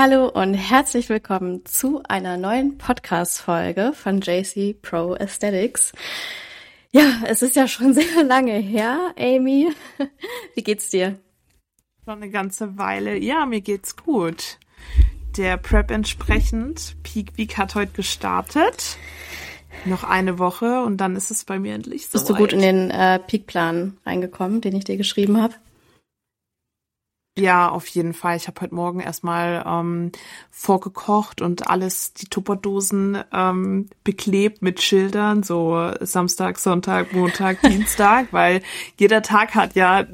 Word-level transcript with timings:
Hallo 0.00 0.28
und 0.28 0.54
herzlich 0.54 1.08
willkommen 1.08 1.66
zu 1.66 2.04
einer 2.08 2.36
neuen 2.36 2.78
Podcast-Folge 2.78 3.92
von 3.94 4.20
JC 4.20 4.80
Pro 4.80 5.14
Aesthetics. 5.14 5.90
Ja, 6.92 7.22
es 7.26 7.42
ist 7.42 7.56
ja 7.56 7.66
schon 7.66 7.94
sehr 7.94 8.22
lange 8.22 8.52
her, 8.52 9.12
Amy. 9.18 9.72
Wie 10.54 10.62
geht's 10.62 10.90
dir? 10.90 11.18
Schon 12.04 12.22
eine 12.22 12.30
ganze 12.30 12.78
Weile. 12.78 13.18
Ja, 13.18 13.44
mir 13.44 13.60
geht's 13.60 13.96
gut. 13.96 14.58
Der 15.36 15.56
Prep 15.56 15.90
entsprechend. 15.90 16.94
Peak 17.02 17.36
Week 17.36 17.58
hat 17.58 17.74
heute 17.74 17.90
gestartet. 17.90 18.98
Noch 19.84 20.04
eine 20.04 20.38
Woche 20.38 20.84
und 20.84 20.98
dann 20.98 21.16
ist 21.16 21.32
es 21.32 21.44
bei 21.44 21.58
mir 21.58 21.74
endlich 21.74 22.06
so. 22.06 22.12
Bist 22.12 22.30
du 22.30 22.36
gut 22.36 22.52
in 22.52 22.60
den 22.60 22.90
äh, 22.92 23.18
Peak-Plan 23.18 23.96
reingekommen, 24.06 24.60
den 24.60 24.76
ich 24.76 24.84
dir 24.84 24.96
geschrieben 24.96 25.42
habe? 25.42 25.54
Ja, 27.38 27.68
auf 27.68 27.86
jeden 27.86 28.14
Fall. 28.14 28.36
Ich 28.36 28.48
habe 28.48 28.60
heute 28.60 28.74
Morgen 28.74 28.98
erstmal 28.98 29.64
ähm, 29.64 30.10
vorgekocht 30.50 31.40
und 31.40 31.68
alles, 31.70 32.12
die 32.12 32.26
Tupperdosen 32.26 33.18
ähm, 33.32 33.88
beklebt 34.02 34.60
mit 34.60 34.82
Schildern, 34.82 35.44
so 35.44 35.92
Samstag, 36.00 36.58
Sonntag, 36.58 37.12
Montag, 37.12 37.60
Dienstag, 37.62 38.32
weil 38.32 38.60
jeder 38.96 39.22
Tag 39.22 39.54
hat 39.54 39.76
ja 39.76 40.04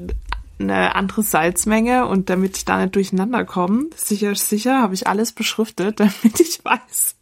eine 0.59 0.95
andere 0.95 1.23
Salzmenge 1.23 2.05
und 2.05 2.29
damit 2.29 2.57
ich 2.57 2.65
da 2.65 2.79
nicht 2.79 2.95
durcheinander 2.95 3.43
komme, 3.43 3.87
sicher, 3.95 4.35
sicher, 4.35 4.81
habe 4.81 4.93
ich 4.93 5.07
alles 5.07 5.31
beschriftet, 5.31 5.99
damit 5.99 6.39
ich 6.39 6.63
weiß, 6.63 7.15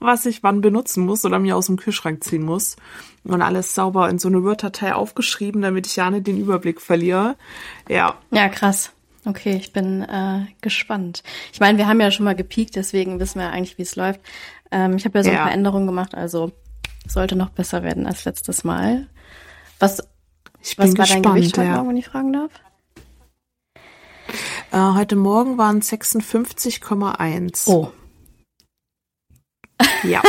was 0.00 0.24
ich 0.24 0.42
wann 0.42 0.62
benutzen 0.62 1.04
muss 1.04 1.26
oder 1.26 1.38
mir 1.38 1.54
aus 1.54 1.66
dem 1.66 1.76
Kühlschrank 1.76 2.24
ziehen 2.24 2.42
muss. 2.42 2.76
Und 3.24 3.42
alles 3.42 3.74
sauber 3.74 4.08
in 4.08 4.18
so 4.18 4.28
eine 4.28 4.42
Word-Datei 4.42 4.94
aufgeschrieben, 4.94 5.60
damit 5.60 5.86
ich 5.86 5.96
ja 5.96 6.10
nicht 6.10 6.26
den 6.26 6.40
Überblick 6.40 6.80
verliere. 6.80 7.36
Ja. 7.88 8.14
Ja, 8.30 8.48
krass. 8.48 8.92
Okay, 9.28 9.56
ich 9.56 9.74
bin 9.74 10.02
äh, 10.04 10.46
gespannt. 10.62 11.22
Ich 11.52 11.60
meine, 11.60 11.76
wir 11.76 11.86
haben 11.86 12.00
ja 12.00 12.10
schon 12.10 12.24
mal 12.24 12.34
gepiekt, 12.34 12.76
deswegen 12.76 13.20
wissen 13.20 13.38
wir 13.38 13.50
eigentlich, 13.50 13.76
wie 13.76 13.82
es 13.82 13.94
läuft. 13.94 14.20
Ähm, 14.70 14.96
ich 14.96 15.04
habe 15.04 15.18
ja 15.18 15.24
so 15.24 15.30
ja. 15.30 15.36
ein 15.36 15.42
paar 15.42 15.52
Änderungen 15.52 15.86
gemacht, 15.86 16.14
also 16.14 16.52
sollte 17.06 17.36
noch 17.36 17.50
besser 17.50 17.82
werden 17.82 18.06
als 18.06 18.24
letztes 18.24 18.64
Mal. 18.64 19.06
Was, 19.80 19.98
was 19.98 20.78
war 20.78 20.86
gespannt, 20.86 21.26
dein 21.26 21.34
Gewicht 21.34 21.58
heute 21.58 21.68
ja. 21.68 21.74
Morgen, 21.74 21.90
wenn 21.90 21.96
ich 21.98 22.06
fragen 22.06 22.32
darf? 22.32 22.50
Äh, 24.72 24.94
heute 24.94 25.16
Morgen 25.16 25.58
waren 25.58 25.82
56,1. 25.82 27.68
Oh, 27.68 27.92
ja, 30.02 30.22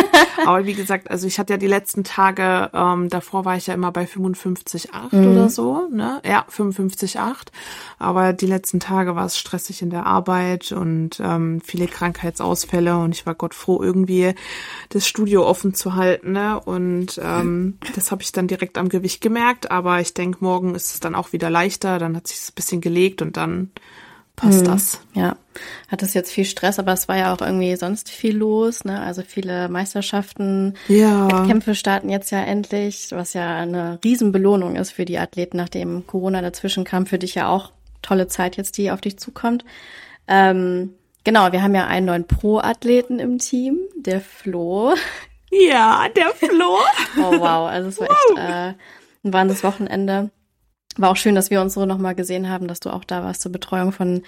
aber 0.46 0.66
wie 0.66 0.74
gesagt, 0.74 1.10
also 1.10 1.28
ich 1.28 1.40
hatte 1.40 1.54
ja 1.54 1.58
die 1.58 1.68
letzten 1.68 2.04
Tage, 2.04 2.70
ähm, 2.74 3.10
davor 3.10 3.46
war 3.46 3.56
ich 3.56 3.68
ja 3.68 3.74
immer 3.74 3.92
bei 3.92 4.06
55,8 4.06 5.16
mhm. 5.16 5.32
oder 5.32 5.50
so, 5.50 5.88
ne? 5.92 6.22
Ja, 6.26 6.46
55,8. 6.50 7.48
Aber 7.98 8.34
die 8.34 8.46
letzten 8.46 8.80
Tage 8.80 9.16
war 9.16 9.26
es 9.26 9.38
stressig 9.38 9.82
in 9.82 9.90
der 9.90 10.06
Arbeit 10.06 10.72
und 10.72 11.20
ähm, 11.20 11.62
viele 11.64 11.88
Krankheitsausfälle 11.88 12.98
und 12.98 13.16
ich 13.16 13.26
war 13.26 13.36
Gott 13.36 13.54
froh, 13.54 13.82
irgendwie 13.82 14.34
das 14.90 15.08
Studio 15.08 15.46
offen 15.46 15.74
zu 15.74 15.96
halten, 15.96 16.34
ne? 16.34 16.60
Und 16.60 17.20
ähm, 17.24 17.78
das 17.96 18.12
habe 18.12 18.22
ich 18.22 18.32
dann 18.32 18.48
direkt 18.48 18.78
am 18.78 18.90
Gewicht 18.90 19.22
gemerkt, 19.22 19.72
aber 19.72 20.00
ich 20.00 20.14
denke, 20.14 20.40
morgen 20.42 20.76
ist 20.76 20.94
es 20.94 21.00
dann 21.00 21.16
auch 21.16 21.34
wieder 21.34 21.50
leichter, 21.50 22.00
dann 22.00 22.16
hat 22.16 22.28
sich 22.28 22.50
ein 22.50 22.56
bisschen 22.56 22.82
gelegt 22.82 23.22
und 23.22 23.38
dann 23.38 23.72
passt 24.40 24.62
mhm. 24.62 24.66
das. 24.66 25.02
Ja, 25.14 25.36
hat 25.90 26.02
es 26.02 26.14
jetzt 26.14 26.32
viel 26.32 26.46
Stress, 26.46 26.80
aber 26.80 26.94
es 26.94 27.08
war 27.10 27.18
ja 27.18 27.34
auch 27.34 27.42
irgendwie 27.42 27.76
sonst 27.76 28.10
viel 28.10 28.38
los, 28.38 28.86
ne? 28.86 29.02
Also 29.02 29.22
viele 29.22 29.68
Meisterschaften, 29.68 30.76
ja. 30.88 31.28
Kämpfe 31.46 31.76
starten 31.76 32.10
jetzt 32.10 32.32
ja 32.32 32.42
endlich, 32.42 33.10
was 33.12 33.34
ja 33.34 33.56
eine 33.56 34.00
Riesenbelohnung 34.04 34.78
ist 34.78 34.92
für 34.92 35.06
die 35.06 35.20
Athleten, 35.20 35.58
nachdem 35.58 36.08
Corona 36.08 36.42
dazwischen 36.42 36.86
kam. 36.86 37.06
Für 37.06 37.20
dich 37.20 37.36
ja 37.36 37.50
auch 37.50 37.72
tolle 38.02 38.28
Zeit 38.28 38.56
jetzt, 38.56 38.78
die 38.78 38.92
auf 38.92 39.02
dich 39.02 39.20
zukommt. 39.20 39.66
Ähm, 40.28 40.94
genau, 41.26 41.52
wir 41.52 41.62
haben 41.62 41.76
ja 41.76 41.88
einen 41.88 42.06
neuen 42.06 42.26
Pro-Athleten 42.26 43.20
im 43.20 43.40
Team, 43.40 43.80
der 43.98 44.22
Flo. 44.22 44.94
Ja, 45.52 46.08
der 46.16 46.30
Flo. 46.30 46.78
oh 47.18 47.40
wow, 47.40 47.68
also 47.70 47.90
es 47.90 48.00
war 48.00 48.08
echt 48.08 48.38
äh, 48.38 48.74
ein 49.24 49.34
wahnsinniges 49.34 49.64
Wochenende. 49.64 50.32
War 51.00 51.12
auch 51.12 51.16
schön, 51.16 51.34
dass 51.34 51.50
wir 51.50 51.62
uns 51.62 51.76
so 51.76 51.86
nochmal 51.86 52.14
gesehen 52.14 52.50
haben, 52.50 52.68
dass 52.68 52.82
du 52.82 52.90
auch 52.90 53.06
da 53.06 53.24
warst 53.24 53.42
zur 53.42 53.54
Betreuung 53.54 53.94
von, 53.94 54.24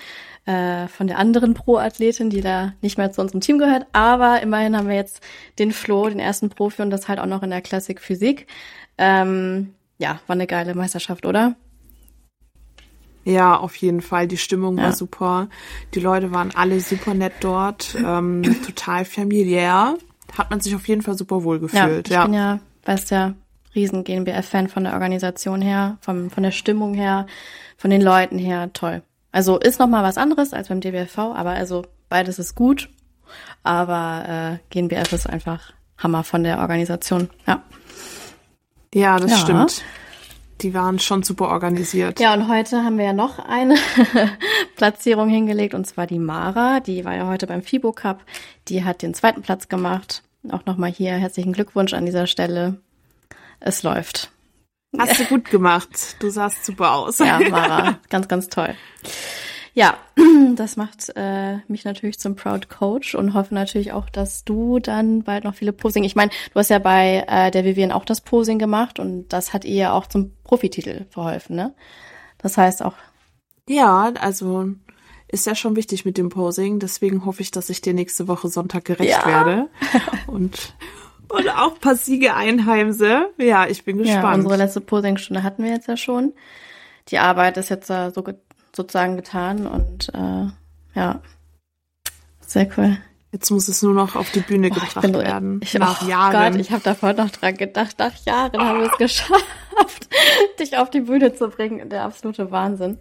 äh, 0.45 0.87
von 0.87 1.07
der 1.07 1.17
anderen 1.17 1.53
Pro-Athletin, 1.53 2.29
die 2.29 2.39
da 2.39 2.71
nicht 2.81 2.97
mehr 2.97 3.11
zu 3.11 3.19
unserem 3.19 3.41
Team 3.41 3.57
gehört. 3.57 3.87
Aber 3.91 4.41
immerhin 4.41 4.77
haben 4.77 4.87
wir 4.87 4.95
jetzt 4.95 5.21
den 5.59 5.73
Flo, 5.73 6.07
den 6.07 6.19
ersten 6.19 6.49
Profi 6.49 6.81
und 6.81 6.89
das 6.89 7.09
halt 7.09 7.19
auch 7.19 7.25
noch 7.25 7.43
in 7.43 7.49
der 7.49 7.61
Classic 7.61 7.99
Physik. 7.99 8.47
Ähm, 8.97 9.73
ja, 9.97 10.21
war 10.27 10.33
eine 10.33 10.47
geile 10.47 10.73
Meisterschaft, 10.73 11.25
oder? 11.25 11.55
Ja, 13.25 13.57
auf 13.57 13.75
jeden 13.75 14.01
Fall. 14.01 14.29
Die 14.29 14.37
Stimmung 14.37 14.77
ja. 14.77 14.85
war 14.85 14.93
super. 14.93 15.49
Die 15.93 15.99
Leute 15.99 16.31
waren 16.31 16.51
alle 16.55 16.79
super 16.79 17.13
nett 17.13 17.33
dort, 17.41 17.97
ähm, 17.97 18.43
total 18.65 19.03
familiär. 19.03 19.97
Hat 20.37 20.49
man 20.49 20.61
sich 20.61 20.73
auf 20.73 20.87
jeden 20.87 21.01
Fall 21.01 21.17
super 21.17 21.43
wohl 21.43 21.59
gefühlt. 21.59 21.83
Ja, 21.83 21.99
ich 21.99 22.09
ja. 22.09 22.23
bin 22.23 22.33
ja, 22.33 22.59
weißt 22.85 23.11
ja, 23.11 23.33
riesen 23.75 24.03
GNBF-Fan 24.03 24.67
von 24.67 24.83
der 24.83 24.93
Organisation 24.93 25.61
her, 25.61 25.97
vom, 26.01 26.29
von 26.29 26.43
der 26.43 26.51
Stimmung 26.51 26.93
her, 26.93 27.25
von 27.77 27.89
den 27.89 28.01
Leuten 28.01 28.37
her, 28.37 28.71
toll. 28.73 29.01
Also 29.31 29.57
ist 29.57 29.79
noch 29.79 29.87
mal 29.87 30.03
was 30.03 30.17
anderes 30.17 30.53
als 30.53 30.67
beim 30.67 30.81
DBFV, 30.81 31.17
aber 31.17 31.51
also 31.51 31.85
beides 32.09 32.39
ist 32.39 32.55
gut. 32.55 32.89
Aber 33.63 34.25
äh, 34.27 34.57
GNBF 34.69 35.13
ist 35.13 35.27
einfach 35.27 35.73
Hammer 35.97 36.23
von 36.23 36.43
der 36.43 36.59
Organisation, 36.59 37.29
ja. 37.47 37.63
Ja, 38.93 39.17
das 39.19 39.31
ja. 39.31 39.37
stimmt. 39.37 39.83
Die 40.61 40.73
waren 40.73 40.99
schon 40.99 41.23
super 41.23 41.47
organisiert. 41.47 42.19
Ja, 42.19 42.33
und 42.33 42.47
heute 42.47 42.83
haben 42.83 42.97
wir 42.97 43.05
ja 43.05 43.13
noch 43.13 43.39
eine 43.39 43.75
Platzierung 44.75 45.29
hingelegt, 45.29 45.73
und 45.73 45.87
zwar 45.87 46.05
die 46.05 46.19
Mara. 46.19 46.81
Die 46.81 47.03
war 47.05 47.15
ja 47.15 47.27
heute 47.27 47.47
beim 47.47 47.63
FIBO 47.63 47.93
Cup. 47.93 48.23
Die 48.67 48.83
hat 48.83 49.01
den 49.01 49.13
zweiten 49.13 49.41
Platz 49.41 49.69
gemacht. 49.69 50.23
Auch 50.51 50.65
nochmal 50.65 50.91
hier 50.91 51.13
herzlichen 51.13 51.53
Glückwunsch 51.53 51.93
an 51.93 52.05
dieser 52.05 52.27
Stelle 52.27 52.79
es 53.61 53.83
läuft. 53.83 54.31
Hast 54.97 55.19
du 55.19 55.25
gut 55.25 55.45
gemacht. 55.49 56.17
Du 56.19 56.29
sahst 56.29 56.65
super 56.65 56.93
aus. 56.95 57.19
Ja, 57.19 57.39
Mara, 57.49 57.99
ganz, 58.09 58.27
ganz 58.27 58.49
toll. 58.49 58.75
Ja, 59.73 59.97
das 60.55 60.75
macht 60.75 61.13
äh, 61.15 61.57
mich 61.67 61.85
natürlich 61.85 62.19
zum 62.19 62.35
Proud 62.35 62.67
Coach 62.67 63.15
und 63.15 63.33
hoffe 63.33 63.53
natürlich 63.53 63.93
auch, 63.93 64.09
dass 64.09 64.43
du 64.43 64.79
dann 64.79 65.23
bald 65.23 65.45
noch 65.45 65.55
viele 65.55 65.71
Posing. 65.71 66.03
Ich 66.03 66.15
meine, 66.15 66.31
du 66.53 66.59
hast 66.59 66.69
ja 66.69 66.79
bei 66.79 67.23
äh, 67.27 67.51
der 67.51 67.63
Vivian 67.63 67.93
auch 67.93 68.03
das 68.03 68.19
Posing 68.19 68.59
gemacht 68.59 68.99
und 68.99 69.29
das 69.29 69.53
hat 69.53 69.63
ihr 69.63 69.75
ja 69.75 69.93
auch 69.93 70.07
zum 70.07 70.33
Profititel 70.43 71.05
verholfen, 71.09 71.55
ne? 71.55 71.73
Das 72.39 72.57
heißt 72.57 72.83
auch. 72.83 72.95
Ja, 73.69 74.11
also 74.19 74.67
ist 75.29 75.45
ja 75.45 75.55
schon 75.55 75.77
wichtig 75.77 76.03
mit 76.03 76.17
dem 76.17 76.27
Posing. 76.27 76.79
Deswegen 76.79 77.25
hoffe 77.25 77.41
ich, 77.41 77.51
dass 77.51 77.69
ich 77.69 77.79
dir 77.79 77.93
nächste 77.93 78.27
Woche 78.27 78.49
Sonntag 78.49 78.83
gerecht 78.83 79.11
ja. 79.11 79.25
werde 79.25 79.69
und 80.27 80.75
und 81.31 81.49
auch 81.49 81.73
ein 81.75 81.79
paar 81.79 81.95
Siege 81.95 82.35
einheimse. 82.35 83.29
Ja, 83.37 83.67
ich 83.67 83.83
bin 83.83 83.97
gespannt. 83.97 84.23
Ja, 84.23 84.33
unsere 84.33 84.57
letzte 84.57 84.81
Posingstunde 84.81 85.43
hatten 85.43 85.63
wir 85.63 85.71
jetzt 85.71 85.87
ja 85.87 85.97
schon. 85.97 86.33
Die 87.09 87.19
Arbeit 87.19 87.57
ist 87.57 87.69
jetzt 87.69 87.89
äh, 87.89 88.11
so 88.11 88.23
ge 88.23 88.35
sozusagen 88.73 89.17
getan 89.17 89.67
und 89.67 90.09
äh, 90.13 90.47
ja, 90.97 91.21
sehr 92.39 92.69
cool. 92.77 92.97
Jetzt 93.31 93.49
muss 93.49 93.69
es 93.69 93.81
nur 93.81 93.93
noch 93.93 94.15
auf 94.15 94.29
die 94.31 94.41
Bühne 94.41 94.69
Boah, 94.69 94.75
gebracht 94.75 95.01
bin, 95.01 95.13
werden. 95.13 95.59
Ich, 95.63 95.73
nach 95.75 96.03
oh 96.03 96.09
Jahren. 96.09 96.53
Gott, 96.53 96.61
ich 96.61 96.71
habe 96.71 96.83
davor 96.83 97.13
noch 97.13 97.29
dran 97.29 97.55
gedacht. 97.55 97.97
Nach 97.97 98.13
Jahren 98.25 98.51
oh. 98.55 98.59
haben 98.59 98.79
wir 98.79 98.91
es 98.91 98.97
geschafft, 98.97 100.09
dich 100.59 100.77
auf 100.77 100.89
die 100.89 101.01
Bühne 101.01 101.33
zu 101.33 101.47
bringen. 101.47 101.89
Der 101.89 102.03
absolute 102.03 102.51
Wahnsinn. 102.51 102.97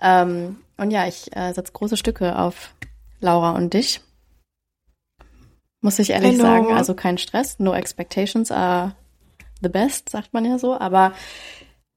Ähm, 0.00 0.56
und 0.76 0.92
ja, 0.92 1.06
ich 1.08 1.36
äh, 1.36 1.52
setze 1.52 1.72
große 1.72 1.96
Stücke 1.96 2.38
auf 2.38 2.74
Laura 3.20 3.52
und 3.52 3.74
dich. 3.74 4.00
Muss 5.82 5.98
ich 5.98 6.10
ehrlich 6.10 6.32
Hello. 6.32 6.44
sagen, 6.44 6.72
also 6.72 6.94
kein 6.94 7.18
Stress. 7.18 7.58
No 7.58 7.74
expectations 7.74 8.52
are 8.52 8.94
the 9.60 9.68
best, 9.68 10.08
sagt 10.08 10.32
man 10.32 10.44
ja 10.44 10.56
so. 10.58 10.78
Aber 10.78 11.12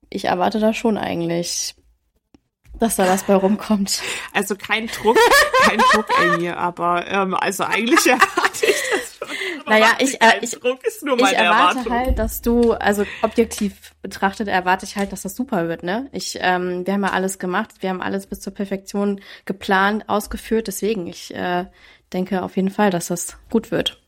ich 0.09 0.25
erwarte 0.25 0.59
da 0.59 0.73
schon 0.73 0.97
eigentlich, 0.97 1.75
dass 2.79 2.95
da 2.95 3.07
was 3.07 3.23
bei 3.23 3.35
rumkommt. 3.35 4.01
Also 4.33 4.55
kein 4.55 4.87
Druck, 4.87 5.17
kein 5.61 5.77
Druck 5.77 6.07
in 6.23 6.41
mir, 6.41 6.57
aber 6.57 7.07
ähm, 7.07 7.35
also 7.35 7.63
eigentlich 7.63 8.05
erwarte 8.07 8.65
ich 8.65 8.83
das 8.91 9.17
schon. 9.17 9.35
Naja, 9.67 9.87
ich, 9.99 10.21
äh, 10.21 10.39
ich, 10.41 10.51
Druck 10.51 10.83
ist 10.83 11.03
nur 11.03 11.15
meine 11.15 11.31
ich 11.31 11.37
erwarte 11.37 11.79
Erwartung. 11.79 11.93
halt, 11.93 12.19
dass 12.19 12.41
du, 12.41 12.73
also 12.73 13.05
objektiv 13.21 13.93
betrachtet, 14.01 14.47
erwarte 14.47 14.85
ich 14.85 14.95
halt, 14.95 15.11
dass 15.11 15.21
das 15.21 15.35
super 15.35 15.67
wird, 15.67 15.83
ne? 15.83 16.09
Ich, 16.11 16.37
ähm, 16.41 16.85
wir 16.85 16.93
haben 16.93 17.03
ja 17.03 17.11
alles 17.11 17.39
gemacht, 17.39 17.71
wir 17.79 17.89
haben 17.89 18.01
alles 18.01 18.27
bis 18.27 18.41
zur 18.41 18.53
Perfektion 18.53 19.21
geplant, 19.45 20.09
ausgeführt, 20.09 20.67
deswegen, 20.67 21.07
ich 21.07 21.33
äh, 21.33 21.65
denke 22.15 22.41
auf 22.41 22.55
jeden 22.55 22.71
Fall, 22.71 22.89
dass 22.89 23.07
das 23.07 23.37
gut 23.49 23.69
wird. 23.69 24.01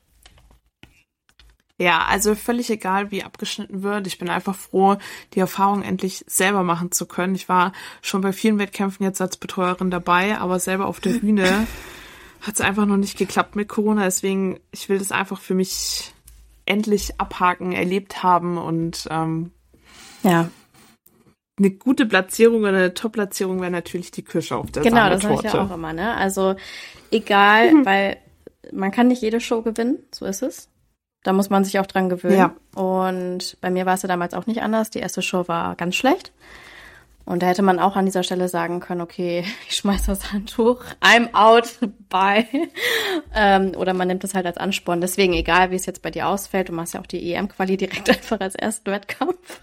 Ja, 1.80 2.06
also 2.06 2.34
völlig 2.34 2.72
egal, 2.72 3.12
wie 3.12 3.24
abgeschnitten 3.24 3.84
wird. 3.84 4.08
Ich 4.08 4.18
bin 4.18 4.30
einfach 4.30 4.56
froh, 4.56 4.98
die 5.36 5.40
Erfahrung 5.40 5.84
endlich 5.84 6.24
selber 6.26 6.64
machen 6.64 6.92
zu 6.92 7.06
können. 7.06 7.36
Ich 7.36 7.50
war 7.50 7.72
schon 8.02 8.22
bei 8.22 8.34
vielen 8.34 8.58
Wettkämpfen 8.58 9.04
jetzt 9.04 9.22
als 9.22 9.38
Betreuerin 9.38 9.92
dabei, 9.92 10.40
aber 10.40 10.60
selber 10.60 10.88
auf 10.88 11.00
der 11.00 11.12
Bühne 11.12 11.68
hat 12.42 12.56
es 12.56 12.62
einfach 12.62 12.88
noch 12.88 12.98
nicht 12.98 13.18
geklappt 13.18 13.56
mit 13.56 13.70
Corona. 13.70 14.06
Deswegen, 14.06 14.60
ich 14.72 14.90
will 14.90 14.98
das 14.98 15.12
einfach 15.12 15.40
für 15.40 15.54
mich 15.54 16.14
endlich 16.66 17.20
abhaken, 17.20 17.74
erlebt 17.74 18.24
haben 18.24 18.58
und 18.58 19.08
ähm, 19.12 19.52
ja. 20.24 20.50
Eine 21.58 21.72
gute 21.72 22.06
Platzierung 22.06 22.62
oder 22.62 22.70
eine 22.70 22.94
Top-Platzierung 22.94 23.60
wäre 23.62 23.72
natürlich 23.72 24.12
die 24.12 24.24
Kirsche 24.24 24.56
auf 24.56 24.72
der 24.72 24.84
Genau, 24.84 25.10
das 25.10 25.24
sage 25.24 25.36
ich 25.36 25.54
ja 25.54 25.66
auch 25.66 25.72
immer, 25.72 25.94
ne? 25.94 26.16
Also 26.16 26.56
egal, 27.12 27.74
mhm. 27.74 27.86
weil 27.86 28.18
man 28.72 28.92
kann 28.92 29.08
nicht 29.08 29.22
jede 29.22 29.40
Show 29.40 29.62
gewinnen, 29.62 30.00
so 30.12 30.26
ist 30.26 30.44
es. 30.44 30.70
Da 31.24 31.34
muss 31.34 31.50
man 31.50 31.66
sich 31.66 31.80
auch 31.80 31.88
dran 31.88 32.10
gewöhnen. 32.10 32.38
Ja. 32.38 32.56
Und 32.76 33.58
bei 33.60 33.70
mir 33.70 33.86
war 33.86 33.96
es 33.96 34.02
ja 34.02 34.08
damals 34.08 34.34
auch 34.34 34.46
nicht 34.46 34.62
anders. 34.62 34.92
Die 34.92 35.00
erste 35.00 35.22
Show 35.22 35.48
war 35.48 35.76
ganz 35.76 35.96
schlecht. 35.96 36.32
Und 37.26 37.44
da 37.44 37.48
hätte 37.48 37.62
man 37.62 37.80
auch 37.80 37.98
an 37.98 38.06
dieser 38.06 38.24
Stelle 38.24 38.48
sagen 38.48 38.80
können, 38.80 39.02
okay, 39.02 39.44
ich 39.68 39.76
schmeiß 39.76 40.06
das 40.06 40.32
Handtuch, 40.32 40.84
I'm 41.02 41.34
out, 41.34 41.78
bye. 42.10 42.48
Ähm, 43.36 43.74
oder 43.76 43.94
man 43.94 44.08
nimmt 44.08 44.24
es 44.24 44.34
halt 44.34 44.46
als 44.46 44.58
Ansporn. 44.58 45.02
Deswegen, 45.02 45.34
egal 45.34 45.72
wie 45.72 45.76
es 45.76 45.86
jetzt 45.86 46.02
bei 46.02 46.12
dir 46.12 46.28
ausfällt, 46.28 46.70
du 46.70 46.74
machst 46.74 46.94
ja 46.94 47.02
auch 47.02 47.08
die 47.08 47.34
EM-Quali 47.34 47.76
direkt 47.76 48.10
einfach 48.16 48.40
als 48.40 48.56
ersten 48.56 48.92
Wettkampf. 48.92 49.60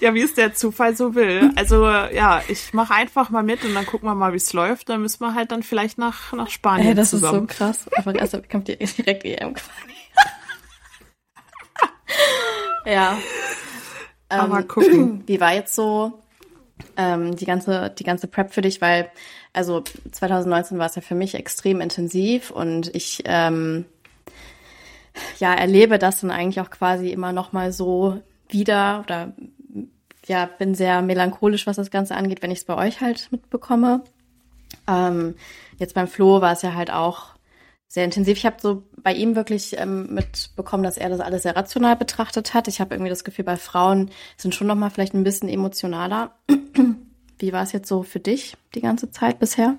Ja, 0.00 0.14
wie 0.14 0.22
es 0.22 0.34
der 0.34 0.54
Zufall 0.54 0.96
so 0.96 1.14
will. 1.14 1.52
Also 1.56 1.86
ja, 1.86 2.42
ich 2.48 2.72
mache 2.72 2.94
einfach 2.94 3.30
mal 3.30 3.42
mit 3.42 3.64
und 3.64 3.74
dann 3.74 3.86
gucken 3.86 4.08
wir 4.08 4.14
mal, 4.14 4.32
wie 4.32 4.38
es 4.38 4.52
läuft. 4.52 4.88
Dann 4.88 5.02
müssen 5.02 5.20
wir 5.20 5.34
halt 5.34 5.52
dann 5.52 5.62
vielleicht 5.62 5.98
nach, 5.98 6.32
nach 6.32 6.48
Spanien 6.48 6.88
Ey, 6.88 6.94
das 6.94 7.10
zusammen. 7.10 7.46
ist 7.48 7.58
so 7.58 7.64
krass. 7.64 7.88
Einfach 7.92 8.14
erst 8.14 8.50
kommt 8.50 8.68
direkt 8.68 9.24
EM-Quali. 9.24 9.94
ja. 12.86 13.18
Aber 14.28 14.60
ähm, 14.60 14.68
gucken. 14.68 15.22
Wie 15.26 15.40
war 15.40 15.52
jetzt 15.52 15.74
so 15.74 16.20
ähm, 16.96 17.36
die 17.36 17.44
ganze 17.44 17.90
die 17.90 18.04
ganze 18.04 18.26
Prep 18.26 18.52
für 18.52 18.62
dich? 18.62 18.80
Weil 18.80 19.10
also 19.52 19.82
2019 20.12 20.78
war 20.78 20.86
es 20.86 20.94
ja 20.94 21.02
für 21.02 21.14
mich 21.14 21.34
extrem 21.34 21.80
intensiv 21.80 22.50
und 22.50 22.94
ich 22.94 23.22
ähm, 23.26 23.84
ja 25.38 25.54
erlebe 25.54 25.98
das 25.98 26.20
dann 26.20 26.30
eigentlich 26.30 26.60
auch 26.60 26.70
quasi 26.70 27.10
immer 27.10 27.32
noch 27.32 27.52
mal 27.52 27.72
so 27.72 28.20
wieder 28.48 29.00
oder 29.04 29.32
ja 30.26 30.46
bin 30.46 30.74
sehr 30.74 31.02
melancholisch, 31.02 31.66
was 31.66 31.76
das 31.76 31.90
Ganze 31.90 32.16
angeht, 32.16 32.42
wenn 32.42 32.50
ich 32.50 32.60
es 32.60 32.64
bei 32.64 32.76
euch 32.76 33.00
halt 33.00 33.28
mitbekomme. 33.30 34.02
Ähm, 34.86 35.34
jetzt 35.78 35.94
beim 35.94 36.08
Flo 36.08 36.40
war 36.40 36.52
es 36.52 36.62
ja 36.62 36.74
halt 36.74 36.90
auch 36.90 37.34
sehr 37.88 38.04
intensiv. 38.04 38.38
Ich 38.38 38.46
habe 38.46 38.56
so 38.60 38.84
bei 39.02 39.12
ihm 39.12 39.34
wirklich 39.34 39.76
ähm, 39.76 40.14
mitbekommen, 40.14 40.84
dass 40.84 40.96
er 40.96 41.08
das 41.08 41.20
alles 41.20 41.42
sehr 41.42 41.56
rational 41.56 41.96
betrachtet 41.96 42.54
hat. 42.54 42.68
Ich 42.68 42.80
habe 42.80 42.94
irgendwie 42.94 43.10
das 43.10 43.24
Gefühl, 43.24 43.44
bei 43.44 43.56
Frauen 43.56 44.10
sind 44.36 44.54
schon 44.54 44.68
noch 44.68 44.76
mal 44.76 44.90
vielleicht 44.90 45.14
ein 45.14 45.24
bisschen 45.24 45.48
emotionaler. 45.48 46.36
Wie 47.38 47.52
war 47.52 47.62
es 47.62 47.72
jetzt 47.72 47.88
so 47.88 48.04
für 48.04 48.20
dich 48.20 48.56
die 48.74 48.80
ganze 48.80 49.10
Zeit 49.10 49.40
bisher? 49.40 49.76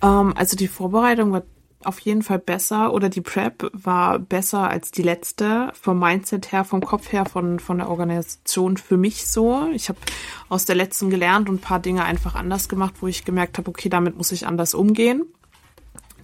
Um, 0.00 0.30
ähm, 0.30 0.34
also 0.36 0.56
die 0.56 0.68
Vorbereitung 0.68 1.32
war 1.32 1.42
auf 1.86 1.98
jeden 2.00 2.22
Fall 2.22 2.38
besser 2.38 2.92
oder 2.92 3.08
die 3.08 3.20
Prep 3.20 3.70
war 3.72 4.18
besser 4.18 4.68
als 4.68 4.90
die 4.90 5.02
letzte 5.02 5.72
vom 5.80 5.98
Mindset 5.98 6.52
her, 6.52 6.64
vom 6.64 6.80
Kopf 6.80 7.12
her, 7.12 7.24
von, 7.26 7.58
von 7.58 7.78
der 7.78 7.88
Organisation 7.88 8.76
für 8.76 8.96
mich 8.96 9.26
so. 9.26 9.68
Ich 9.72 9.88
habe 9.88 9.98
aus 10.48 10.64
der 10.64 10.76
letzten 10.76 11.10
gelernt 11.10 11.48
und 11.48 11.56
ein 11.56 11.60
paar 11.60 11.80
Dinge 11.80 12.04
einfach 12.04 12.34
anders 12.34 12.68
gemacht, 12.68 12.94
wo 13.00 13.06
ich 13.06 13.24
gemerkt 13.24 13.58
habe, 13.58 13.68
okay, 13.68 13.88
damit 13.88 14.16
muss 14.16 14.32
ich 14.32 14.46
anders 14.46 14.74
umgehen. 14.74 15.24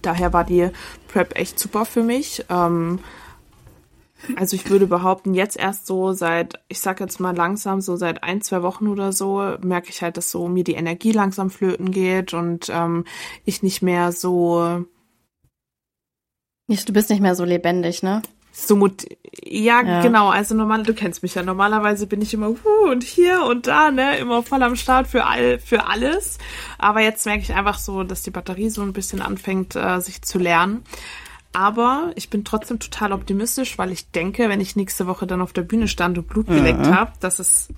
Daher 0.01 0.33
war 0.33 0.43
die 0.43 0.69
Prep 1.07 1.37
echt 1.37 1.59
super 1.59 1.85
für 1.85 2.03
mich. 2.03 2.45
Ähm, 2.49 2.99
also 4.35 4.55
ich 4.55 4.69
würde 4.69 4.87
behaupten, 4.87 5.33
jetzt 5.33 5.57
erst 5.57 5.87
so 5.87 6.13
seit, 6.13 6.59
ich 6.67 6.79
sag 6.79 6.99
jetzt 6.99 7.19
mal 7.19 7.35
langsam, 7.35 7.81
so 7.81 7.95
seit 7.95 8.23
ein, 8.23 8.41
zwei 8.41 8.61
Wochen 8.63 8.87
oder 8.87 9.13
so, 9.13 9.55
merke 9.61 9.89
ich 9.89 10.01
halt, 10.01 10.17
dass 10.17 10.31
so 10.31 10.47
mir 10.47 10.63
die 10.63 10.73
Energie 10.73 11.11
langsam 11.11 11.49
flöten 11.49 11.91
geht 11.91 12.33
und 12.33 12.69
ähm, 12.69 13.05
ich 13.45 13.63
nicht 13.63 13.81
mehr 13.81 14.11
so 14.11 14.85
Du 16.69 16.93
bist 16.93 17.09
nicht 17.09 17.21
mehr 17.21 17.35
so 17.35 17.43
lebendig, 17.43 18.03
ne? 18.03 18.21
So 18.51 18.75
mut 18.75 19.05
ja, 19.43 19.81
ja, 19.81 20.01
genau. 20.01 20.29
Also 20.29 20.53
normal, 20.53 20.83
du 20.83 20.93
kennst 20.93 21.23
mich 21.23 21.35
ja. 21.35 21.43
Normalerweise 21.43 22.07
bin 22.07 22.21
ich 22.21 22.33
immer 22.33 22.49
uh, 22.49 22.91
und 22.91 23.03
hier 23.03 23.43
und 23.43 23.67
da, 23.67 23.89
ne, 23.91 24.17
immer 24.17 24.43
voll 24.43 24.61
am 24.61 24.75
Start 24.75 25.07
für 25.07 25.25
all 25.25 25.59
für 25.59 25.87
alles. 25.87 26.37
Aber 26.77 27.01
jetzt 27.01 27.25
merke 27.25 27.41
ich 27.41 27.53
einfach 27.53 27.79
so, 27.79 28.03
dass 28.03 28.21
die 28.23 28.31
Batterie 28.31 28.69
so 28.69 28.81
ein 28.81 28.93
bisschen 28.93 29.21
anfängt, 29.21 29.75
äh, 29.75 29.99
sich 29.99 30.21
zu 30.21 30.37
lernen. 30.37 30.83
Aber 31.51 32.11
ich 32.15 32.29
bin 32.29 32.45
trotzdem 32.45 32.79
total 32.79 33.11
optimistisch, 33.11 33.77
weil 33.77 33.91
ich 33.91 34.11
denke, 34.11 34.49
wenn 34.49 34.61
ich 34.61 34.75
nächste 34.75 35.07
Woche 35.07 35.25
dann 35.25 35.41
auf 35.41 35.53
der 35.53 35.63
Bühne 35.63 35.87
stand 35.87 36.17
und 36.17 36.27
Blut 36.27 36.47
geleckt 36.47 36.85
mhm. 36.85 36.95
habe, 36.95 37.13
dass 37.19 37.39
es 37.39 37.69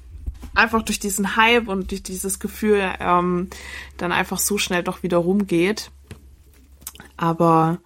einfach 0.54 0.82
durch 0.82 1.00
diesen 1.00 1.38
Hype 1.38 1.70
und 1.70 1.92
durch 1.92 2.04
dieses 2.04 2.40
Gefühl 2.40 2.82
ähm, 3.00 3.50
dann 3.98 4.12
einfach 4.12 4.40
so 4.40 4.58
schnell 4.58 4.84
doch 4.84 5.04
wieder 5.04 5.18
rumgeht. 5.18 5.92
Aber 7.16 7.80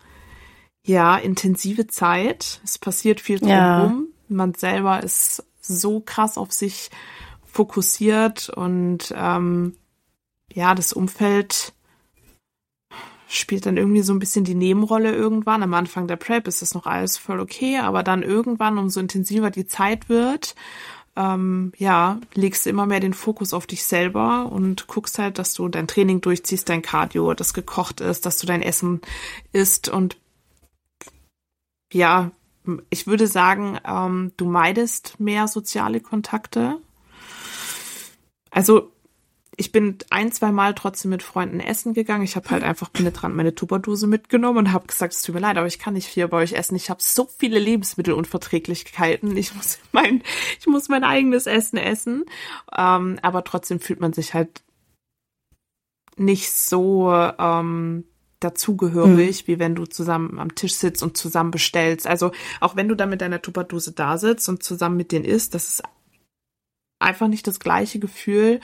ja, 0.86 1.18
intensive 1.18 1.88
Zeit. 1.88 2.62
Es 2.64 2.78
passiert 2.78 3.20
viel 3.20 3.40
drumherum. 3.40 4.08
Ja. 4.30 4.36
Man 4.36 4.54
selber 4.54 5.04
ist 5.04 5.44
so 5.60 6.00
krass 6.00 6.38
auf 6.38 6.52
sich 6.52 6.92
fokussiert 7.44 8.50
und 8.50 9.14
ähm, 9.16 9.76
ja, 10.54 10.76
das 10.76 10.94
Umfeld 10.94 11.74
spielt 13.28 13.66
dann 13.66 13.78
irgendwie 13.78 14.04
so 14.04 14.14
ein 14.14 14.20
bisschen 14.20 14.46
die 14.46 14.56
Nebenrolle 14.56 15.14
irgendwann. 15.14 15.64
Am 15.64 15.74
Anfang 15.74 16.08
der 16.08 16.18
Prep 16.18 16.48
ist 16.48 16.62
das 16.62 16.76
noch 16.76 16.86
alles 16.86 17.18
voll 17.18 17.40
okay, 17.40 17.80
aber 17.80 18.04
dann 18.04 18.22
irgendwann, 18.22 18.78
umso 18.78 19.00
intensiver 19.00 19.50
die 19.50 19.66
Zeit 19.66 20.08
wird, 20.08 20.56
ähm, 21.16 21.72
ja, 21.78 22.20
legst 22.34 22.66
du 22.66 22.70
immer 22.70 22.86
mehr 22.86 23.00
den 23.00 23.14
Fokus 23.14 23.54
auf 23.54 23.66
dich 23.66 23.86
selber 23.86 24.52
und 24.52 24.88
guckst 24.88 25.18
halt, 25.18 25.40
dass 25.40 25.54
du 25.54 25.68
dein 25.68 25.88
Training 25.88 26.22
durchziehst, 26.22 26.70
dein 26.70 26.82
Cardio, 26.84 27.34
das 27.34 27.54
gekocht 27.54 28.02
ist, 28.02 28.26
dass 28.26 28.38
du 28.38 28.46
dein 28.46 28.62
Essen 28.62 29.02
isst 29.52 29.90
und 29.90 30.18
ja, 31.96 32.32
ich 32.90 33.08
würde 33.08 33.26
sagen, 33.26 33.80
ähm, 33.88 34.34
du 34.36 34.46
meidest 34.46 35.18
mehr 35.20 35.48
soziale 35.48 36.02
Kontakte. 36.02 36.78
Also 38.52 38.92
ich 39.56 39.72
bin 39.72 39.98
ein, 40.10 40.34
zwei 40.34 40.52
Mal 40.52 40.74
trotzdem 40.74 41.12
mit 41.12 41.24
Freunden 41.24 41.62
essen 41.62 41.94
gegangen. 41.94 42.26
Ich 42.26 42.36
habe 42.36 42.50
halt 42.50 42.64
einfach 42.64 42.92
penetrant 42.92 43.34
meine 43.36 43.56
Tupperdose 43.56 44.08
mitgenommen 44.08 44.58
und 44.58 44.74
habe 44.74 44.88
gesagt, 44.88 45.14
es 45.14 45.22
tut 45.22 45.36
mir 45.36 45.42
leid, 45.42 45.56
aber 45.56 45.68
ich 45.68 45.80
kann 45.80 45.94
nicht 45.94 46.10
viel 46.10 46.28
bei 46.28 46.38
euch 46.38 46.52
essen. 46.52 46.76
Ich 46.76 46.90
habe 46.90 47.02
so 47.02 47.30
viele 47.38 47.60
Lebensmittelunverträglichkeiten. 47.60 49.38
Ich 49.38 49.56
muss 49.56 49.80
mein, 49.94 50.22
ich 50.60 50.68
muss 50.68 50.90
mein 50.90 51.06
eigenes 51.06 51.46
Essen 51.46 51.78
essen. 51.78 52.26
Ähm, 52.78 53.20
aber 53.22 53.46
trotzdem 53.46 53.80
fühlt 53.80 54.02
man 54.02 54.12
sich 54.12 54.34
halt 54.34 54.64
nicht 56.18 56.52
so 56.52 57.10
ähm, 57.40 58.04
dazugehörig, 58.40 59.44
mhm. 59.44 59.48
wie 59.48 59.60
wenn 59.60 59.76
du 59.76 59.86
zusammen 59.86 60.40
am 60.40 60.56
Tisch 60.56 60.76
sitzt 60.76 61.04
und 61.04 61.18
zusammen 61.18 61.52
bestellst. 61.52 62.08
Also 62.08 62.32
auch 62.60 62.76
wenn 62.76 62.88
du 62.88 62.96
dann 62.96 63.10
mit 63.10 63.22
deiner 63.22 63.42
Tupperdose 63.42 63.92
da 63.92 64.18
sitzt 64.18 64.50
und 64.50 64.64
zusammen 64.64 64.98
mit 64.98 65.12
denen 65.12 65.26
isst, 65.26 65.56
das 65.56 65.68
ist 65.68 65.84
einfach 67.00 67.28
nicht 67.28 67.48
das 67.48 67.60
gleiche 67.60 68.00
Gefühl, 68.00 68.60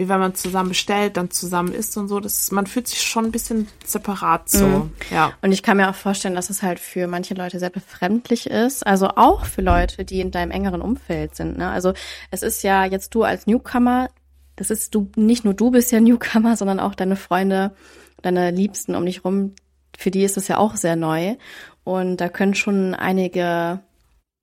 wie 0.00 0.08
wenn 0.08 0.18
man 0.18 0.34
zusammen 0.34 0.70
bestellt, 0.70 1.18
dann 1.18 1.30
zusammen 1.30 1.74
isst 1.74 1.98
und 1.98 2.08
so. 2.08 2.20
Das, 2.20 2.50
man 2.52 2.66
fühlt 2.66 2.88
sich 2.88 3.02
schon 3.02 3.26
ein 3.26 3.32
bisschen 3.32 3.68
separat 3.84 4.48
so. 4.48 4.66
Mhm. 4.66 4.92
Ja. 5.10 5.34
Und 5.42 5.52
ich 5.52 5.62
kann 5.62 5.76
mir 5.76 5.90
auch 5.90 5.94
vorstellen, 5.94 6.34
dass 6.34 6.48
es 6.48 6.62
halt 6.62 6.78
für 6.78 7.06
manche 7.06 7.34
Leute 7.34 7.58
sehr 7.58 7.68
befremdlich 7.68 8.46
ist. 8.48 8.86
Also 8.86 9.08
auch 9.08 9.44
für 9.44 9.60
Leute, 9.60 10.06
die 10.06 10.20
in 10.20 10.30
deinem 10.30 10.52
engeren 10.52 10.80
Umfeld 10.80 11.36
sind. 11.36 11.58
Ne? 11.58 11.68
Also 11.68 11.92
es 12.30 12.42
ist 12.42 12.62
ja 12.62 12.86
jetzt 12.86 13.14
du 13.14 13.24
als 13.24 13.46
Newcomer, 13.46 14.08
das 14.56 14.70
ist 14.70 14.94
du, 14.94 15.10
nicht 15.16 15.44
nur 15.44 15.52
du 15.52 15.70
bist 15.70 15.92
ja 15.92 16.00
Newcomer, 16.00 16.56
sondern 16.56 16.80
auch 16.80 16.94
deine 16.94 17.16
Freunde 17.16 17.72
deine 18.22 18.50
Liebsten 18.50 18.94
um 18.94 19.06
dich 19.06 19.24
rum, 19.24 19.54
für 19.96 20.10
die 20.10 20.24
ist 20.24 20.36
es 20.36 20.48
ja 20.48 20.58
auch 20.58 20.76
sehr 20.76 20.96
neu. 20.96 21.36
Und 21.84 22.18
da 22.18 22.28
können 22.28 22.54
schon 22.54 22.94
einige 22.94 23.80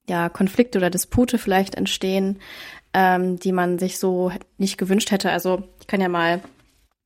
ja, 0.09 0.29
Konflikte 0.29 0.77
oder 0.77 0.89
Dispute 0.89 1.37
vielleicht 1.37 1.75
entstehen, 1.75 2.39
ähm, 2.93 3.39
die 3.39 3.51
man 3.51 3.79
sich 3.79 3.99
so 3.99 4.31
nicht 4.57 4.77
gewünscht 4.77 5.11
hätte. 5.11 5.31
Also 5.31 5.63
ich 5.79 5.87
kann 5.87 6.01
ja 6.01 6.09
mal 6.09 6.41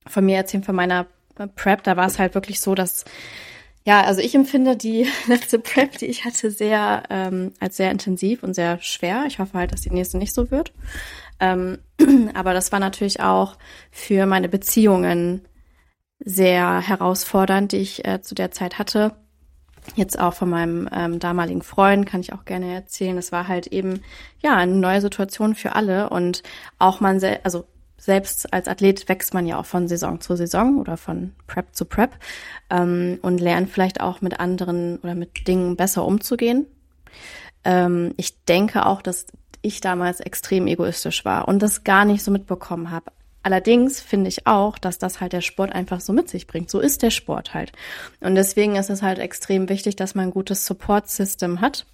von 0.07 0.25
mir 0.25 0.37
erzählen, 0.37 0.63
von 0.63 0.75
meiner 0.75 1.07
Prep, 1.55 1.83
da 1.83 1.97
war 1.97 2.07
es 2.07 2.19
halt 2.19 2.35
wirklich 2.35 2.59
so, 2.59 2.75
dass 2.75 3.05
ja, 3.83 4.03
also 4.03 4.21
ich 4.21 4.35
empfinde 4.35 4.75
die 4.75 5.07
letzte 5.27 5.57
Prep, 5.57 5.97
die 5.97 6.05
ich 6.05 6.25
hatte, 6.25 6.51
sehr 6.51 7.03
ähm, 7.09 7.53
als 7.59 7.77
sehr 7.77 7.91
intensiv 7.91 8.43
und 8.43 8.53
sehr 8.53 8.79
schwer. 8.79 9.25
Ich 9.27 9.39
hoffe 9.39 9.57
halt, 9.57 9.71
dass 9.71 9.81
die 9.81 9.89
nächste 9.89 10.17
nicht 10.17 10.33
so 10.33 10.51
wird. 10.51 10.71
Ähm, 11.39 11.79
aber 12.35 12.53
das 12.53 12.71
war 12.71 12.79
natürlich 12.79 13.21
auch 13.21 13.57
für 13.89 14.25
meine 14.27 14.49
Beziehungen 14.49 15.41
sehr 16.23 16.79
herausfordernd, 16.81 17.71
die 17.71 17.77
ich 17.77 18.05
äh, 18.05 18.21
zu 18.21 18.35
der 18.35 18.51
Zeit 18.51 18.79
hatte. 18.79 19.13
Jetzt 19.95 20.19
auch 20.19 20.33
von 20.33 20.49
meinem 20.49 20.87
ähm, 20.91 21.19
damaligen 21.19 21.63
Freund 21.63 22.05
kann 22.05 22.21
ich 22.21 22.33
auch 22.33 22.45
gerne 22.45 22.71
erzählen. 22.73 23.17
Es 23.17 23.31
war 23.31 23.47
halt 23.47 23.67
eben 23.67 24.01
ja 24.41 24.55
eine 24.55 24.73
neue 24.73 25.01
Situation 25.01 25.55
für 25.55 25.75
alle 25.75 26.09
und 26.09 26.43
auch 26.77 26.99
man, 26.99 27.19
sel 27.19 27.39
also 27.43 27.65
selbst 27.97 28.51
als 28.51 28.67
Athlet 28.67 29.07
wächst 29.09 29.33
man 29.33 29.45
ja 29.45 29.59
auch 29.59 29.65
von 29.65 29.87
Saison 29.87 30.19
zu 30.21 30.35
Saison 30.35 30.79
oder 30.79 30.97
von 30.97 31.33
Prep 31.47 31.75
zu 31.75 31.85
Prep 31.85 32.11
ähm, 32.69 33.19
und 33.21 33.39
lernt 33.39 33.69
vielleicht 33.69 34.01
auch 34.01 34.21
mit 34.21 34.39
anderen 34.39 34.97
oder 34.97 35.15
mit 35.15 35.47
Dingen 35.47 35.75
besser 35.75 36.05
umzugehen. 36.05 36.65
Ähm, 37.63 38.13
ich 38.17 38.43
denke 38.45 38.85
auch, 38.85 39.01
dass 39.01 39.27
ich 39.61 39.81
damals 39.81 40.19
extrem 40.19 40.67
egoistisch 40.67 41.25
war 41.25 41.47
und 41.47 41.59
das 41.59 41.83
gar 41.83 42.05
nicht 42.05 42.23
so 42.23 42.31
mitbekommen 42.31 42.89
habe. 42.91 43.11
Allerdings 43.43 44.01
finde 44.01 44.27
ich 44.27 44.45
auch, 44.45 44.77
dass 44.77 44.99
das 44.99 45.19
halt 45.19 45.33
der 45.33 45.41
Sport 45.41 45.73
einfach 45.73 45.99
so 45.99 46.13
mit 46.13 46.29
sich 46.29 46.45
bringt. 46.45 46.69
So 46.69 46.79
ist 46.79 47.01
der 47.01 47.09
Sport 47.09 47.53
halt. 47.53 47.71
Und 48.19 48.35
deswegen 48.35 48.75
ist 48.75 48.89
es 48.89 49.01
halt 49.01 49.17
extrem 49.17 49.67
wichtig, 49.67 49.95
dass 49.95 50.13
man 50.13 50.25
ein 50.25 50.31
gutes 50.31 50.65
Support-System 50.65 51.61
hat. 51.61 51.85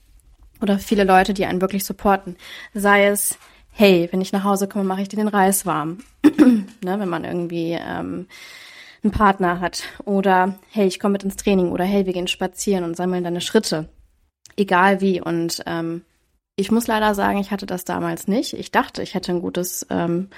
oder 0.61 0.79
viele 0.79 1.03
Leute, 1.03 1.33
die 1.33 1.45
einen 1.45 1.61
wirklich 1.61 1.85
supporten. 1.85 2.35
Sei 2.73 3.05
es, 3.05 3.37
hey, 3.71 4.09
wenn 4.11 4.21
ich 4.21 4.33
nach 4.33 4.43
Hause 4.43 4.67
komme, 4.67 4.85
mache 4.85 5.03
ich 5.03 5.07
dir 5.07 5.17
den 5.17 5.27
Reis 5.27 5.65
warm. 5.65 5.99
ne, 6.23 6.65
wenn 6.81 7.09
man 7.09 7.23
irgendwie 7.23 7.73
ähm, 7.73 8.27
einen 9.03 9.11
Partner 9.11 9.59
hat. 9.59 9.83
Oder 10.03 10.59
hey, 10.71 10.87
ich 10.87 10.99
komme 10.99 11.13
mit 11.13 11.23
ins 11.23 11.37
Training. 11.37 11.71
Oder 11.71 11.85
hey, 11.85 12.05
wir 12.05 12.13
gehen 12.13 12.27
spazieren 12.27 12.83
und 12.83 12.97
sammeln 12.97 13.23
deine 13.23 13.41
Schritte. 13.41 13.87
Egal 14.57 14.99
wie. 14.99 15.21
Und 15.21 15.63
ähm, 15.65 16.03
ich 16.55 16.71
muss 16.71 16.87
leider 16.87 17.13
sagen, 17.13 17.37
ich 17.37 17.51
hatte 17.51 17.67
das 17.67 17.85
damals 17.85 18.27
nicht. 18.27 18.53
Ich 18.53 18.71
dachte, 18.71 19.03
ich 19.03 19.13
hätte 19.13 19.31
ein 19.31 19.41
gutes 19.41 19.85
ähm, 19.91 20.29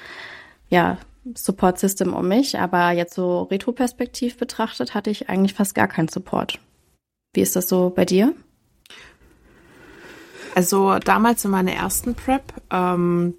ja, 0.70 0.98
Support-System 1.36 2.14
um 2.14 2.28
mich, 2.28 2.58
aber 2.58 2.92
jetzt 2.92 3.14
so 3.14 3.44
retroperspektiv 3.44 4.38
betrachtet 4.38 4.94
hatte 4.94 5.10
ich 5.10 5.30
eigentlich 5.30 5.54
fast 5.54 5.76
gar 5.76 5.88
keinen 5.88 6.08
Support. 6.08 6.60
Wie 7.34 7.42
ist 7.42 7.56
das 7.56 7.68
so 7.68 7.90
bei 7.90 8.06
dir? 8.06 8.34
Also 10.56 10.98
damals 11.00 11.46
in 11.46 11.52
meiner 11.52 11.74
ersten 11.74 12.16
Prep, 12.16 12.54
ähm, 12.72 13.36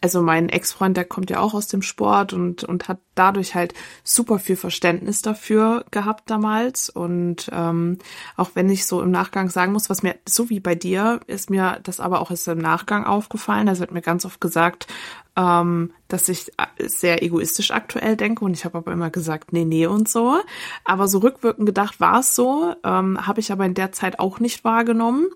also 0.00 0.22
mein 0.22 0.48
Ex-Freund, 0.48 0.96
der 0.96 1.04
kommt 1.04 1.30
ja 1.30 1.40
auch 1.40 1.54
aus 1.54 1.66
dem 1.66 1.82
Sport 1.82 2.32
und, 2.32 2.62
und 2.62 2.86
hat 2.86 2.98
dadurch 3.16 3.54
halt 3.54 3.74
super 4.04 4.38
viel 4.38 4.56
Verständnis 4.56 5.22
dafür 5.22 5.84
gehabt 5.90 6.30
damals. 6.30 6.88
Und 6.88 7.50
ähm, 7.52 7.98
auch 8.36 8.50
wenn 8.54 8.70
ich 8.70 8.86
so 8.86 9.02
im 9.02 9.10
Nachgang 9.10 9.50
sagen 9.50 9.72
muss, 9.72 9.90
was 9.90 10.02
mir, 10.02 10.14
so 10.28 10.50
wie 10.50 10.60
bei 10.60 10.76
dir, 10.76 11.20
ist 11.26 11.50
mir 11.50 11.80
das 11.82 11.98
aber 11.98 12.20
auch 12.20 12.30
erst 12.30 12.46
im 12.46 12.58
Nachgang 12.58 13.04
aufgefallen. 13.04 13.68
Also 13.68 13.82
hat 13.82 13.90
mir 13.90 14.02
ganz 14.02 14.24
oft 14.24 14.40
gesagt, 14.40 14.86
ähm, 15.34 15.92
dass 16.06 16.28
ich 16.28 16.52
sehr 16.78 17.22
egoistisch 17.22 17.72
aktuell 17.72 18.16
denke 18.16 18.44
und 18.44 18.52
ich 18.52 18.64
habe 18.64 18.78
aber 18.78 18.92
immer 18.92 19.10
gesagt, 19.10 19.52
nee, 19.52 19.64
nee 19.64 19.86
und 19.86 20.08
so. 20.08 20.38
Aber 20.84 21.08
so 21.08 21.18
rückwirkend 21.18 21.66
gedacht 21.66 21.98
war 21.98 22.20
es 22.20 22.36
so, 22.36 22.74
ähm, 22.84 23.26
habe 23.26 23.40
ich 23.40 23.50
aber 23.50 23.66
in 23.66 23.74
der 23.74 23.90
Zeit 23.90 24.20
auch 24.20 24.38
nicht 24.38 24.62
wahrgenommen 24.62 25.26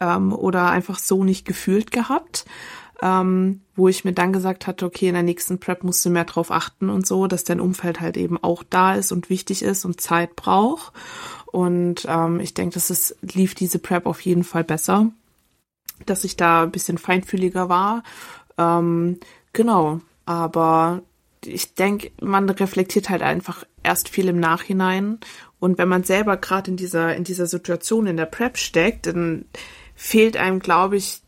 ähm, 0.00 0.34
oder 0.34 0.70
einfach 0.70 0.98
so 0.98 1.24
nicht 1.24 1.46
gefühlt 1.46 1.92
gehabt 1.92 2.44
ähm, 3.02 3.60
wo 3.76 3.88
ich 3.88 4.04
mir 4.04 4.12
dann 4.12 4.32
gesagt 4.32 4.66
hatte, 4.66 4.84
okay, 4.84 5.08
in 5.08 5.14
der 5.14 5.22
nächsten 5.22 5.60
Prep 5.60 5.84
musst 5.84 6.04
du 6.04 6.10
mehr 6.10 6.24
drauf 6.24 6.50
achten 6.50 6.90
und 6.90 7.06
so, 7.06 7.26
dass 7.26 7.44
dein 7.44 7.60
Umfeld 7.60 8.00
halt 8.00 8.16
eben 8.16 8.42
auch 8.42 8.64
da 8.68 8.94
ist 8.94 9.12
und 9.12 9.30
wichtig 9.30 9.62
ist 9.62 9.84
und 9.84 10.00
Zeit 10.00 10.34
braucht. 10.36 10.92
Und 11.46 12.06
ähm, 12.08 12.40
ich 12.40 12.54
denke, 12.54 12.74
dass 12.74 12.90
es 12.90 13.16
lief 13.22 13.54
diese 13.54 13.78
Prep 13.78 14.06
auf 14.06 14.20
jeden 14.20 14.44
Fall 14.44 14.64
besser, 14.64 15.10
dass 16.06 16.24
ich 16.24 16.36
da 16.36 16.64
ein 16.64 16.72
bisschen 16.72 16.98
feinfühliger 16.98 17.68
war. 17.68 18.02
Ähm, 18.58 19.18
genau, 19.52 20.00
aber 20.26 21.02
ich 21.44 21.74
denke, 21.74 22.10
man 22.20 22.50
reflektiert 22.50 23.08
halt 23.10 23.22
einfach 23.22 23.64
erst 23.82 24.08
viel 24.08 24.28
im 24.28 24.40
Nachhinein. 24.40 25.18
Und 25.60 25.78
wenn 25.78 25.88
man 25.88 26.04
selber 26.04 26.36
gerade 26.36 26.72
in 26.72 26.76
dieser, 26.76 27.14
in 27.14 27.24
dieser 27.24 27.46
Situation 27.46 28.06
in 28.06 28.16
der 28.16 28.26
Prep 28.26 28.58
steckt, 28.58 29.06
dann 29.06 29.44
fehlt 29.94 30.36
einem, 30.36 30.60
glaube 30.60 30.96
ich, 30.96 31.22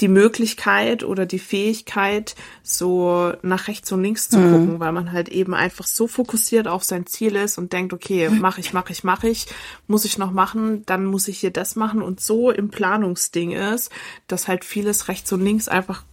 die 0.00 0.08
Möglichkeit 0.08 1.04
oder 1.04 1.26
die 1.26 1.38
Fähigkeit, 1.38 2.34
so 2.62 3.32
nach 3.42 3.68
rechts 3.68 3.92
und 3.92 4.02
links 4.02 4.28
zu 4.28 4.38
mhm. 4.38 4.52
gucken, 4.52 4.80
weil 4.80 4.92
man 4.92 5.12
halt 5.12 5.28
eben 5.28 5.54
einfach 5.54 5.86
so 5.86 6.06
fokussiert 6.06 6.68
auf 6.68 6.84
sein 6.84 7.06
Ziel 7.06 7.36
ist 7.36 7.58
und 7.58 7.72
denkt, 7.72 7.92
okay, 7.92 8.28
mache 8.30 8.60
ich, 8.60 8.72
mache 8.72 8.92
ich, 8.92 9.04
mache 9.04 9.28
ich, 9.28 9.46
muss 9.86 10.04
ich 10.04 10.18
noch 10.18 10.30
machen, 10.30 10.84
dann 10.86 11.04
muss 11.04 11.28
ich 11.28 11.38
hier 11.38 11.50
das 11.50 11.76
machen 11.76 12.02
und 12.02 12.20
so 12.20 12.50
im 12.50 12.70
Planungsding 12.70 13.52
ist, 13.52 13.90
dass 14.26 14.48
halt 14.48 14.64
vieles 14.64 15.08
rechts 15.08 15.32
und 15.32 15.42
links 15.42 15.68
einfach, 15.68 16.04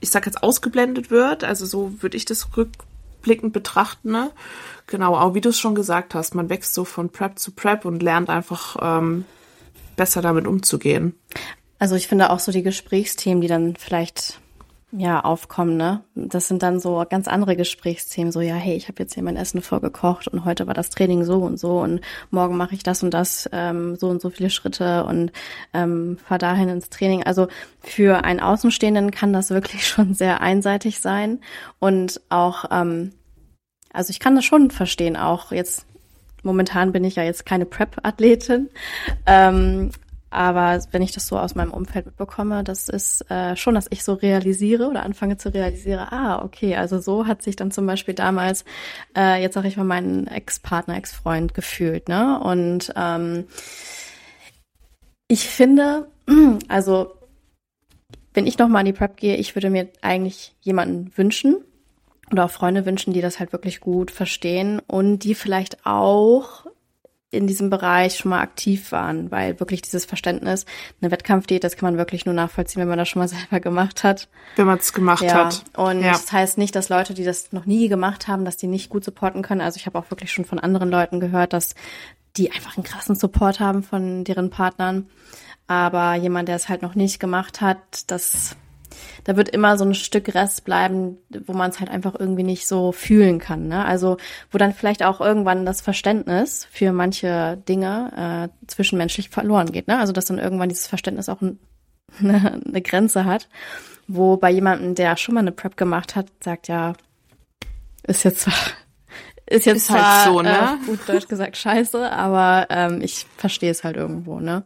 ich 0.00 0.10
sag 0.10 0.26
jetzt 0.26 0.42
ausgeblendet 0.42 1.10
wird, 1.10 1.44
also 1.44 1.66
so 1.66 1.92
würde 2.00 2.16
ich 2.16 2.24
das 2.24 2.56
rückblickend 2.56 3.52
betrachten, 3.52 4.10
ne? 4.10 4.30
Genau, 4.86 5.14
auch 5.16 5.34
wie 5.34 5.42
du 5.42 5.50
es 5.50 5.60
schon 5.60 5.74
gesagt 5.74 6.14
hast, 6.14 6.34
man 6.34 6.48
wächst 6.48 6.72
so 6.72 6.84
von 6.86 7.10
Prep 7.10 7.38
zu 7.38 7.50
Prep 7.52 7.84
und 7.84 8.02
lernt 8.02 8.30
einfach 8.30 8.76
ähm, 8.80 9.26
besser 9.96 10.22
damit 10.22 10.46
umzugehen. 10.46 11.14
Also 11.78 11.94
ich 11.94 12.08
finde 12.08 12.30
auch 12.30 12.38
so 12.40 12.52
die 12.52 12.62
Gesprächsthemen, 12.62 13.40
die 13.40 13.48
dann 13.48 13.76
vielleicht 13.76 14.40
ja 14.90 15.20
aufkommen, 15.20 15.76
ne? 15.76 16.02
Das 16.14 16.48
sind 16.48 16.62
dann 16.62 16.80
so 16.80 17.04
ganz 17.08 17.28
andere 17.28 17.56
Gesprächsthemen, 17.56 18.32
so 18.32 18.40
ja, 18.40 18.54
hey, 18.54 18.74
ich 18.74 18.88
habe 18.88 19.02
jetzt 19.02 19.14
hier 19.14 19.22
mein 19.22 19.36
Essen 19.36 19.60
vorgekocht 19.60 20.28
und 20.28 20.46
heute 20.46 20.66
war 20.66 20.72
das 20.72 20.88
Training 20.88 21.24
so 21.24 21.40
und 21.40 21.58
so 21.58 21.80
und 21.80 22.00
morgen 22.30 22.56
mache 22.56 22.74
ich 22.74 22.82
das 22.82 23.02
und 23.02 23.12
das, 23.12 23.48
ähm, 23.52 23.96
so 23.96 24.08
und 24.08 24.22
so 24.22 24.30
viele 24.30 24.48
Schritte 24.48 25.04
und 25.04 25.30
ähm, 25.74 26.16
fahr 26.26 26.38
dahin 26.38 26.70
ins 26.70 26.88
Training. 26.88 27.22
Also 27.24 27.48
für 27.80 28.24
einen 28.24 28.40
Außenstehenden 28.40 29.10
kann 29.10 29.34
das 29.34 29.50
wirklich 29.50 29.86
schon 29.86 30.14
sehr 30.14 30.40
einseitig 30.40 31.00
sein 31.00 31.40
und 31.78 32.22
auch, 32.30 32.64
ähm, 32.70 33.12
also 33.92 34.10
ich 34.10 34.20
kann 34.20 34.36
das 34.36 34.46
schon 34.46 34.70
verstehen, 34.70 35.16
auch 35.16 35.52
jetzt 35.52 35.84
momentan 36.42 36.92
bin 36.92 37.04
ich 37.04 37.16
ja 37.16 37.24
jetzt 37.24 37.44
keine 37.44 37.66
Prep-Athletin, 37.66 38.70
ähm, 39.26 39.90
aber 40.30 40.80
wenn 40.90 41.02
ich 41.02 41.12
das 41.12 41.26
so 41.26 41.38
aus 41.38 41.54
meinem 41.54 41.72
Umfeld 41.72 42.06
mitbekomme, 42.06 42.64
das 42.64 42.88
ist 42.88 43.30
äh, 43.30 43.56
schon, 43.56 43.74
dass 43.74 43.86
ich 43.90 44.04
so 44.04 44.14
realisiere 44.14 44.88
oder 44.88 45.02
anfange 45.02 45.38
zu 45.38 45.52
realisieren, 45.52 46.06
ah, 46.10 46.42
okay, 46.42 46.76
also 46.76 46.98
so 46.98 47.26
hat 47.26 47.42
sich 47.42 47.56
dann 47.56 47.70
zum 47.70 47.86
Beispiel 47.86 48.14
damals, 48.14 48.64
äh, 49.16 49.40
jetzt 49.40 49.54
sage 49.54 49.68
ich 49.68 49.76
mal, 49.76 49.84
mein 49.84 50.26
Ex-Partner, 50.26 50.96
Ex-Freund 50.96 51.54
gefühlt, 51.54 52.08
ne? 52.08 52.40
Und 52.40 52.92
ähm, 52.96 53.46
ich 55.28 55.48
finde, 55.48 56.08
also 56.68 57.14
wenn 58.34 58.46
ich 58.46 58.58
nochmal 58.58 58.80
an 58.80 58.86
die 58.86 58.92
Prep 58.92 59.16
gehe, 59.16 59.36
ich 59.36 59.56
würde 59.56 59.70
mir 59.70 59.88
eigentlich 60.02 60.54
jemanden 60.60 61.10
wünschen 61.16 61.56
oder 62.30 62.44
auch 62.44 62.50
Freunde 62.50 62.86
wünschen, 62.86 63.12
die 63.12 63.20
das 63.20 63.40
halt 63.40 63.52
wirklich 63.52 63.80
gut 63.80 64.10
verstehen 64.10 64.80
und 64.86 65.20
die 65.20 65.34
vielleicht 65.34 65.84
auch 65.86 66.66
in 67.30 67.46
diesem 67.46 67.68
Bereich 67.68 68.16
schon 68.16 68.30
mal 68.30 68.40
aktiv 68.40 68.90
waren, 68.90 69.30
weil 69.30 69.60
wirklich 69.60 69.82
dieses 69.82 70.06
Verständnis, 70.06 70.64
eine 71.00 71.10
Wettkampfdiät, 71.10 71.62
das 71.62 71.76
kann 71.76 71.90
man 71.90 71.98
wirklich 71.98 72.24
nur 72.24 72.34
nachvollziehen, 72.34 72.80
wenn 72.80 72.88
man 72.88 72.98
das 72.98 73.08
schon 73.08 73.20
mal 73.20 73.28
selber 73.28 73.60
gemacht 73.60 74.02
hat. 74.02 74.28
Wenn 74.56 74.66
man 74.66 74.78
es 74.78 74.92
gemacht 74.92 75.22
ja. 75.22 75.46
hat. 75.46 75.64
Und 75.76 76.00
ja. 76.02 76.12
das 76.12 76.32
heißt 76.32 76.56
nicht, 76.56 76.74
dass 76.74 76.88
Leute, 76.88 77.12
die 77.12 77.24
das 77.24 77.52
noch 77.52 77.66
nie 77.66 77.88
gemacht 77.88 78.28
haben, 78.28 78.44
dass 78.44 78.56
die 78.56 78.66
nicht 78.66 78.88
gut 78.88 79.04
supporten 79.04 79.42
können. 79.42 79.60
Also 79.60 79.76
ich 79.76 79.86
habe 79.86 79.98
auch 79.98 80.10
wirklich 80.10 80.32
schon 80.32 80.46
von 80.46 80.58
anderen 80.58 80.90
Leuten 80.90 81.20
gehört, 81.20 81.52
dass 81.52 81.74
die 82.36 82.50
einfach 82.50 82.76
einen 82.76 82.84
krassen 82.84 83.14
Support 83.14 83.60
haben 83.60 83.82
von 83.82 84.24
deren 84.24 84.48
Partnern. 84.50 85.06
Aber 85.66 86.14
jemand, 86.14 86.48
der 86.48 86.56
es 86.56 86.70
halt 86.70 86.80
noch 86.80 86.94
nicht 86.94 87.20
gemacht 87.20 87.60
hat, 87.60 87.78
das 88.06 88.56
da 89.24 89.36
wird 89.36 89.48
immer 89.48 89.76
so 89.76 89.84
ein 89.84 89.94
Stück 89.94 90.34
Rest 90.34 90.64
bleiben, 90.64 91.18
wo 91.46 91.52
man 91.52 91.70
es 91.70 91.80
halt 91.80 91.90
einfach 91.90 92.14
irgendwie 92.18 92.42
nicht 92.42 92.66
so 92.66 92.92
fühlen 92.92 93.38
kann. 93.38 93.68
Ne? 93.68 93.84
Also 93.84 94.16
wo 94.50 94.58
dann 94.58 94.72
vielleicht 94.72 95.02
auch 95.02 95.20
irgendwann 95.20 95.66
das 95.66 95.80
Verständnis 95.80 96.66
für 96.70 96.92
manche 96.92 97.56
Dinge 97.68 98.50
äh, 98.50 98.66
zwischenmenschlich 98.66 99.30
verloren 99.30 99.72
geht. 99.72 99.88
Ne? 99.88 99.98
Also 99.98 100.12
dass 100.12 100.26
dann 100.26 100.38
irgendwann 100.38 100.68
dieses 100.68 100.86
Verständnis 100.86 101.28
auch 101.28 101.40
ein, 101.40 101.58
eine, 102.20 102.60
eine 102.66 102.82
Grenze 102.82 103.24
hat, 103.24 103.48
wo 104.06 104.36
bei 104.36 104.50
jemandem, 104.50 104.94
der 104.94 105.16
schon 105.16 105.34
mal 105.34 105.40
eine 105.40 105.52
Prep 105.52 105.76
gemacht 105.76 106.16
hat, 106.16 106.26
sagt 106.42 106.68
ja, 106.68 106.94
ist 108.04 108.24
jetzt 108.24 108.48
ist 109.46 109.66
jetzt 109.66 109.76
ist 109.76 109.90
halt 109.90 110.00
zwar, 110.00 110.24
halt 110.24 110.26
so, 110.26 110.42
ne? 110.42 110.78
Äh, 110.82 110.86
gut 110.86 111.08
Deutsch 111.08 111.28
gesagt 111.28 111.56
scheiße, 111.56 112.10
aber 112.10 112.66
ähm, 112.70 113.00
ich 113.02 113.26
verstehe 113.36 113.70
es 113.70 113.84
halt 113.84 113.96
irgendwo, 113.96 114.40
ne? 114.40 114.64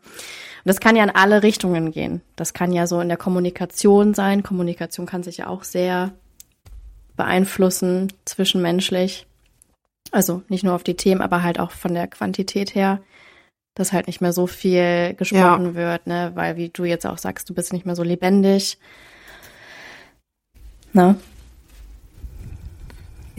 Und 0.64 0.68
das 0.68 0.80
kann 0.80 0.94
ja 0.94 1.02
in 1.02 1.10
alle 1.10 1.42
Richtungen 1.42 1.90
gehen. 1.90 2.20
Das 2.36 2.54
kann 2.54 2.72
ja 2.72 2.86
so 2.86 3.00
in 3.00 3.08
der 3.08 3.16
Kommunikation 3.16 4.14
sein. 4.14 4.42
Kommunikation 4.42 5.06
kann 5.06 5.22
sich 5.22 5.38
ja 5.38 5.48
auch 5.48 5.64
sehr 5.64 6.12
beeinflussen 7.16 8.12
zwischenmenschlich. 8.24 9.26
Also 10.12 10.42
nicht 10.48 10.62
nur 10.62 10.74
auf 10.74 10.84
die 10.84 10.96
Themen, 10.96 11.20
aber 11.20 11.42
halt 11.42 11.58
auch 11.58 11.72
von 11.72 11.94
der 11.94 12.06
Quantität 12.06 12.74
her, 12.74 13.00
dass 13.74 13.92
halt 13.92 14.06
nicht 14.06 14.20
mehr 14.20 14.32
so 14.32 14.46
viel 14.46 15.14
gesprochen 15.14 15.66
ja. 15.66 15.74
wird, 15.74 16.06
ne? 16.06 16.32
Weil 16.34 16.56
wie 16.56 16.68
du 16.68 16.84
jetzt 16.84 17.06
auch 17.06 17.18
sagst, 17.18 17.48
du 17.48 17.54
bist 17.54 17.72
nicht 17.72 17.86
mehr 17.86 17.96
so 17.96 18.02
lebendig. 18.02 18.78
Ne? 20.92 21.16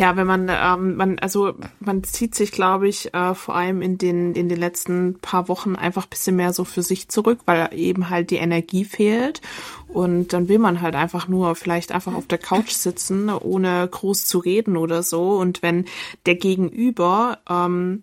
Ja, 0.04 0.18
wenn 0.18 0.28
man, 0.28 0.52
ähm, 0.52 0.98
man, 0.98 1.20
also 1.20 1.54
man 1.80 2.04
zieht 2.04 2.36
sich, 2.36 2.52
glaube 2.52 2.90
ich, 2.90 3.14
äh, 3.14 3.34
vor 3.34 3.56
allem 3.56 3.82
in 3.82 3.98
den, 3.98 4.36
in 4.36 4.50
den 4.50 4.60
letzten 4.60 5.18
paar 5.22 5.48
Wochen 5.48 5.78
einfach 5.78 6.08
bisschen 6.08 6.36
mehr 6.36 6.52
so 6.52 6.66
für 6.66 6.82
sich 6.84 7.08
zurück, 7.08 7.40
weil 7.46 7.70
eben 7.72 8.10
halt 8.10 8.30
die 8.30 8.36
Energie 8.36 8.84
fehlt. 8.84 9.40
Und 9.88 10.34
dann 10.34 10.50
will 10.50 10.60
man 10.60 10.82
halt 10.82 10.96
einfach 10.96 11.30
nur 11.30 11.56
vielleicht 11.56 11.94
einfach 11.94 12.16
auf 12.16 12.28
der 12.28 12.38
Couch 12.38 12.72
sitzen, 12.72 13.30
ohne 13.30 13.88
groß 13.90 14.26
zu 14.26 14.40
reden 14.40 14.76
oder 14.76 15.04
so. 15.04 15.38
Und 15.38 15.62
wenn 15.62 15.86
der 16.26 16.36
Gegenüber 16.36 17.40
ähm, 17.50 18.02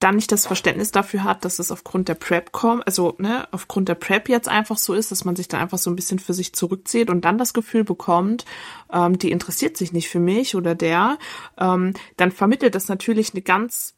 dann 0.00 0.16
nicht 0.16 0.32
das 0.32 0.46
Verständnis 0.46 0.92
dafür 0.92 1.24
hat, 1.24 1.44
dass 1.44 1.58
es 1.58 1.70
aufgrund 1.70 2.08
der 2.08 2.14
Prep 2.14 2.52
kommt, 2.52 2.86
also 2.86 3.14
ne, 3.18 3.46
aufgrund 3.52 3.88
der 3.88 3.94
Prep 3.94 4.28
jetzt 4.28 4.48
einfach 4.48 4.78
so 4.78 4.94
ist, 4.94 5.10
dass 5.12 5.26
man 5.26 5.36
sich 5.36 5.46
da 5.46 5.58
einfach 5.58 5.78
so 5.78 5.90
ein 5.90 5.96
bisschen 5.96 6.18
für 6.18 6.32
sich 6.32 6.54
zurückzieht 6.54 7.10
und 7.10 7.24
dann 7.24 7.38
das 7.38 7.52
Gefühl 7.52 7.84
bekommt, 7.84 8.46
ähm, 8.90 9.18
die 9.18 9.30
interessiert 9.30 9.76
sich 9.76 9.92
nicht 9.92 10.08
für 10.08 10.18
mich 10.18 10.56
oder 10.56 10.74
der, 10.74 11.18
ähm, 11.58 11.92
dann 12.16 12.32
vermittelt 12.32 12.74
das 12.74 12.88
natürlich 12.88 13.34
eine 13.34 13.42
ganz 13.42 13.94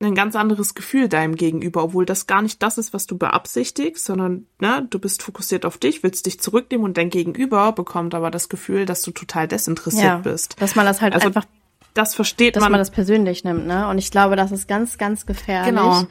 ein 0.00 0.14
ganz 0.14 0.36
anderes 0.36 0.74
Gefühl 0.74 1.08
deinem 1.08 1.34
Gegenüber, 1.34 1.82
obwohl 1.82 2.06
das 2.06 2.28
gar 2.28 2.40
nicht 2.40 2.62
das 2.62 2.78
ist, 2.78 2.92
was 2.94 3.08
du 3.08 3.18
beabsichtigst, 3.18 4.04
sondern 4.04 4.46
ne, 4.60 4.86
du 4.88 5.00
bist 5.00 5.22
fokussiert 5.22 5.66
auf 5.66 5.76
dich, 5.76 6.04
willst 6.04 6.26
dich 6.26 6.38
zurücknehmen 6.38 6.84
und 6.84 6.96
dein 6.96 7.10
Gegenüber 7.10 7.72
bekommt 7.72 8.14
aber 8.14 8.30
das 8.30 8.48
Gefühl, 8.48 8.86
dass 8.86 9.02
du 9.02 9.10
total 9.10 9.48
desinteressiert 9.48 10.04
ja, 10.04 10.18
bist. 10.18 10.54
Dass 10.60 10.76
man 10.76 10.86
das 10.86 11.00
halt 11.00 11.14
also, 11.14 11.26
einfach 11.26 11.46
das 11.94 12.14
versteht 12.14 12.56
dass 12.56 12.62
man. 12.62 12.72
man 12.72 12.78
das 12.80 12.90
persönlich 12.90 13.44
nimmt, 13.44 13.66
ne? 13.66 13.88
Und 13.88 13.98
ich 13.98 14.10
glaube, 14.10 14.36
das 14.36 14.52
ist 14.52 14.68
ganz, 14.68 14.98
ganz 14.98 15.26
gefährlich. 15.26 15.74
Genau. 15.74 16.04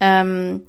Ähm, 0.00 0.62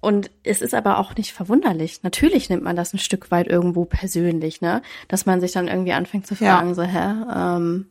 und 0.00 0.30
es 0.42 0.60
ist 0.60 0.74
aber 0.74 0.98
auch 0.98 1.14
nicht 1.14 1.32
verwunderlich. 1.32 2.02
Natürlich 2.02 2.50
nimmt 2.50 2.62
man 2.62 2.76
das 2.76 2.92
ein 2.92 2.98
Stück 2.98 3.30
weit 3.30 3.48
irgendwo 3.48 3.84
persönlich, 3.84 4.60
ne? 4.60 4.82
Dass 5.08 5.26
man 5.26 5.40
sich 5.40 5.52
dann 5.52 5.68
irgendwie 5.68 5.92
anfängt 5.92 6.26
zu 6.26 6.34
fragen, 6.34 6.68
ja. 6.68 6.74
so, 6.74 6.82
hä, 6.82 7.14
ähm, 7.34 7.86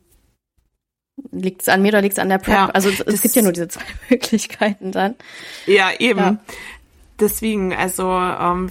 liegt 1.32 1.62
es 1.62 1.68
an 1.68 1.82
mir 1.82 1.88
oder 1.88 2.02
liegt 2.02 2.14
es 2.14 2.18
an 2.18 2.28
der 2.28 2.38
Prep? 2.38 2.54
Ja, 2.54 2.66
also 2.70 2.88
es 2.88 3.22
gibt 3.22 3.34
ja 3.34 3.42
nur 3.42 3.52
diese 3.52 3.68
zwei 3.68 3.84
Möglichkeiten 4.10 4.92
dann. 4.92 5.14
Ja, 5.66 5.90
eben. 5.98 6.20
Ja. 6.20 6.38
Deswegen, 7.20 7.74
also 7.74 8.10
ähm, 8.10 8.70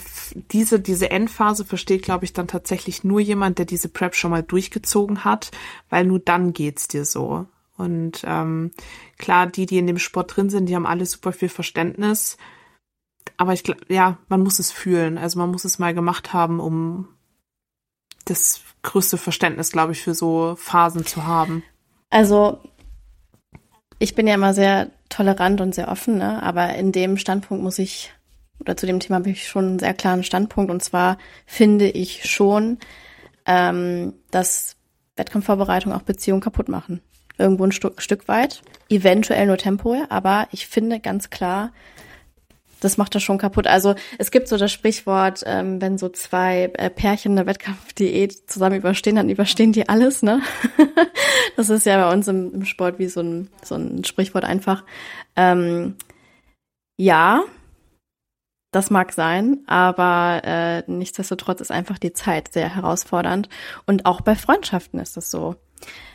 diese, 0.51 0.79
diese 0.79 1.11
Endphase 1.11 1.65
versteht, 1.65 2.01
glaube 2.01 2.25
ich, 2.25 2.33
dann 2.33 2.47
tatsächlich 2.47 3.03
nur 3.03 3.19
jemand, 3.19 3.59
der 3.59 3.65
diese 3.65 3.89
Prep 3.89 4.15
schon 4.15 4.31
mal 4.31 4.43
durchgezogen 4.43 5.23
hat, 5.23 5.51
weil 5.89 6.05
nur 6.05 6.19
dann 6.19 6.53
geht's 6.53 6.87
dir 6.87 7.05
so. 7.05 7.45
Und 7.77 8.23
ähm, 8.25 8.71
klar, 9.17 9.47
die, 9.47 9.65
die 9.65 9.77
in 9.77 9.87
dem 9.87 9.99
Sport 9.99 10.35
drin 10.35 10.49
sind, 10.49 10.67
die 10.67 10.75
haben 10.75 10.87
alle 10.87 11.05
super 11.05 11.31
viel 11.31 11.49
Verständnis 11.49 12.37
aber 13.39 13.53
ich 13.53 13.63
glaube, 13.63 13.81
ja, 13.87 14.17
man 14.27 14.41
muss 14.41 14.59
es 14.59 14.69
fühlen. 14.69 15.17
Also 15.17 15.39
man 15.39 15.49
muss 15.49 15.63
es 15.63 15.79
mal 15.79 15.93
gemacht 15.93 16.33
haben, 16.33 16.59
um 16.59 17.07
das 18.25 18.59
größte 18.83 19.17
Verständnis, 19.17 19.71
glaube 19.71 19.93
ich, 19.93 20.01
für 20.01 20.13
so 20.13 20.55
Phasen 20.57 21.05
zu 21.05 21.25
haben. 21.25 21.63
Also 22.09 22.59
ich 23.97 24.13
bin 24.13 24.27
ja 24.27 24.33
immer 24.33 24.53
sehr 24.53 24.91
tolerant 25.07 25.61
und 25.61 25.73
sehr 25.73 25.87
offen, 25.87 26.17
ne? 26.17 26.43
aber 26.43 26.75
in 26.75 26.91
dem 26.91 27.17
Standpunkt 27.17 27.63
muss 27.63 27.79
ich, 27.79 28.11
oder 28.59 28.77
zu 28.77 28.85
dem 28.85 28.99
Thema 28.99 29.17
habe 29.17 29.29
ich 29.29 29.47
schon 29.47 29.65
einen 29.65 29.79
sehr 29.79 29.93
klaren 29.93 30.23
Standpunkt. 30.23 30.71
Und 30.71 30.83
zwar 30.83 31.17
finde 31.45 31.89
ich 31.89 32.29
schon, 32.29 32.77
ähm, 33.45 34.13
dass 34.31 34.75
Wettkampfvorbereitung 35.15 35.93
auch 35.93 36.01
Beziehungen 36.01 36.41
kaputt 36.41 36.69
machen. 36.69 37.01
Irgendwo 37.37 37.63
ein 37.63 37.71
Stück, 37.71 38.01
Stück 38.01 38.27
weit, 38.27 38.61
eventuell 38.89 39.45
nur 39.47 39.57
temporär, 39.57 40.07
aber 40.09 40.47
ich 40.51 40.67
finde 40.67 40.99
ganz 40.99 41.29
klar, 41.29 41.71
das 42.81 42.97
macht 42.97 43.15
das 43.15 43.23
schon 43.23 43.37
kaputt. 43.37 43.67
Also 43.67 43.95
es 44.17 44.31
gibt 44.31 44.47
so 44.47 44.57
das 44.57 44.71
Sprichwort, 44.71 45.43
ähm, 45.45 45.81
wenn 45.81 45.97
so 45.97 46.09
zwei 46.09 46.71
äh, 46.73 46.89
Pärchen 46.89 47.37
eine 47.37 47.45
Wettkampfdiät 47.45 48.49
zusammen 48.49 48.77
überstehen, 48.77 49.15
dann 49.15 49.29
überstehen 49.29 49.73
die 49.73 49.89
alles, 49.89 50.21
ne? 50.21 50.41
das 51.57 51.69
ist 51.69 51.85
ja 51.85 52.05
bei 52.05 52.13
uns 52.13 52.27
im, 52.27 52.53
im, 52.53 52.65
Sport 52.65 52.99
wie 52.99 53.07
so 53.07 53.21
ein, 53.21 53.49
so 53.63 53.75
ein 53.75 54.03
Sprichwort 54.05 54.45
einfach. 54.45 54.83
Ähm, 55.35 55.95
ja, 56.97 57.43
das 58.71 58.89
mag 58.89 59.13
sein, 59.13 59.63
aber 59.67 60.41
äh, 60.43 60.83
nichtsdestotrotz 60.87 61.61
ist 61.61 61.71
einfach 61.71 61.97
die 61.97 62.13
Zeit 62.13 62.53
sehr 62.53 62.75
herausfordernd. 62.75 63.49
Und 63.87 64.05
auch 64.05 64.21
bei 64.21 64.35
Freundschaften 64.35 64.99
ist 64.99 65.17
das 65.17 65.31
so. 65.31 65.55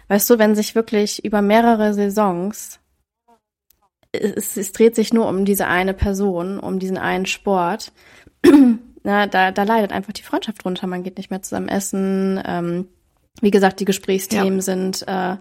Weißt 0.09 0.29
du, 0.31 0.39
wenn 0.39 0.55
sich 0.55 0.75
wirklich 0.75 1.25
über 1.25 1.43
mehrere 1.43 1.95
Saisons 1.95 2.81
es, 4.15 4.57
es 4.57 4.73
dreht 4.73 4.95
sich 4.95 5.13
nur 5.13 5.29
um 5.29 5.45
diese 5.45 5.67
eine 5.67 5.95
Person, 5.95 6.59
um 6.59 6.79
diesen 6.79 6.99
einen 6.99 7.27
Sport. 7.27 7.93
Na, 9.03 9.27
da, 9.27 9.51
da 9.51 9.63
leidet 9.65 9.93
einfach 9.93 10.13
die 10.13 10.23
Freundschaft 10.23 10.65
drunter. 10.65 10.87
Man 10.87 11.03
geht 11.03 11.19
nicht 11.19 11.31
mehr 11.31 11.43
zusammen 11.43 11.69
essen. 11.69 12.41
Ähm, 12.45 12.89
wie 13.41 13.51
gesagt, 13.51 13.81
die 13.81 13.85
Gesprächsthemen 13.85 14.57
ja. 14.57 14.63
sind 14.63 15.05
äh, 15.07 15.37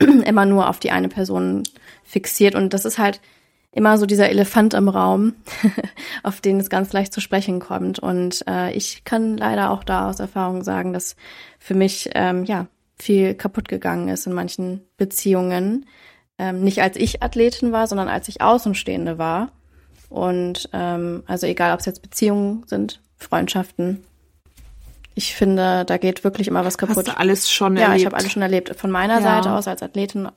immer 0.24 0.46
nur 0.46 0.68
auf 0.68 0.78
die 0.78 0.90
eine 0.90 1.08
Person 1.08 1.64
fixiert. 2.04 2.54
Und 2.54 2.72
das 2.72 2.84
ist 2.84 2.98
halt 2.98 3.20
immer 3.74 3.98
so 3.98 4.06
dieser 4.06 4.30
Elefant 4.30 4.72
im 4.72 4.88
Raum, 4.88 5.34
auf 6.22 6.40
den 6.40 6.60
es 6.60 6.70
ganz 6.70 6.92
leicht 6.92 7.12
zu 7.12 7.20
sprechen 7.20 7.58
kommt. 7.58 7.98
Und 7.98 8.44
äh, 8.48 8.72
ich 8.72 9.04
kann 9.04 9.36
leider 9.36 9.70
auch 9.70 9.84
da 9.84 10.08
aus 10.08 10.20
Erfahrung 10.20 10.62
sagen, 10.62 10.92
dass 10.92 11.16
für 11.58 11.74
mich 11.74 12.10
ähm, 12.14 12.44
ja 12.44 12.68
viel 12.96 13.34
kaputt 13.34 13.68
gegangen 13.68 14.08
ist 14.08 14.26
in 14.26 14.32
manchen 14.32 14.82
Beziehungen, 14.96 15.86
ähm, 16.38 16.62
nicht 16.62 16.82
als 16.82 16.96
ich 16.96 17.22
Athletin 17.22 17.72
war, 17.72 17.86
sondern 17.86 18.08
als 18.08 18.28
ich 18.28 18.40
Außenstehende 18.40 19.18
war. 19.18 19.50
Und 20.08 20.68
ähm, 20.72 21.24
also 21.26 21.46
egal, 21.46 21.74
ob 21.74 21.80
es 21.80 21.86
jetzt 21.86 22.02
Beziehungen 22.02 22.62
sind, 22.66 23.00
Freundschaften. 23.16 24.04
Ich 25.16 25.34
finde, 25.34 25.84
da 25.84 25.96
geht 25.96 26.24
wirklich 26.24 26.48
immer 26.48 26.64
was 26.64 26.78
kaputt. 26.78 26.96
Hast 26.96 27.08
du 27.08 27.18
alles 27.18 27.50
schon 27.50 27.76
ja, 27.76 27.84
erlebt? 27.84 27.94
Ja, 27.94 28.00
ich 28.00 28.06
habe 28.06 28.16
alles 28.16 28.32
schon 28.32 28.42
erlebt. 28.42 28.74
Von 28.76 28.90
meiner 28.90 29.14
ja. 29.14 29.22
Seite 29.22 29.52
aus 29.52 29.66
als 29.66 29.82
Athletin, 29.82 30.28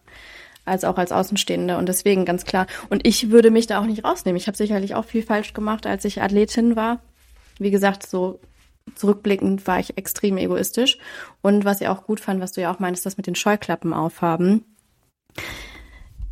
als 0.67 0.83
auch 0.83 0.97
als 0.97 1.11
Außenstehende. 1.11 1.77
Und 1.77 1.87
deswegen 1.87 2.25
ganz 2.25 2.45
klar. 2.45 2.67
Und 2.89 3.05
ich 3.07 3.31
würde 3.31 3.51
mich 3.51 3.67
da 3.67 3.79
auch 3.79 3.85
nicht 3.85 4.03
rausnehmen. 4.03 4.37
Ich 4.37 4.47
habe 4.47 4.57
sicherlich 4.57 4.95
auch 4.95 5.05
viel 5.05 5.23
falsch 5.23 5.53
gemacht, 5.53 5.85
als 5.85 6.05
ich 6.05 6.21
Athletin 6.21 6.75
war. 6.75 7.01
Wie 7.59 7.71
gesagt, 7.71 8.05
so 8.05 8.39
zurückblickend 8.95 9.67
war 9.67 9.79
ich 9.79 9.97
extrem 9.97 10.37
egoistisch. 10.37 10.97
Und 11.41 11.65
was 11.65 11.81
ich 11.81 11.87
auch 11.87 12.03
gut 12.03 12.19
fand, 12.19 12.41
was 12.41 12.51
du 12.51 12.61
ja 12.61 12.73
auch 12.73 12.79
meinst, 12.79 13.05
das 13.05 13.17
mit 13.17 13.27
den 13.27 13.35
Scheuklappen 13.35 13.93
aufhaben 13.93 14.63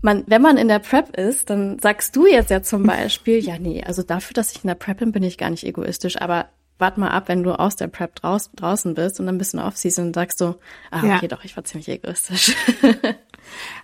man, 0.06 0.24
wenn 0.28 0.42
man 0.42 0.58
in 0.58 0.70
der 0.70 0.80
Prep 0.80 1.18
ist, 1.18 1.50
dann 1.50 1.80
sagst 1.80 2.16
du 2.16 2.28
jetzt 2.28 2.52
ja 2.52 2.62
zum 2.62 2.84
Beispiel, 2.84 3.40
ja, 3.40 3.58
nee, 3.58 3.84
also 3.84 4.04
dafür, 4.04 4.34
dass 4.36 4.52
ich 4.52 4.64
in 4.64 4.68
der 4.68 4.76
Prep 4.76 5.00
bin, 5.00 5.12
bin 5.12 5.24
ich 5.24 5.38
gar 5.38 5.50
nicht 5.50 5.66
egoistisch, 5.66 6.22
aber 6.22 6.48
wart 6.78 6.98
mal 6.98 7.10
ab, 7.10 7.28
wenn 7.28 7.44
du 7.44 7.58
aus 7.58 7.76
der 7.76 7.88
Prep 7.88 8.16
draus, 8.16 8.52
draußen 8.56 8.94
bist 8.94 9.20
und 9.20 9.26
dann 9.26 9.38
bist 9.38 9.54
du 9.54 9.58
Off-Season 9.58 10.08
und 10.08 10.14
sagst 10.14 10.40
du, 10.40 10.56
ah, 10.92 11.00
okay, 11.00 11.20
ja. 11.24 11.28
doch, 11.28 11.44
ich 11.44 11.58
war 11.58 11.64
ziemlich 11.64 11.90
egoistisch. 11.90 12.56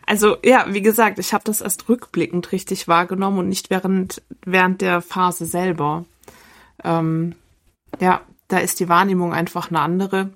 also 0.06 0.38
ja, 0.43 0.65
wie 0.69 0.82
gesagt, 0.82 1.19
ich 1.19 1.34
habe 1.34 1.43
das 1.43 1.62
erst 1.62 1.89
rückblickend 1.89 2.52
richtig 2.52 2.88
wahrgenommen 2.88 3.39
und 3.39 3.50
nicht 3.50 3.69
während, 3.69 4.21
während 4.45 4.82
der 4.82 5.02
Phase 5.02 5.45
selber. 5.45 6.06
Ähm, 6.84 7.36
ja, 8.00 8.21
da 8.47 8.58
ist 8.58 8.80
die 8.80 8.89
Wahrnehmung 8.89 9.34
einfach 9.34 9.69
eine 9.69 9.80
andere. 9.80 10.32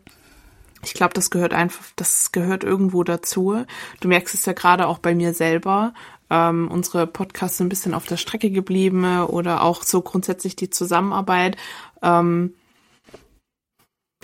Ich 0.84 0.94
glaube, 0.94 1.14
das 1.14 1.30
gehört 1.30 1.54
einfach, 1.54 1.86
das 1.96 2.32
gehört 2.32 2.64
irgendwo 2.64 3.04
dazu. 3.04 3.66
Du 4.00 4.08
merkst 4.08 4.36
es 4.36 4.46
ja 4.46 4.54
gerade 4.54 4.88
auch 4.88 5.00
bei 5.00 5.16
mir 5.16 5.34
selber. 5.34 5.94
Ähm, 6.30 6.70
unsere 6.72 7.08
Podcasts 7.08 7.58
sind 7.58 7.68
ein 7.68 7.70
bisschen 7.70 7.94
auf 7.94 8.06
der 8.06 8.18
Strecke 8.18 8.52
geblieben 8.52 9.22
oder 9.24 9.64
auch 9.64 9.84
so 9.84 10.02
grundsätzlich 10.02 10.56
die 10.56 10.70
Zusammenarbeit. 10.70 11.58
Ähm, 12.02 12.54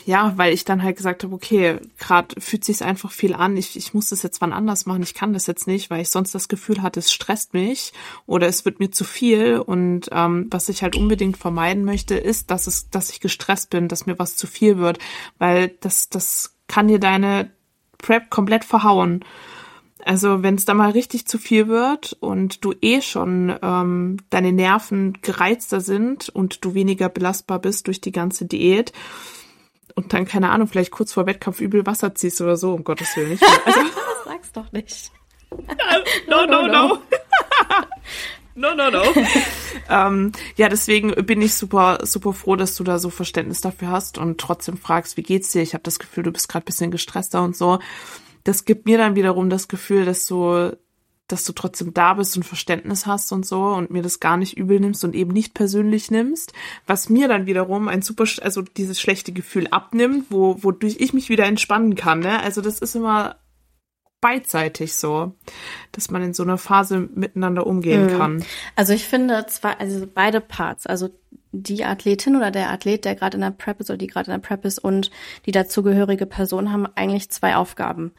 ja, 0.06 0.34
weil 0.38 0.54
ich 0.54 0.66
dann 0.66 0.84
halt 0.84 0.98
gesagt 0.98 1.24
habe, 1.24 1.34
okay, 1.34 1.78
gerade 1.98 2.40
fühlt 2.40 2.64
sich 2.64 2.84
einfach 2.84 3.12
viel 3.12 3.34
an. 3.34 3.58
Ich, 3.58 3.76
ich 3.76 3.94
muss 3.94 4.10
das 4.10 4.24
jetzt 4.24 4.42
wann 4.42 4.54
anders 4.54 4.86
machen. 4.86 5.04
Ich 5.04 5.14
kann 5.14 5.34
das 5.34 5.48
jetzt 5.48 5.68
nicht, 5.68 5.90
weil 5.90 6.02
ich 6.02 6.10
sonst 6.10 6.34
das 6.34 6.48
Gefühl 6.48 6.82
hatte, 6.82 7.00
es 7.00 7.12
stresst 7.12 7.54
mich 7.54 7.94
oder 8.26 8.48
es 8.48 8.66
wird 8.66 8.80
mir 8.80 8.92
zu 8.92 9.04
viel. 9.04 9.58
Und 9.60 10.10
ähm, 10.12 10.48
was 10.50 10.70
ich 10.70 10.84
halt 10.84 10.96
unbedingt 10.96 11.38
vermeiden 11.38 11.86
möchte, 11.86 12.16
ist, 12.16 12.52
dass 12.52 12.68
es, 12.68 12.90
dass 12.90 13.12
ich 13.12 13.20
gestresst 13.20 13.70
bin, 13.70 13.88
dass 13.88 14.06
mir 14.06 14.18
was 14.20 14.36
zu 14.36 14.48
viel 14.48 14.78
wird, 14.78 15.00
weil 15.38 15.70
das, 15.80 16.10
das 16.10 16.56
kann 16.68 16.88
dir 16.88 17.00
deine 17.00 17.52
Prep 17.98 18.30
komplett 18.30 18.64
verhauen. 18.64 19.24
Also 20.04 20.42
wenn 20.42 20.56
es 20.56 20.66
da 20.66 20.74
mal 20.74 20.92
richtig 20.92 21.28
zu 21.28 21.38
viel 21.38 21.68
wird 21.68 22.18
und 22.20 22.66
du 22.66 22.74
eh 22.82 23.02
schon 23.02 23.56
ähm, 23.62 24.18
deine 24.30 24.52
Nerven 24.52 25.20
gereizter 25.22 25.80
sind 25.80 26.30
und 26.30 26.66
du 26.66 26.74
weniger 26.74 27.10
belastbar 27.10 27.60
bist 27.60 27.88
durch 27.88 28.02
die 28.02 28.12
ganze 28.12 28.46
Diät 28.46 28.94
und 29.96 30.14
dann, 30.14 30.26
keine 30.26 30.50
Ahnung, 30.50 30.68
vielleicht 30.68 30.92
kurz 30.92 31.14
vor 31.14 31.26
Wettkampf 31.26 31.62
übel 31.62 31.86
Wasser 31.86 32.16
ziehst 32.16 32.42
oder 32.42 32.58
so, 32.58 32.74
um 32.74 32.84
Gottes 32.84 33.16
Willen 33.16 33.30
nicht. 33.30 33.44
Also, 33.66 33.80
das 33.84 34.24
sag's 34.26 34.52
doch 34.52 34.72
nicht. 34.72 35.12
no, 36.28 36.46
no, 36.46 36.68
no. 36.68 36.68
no. 36.68 36.98
no, 38.56 38.76
no, 38.76 38.90
no. 38.90 39.04
ähm, 39.90 40.32
ja, 40.56 40.70
deswegen 40.70 41.12
bin 41.26 41.42
ich 41.42 41.54
super, 41.56 42.00
super 42.04 42.34
froh, 42.34 42.56
dass 42.56 42.76
du 42.76 42.84
da 42.84 43.00
so 43.00 43.10
Verständnis 43.10 43.62
dafür 43.62 43.90
hast 43.90 44.18
und 44.18 44.40
trotzdem 44.40 44.78
fragst, 44.78 45.18
wie 45.18 45.24
geht's 45.24 45.52
dir? 45.52 45.62
Ich 45.62 45.74
habe 45.74 45.84
das 45.84 46.00
Gefühl, 46.00 46.24
du 46.24 46.32
bist 46.32 46.50
gerade 46.50 46.66
bisschen 46.66 46.92
gestresster 46.92 47.44
und 47.44 47.56
so. 47.56 47.80
Das 48.44 48.66
gibt 48.66 48.86
mir 48.86 48.98
dann 48.98 49.16
wiederum 49.16 49.50
das 49.50 49.68
Gefühl, 49.68 50.06
dass 50.06 50.26
du 50.26 50.72
dass 51.32 51.46
du 51.46 51.54
trotzdem 51.54 51.94
da 51.94 52.14
bist 52.16 52.36
und 52.38 52.44
Verständnis 52.44 53.06
hast 53.06 53.32
und 53.32 53.46
so 53.46 53.64
und 53.66 53.92
mir 53.92 54.02
das 54.02 54.20
gar 54.20 54.38
nicht 54.38 54.58
übel 54.58 54.80
nimmst 54.80 55.04
und 55.04 55.16
eben 55.16 55.32
nicht 55.32 55.54
persönlich 55.54 56.12
nimmst, 56.12 56.54
was 56.88 57.10
mir 57.10 57.28
dann 57.28 57.46
wiederum 57.46 57.88
ein 57.88 58.02
super, 58.02 58.26
also 58.42 58.62
dieses 58.62 59.00
schlechte 59.00 59.32
Gefühl 59.32 59.68
abnimmt, 59.68 60.26
wo, 60.30 60.62
wodurch 60.64 60.98
ich 61.00 61.14
mich 61.14 61.30
wieder 61.30 61.46
entspannen 61.46 61.96
kann, 61.96 62.20
ne? 62.20 62.42
Also 62.42 62.62
das 62.62 62.80
ist 62.80 62.96
immer 62.96 63.38
beidseitig 64.22 64.94
so, 64.94 65.34
dass 65.92 66.12
man 66.12 66.22
in 66.22 66.34
so 66.34 66.44
einer 66.44 66.60
Phase 66.60 67.10
miteinander 67.14 67.66
umgehen 67.66 68.06
mhm. 68.06 68.18
kann. 68.18 68.46
Also 68.76 68.94
ich 68.94 69.06
finde 69.06 69.46
zwar, 69.48 69.80
also 69.82 70.08
beide 70.12 70.40
Parts, 70.40 70.86
also 70.86 71.10
die 71.52 71.84
Athletin 71.84 72.36
oder 72.36 72.52
der 72.52 72.70
Athlet, 72.70 73.04
der 73.04 73.16
gerade 73.16 73.36
in 73.36 73.42
der 73.42 73.52
Prep 73.52 73.82
ist 73.82 73.90
oder 73.90 73.98
die 73.98 74.08
gerade 74.08 74.32
in 74.32 74.40
der 74.40 74.48
Prep 74.48 74.64
ist 74.64 74.80
und 74.80 75.12
die 75.46 75.52
dazugehörige 75.52 76.26
Person 76.26 76.72
haben 76.72 76.86
eigentlich 76.96 77.30
zwei 77.30 77.56
Aufgaben. 77.56 78.14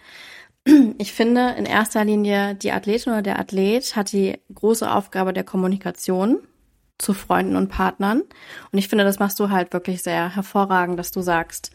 Ich 0.98 1.12
finde 1.12 1.54
in 1.58 1.66
erster 1.66 2.04
Linie 2.04 2.54
die 2.54 2.70
Athletin 2.70 3.12
oder 3.12 3.22
der 3.22 3.38
Athlet 3.40 3.96
hat 3.96 4.12
die 4.12 4.38
große 4.54 4.90
Aufgabe 4.90 5.32
der 5.32 5.42
Kommunikation 5.44 6.38
zu 6.98 7.14
Freunden 7.14 7.56
und 7.56 7.68
Partnern. 7.68 8.22
Und 8.70 8.78
ich 8.78 8.88
finde, 8.88 9.04
das 9.04 9.18
machst 9.18 9.40
du 9.40 9.50
halt 9.50 9.72
wirklich 9.72 10.02
sehr 10.02 10.34
hervorragend, 10.34 10.98
dass 10.98 11.10
du 11.10 11.20
sagst, 11.20 11.72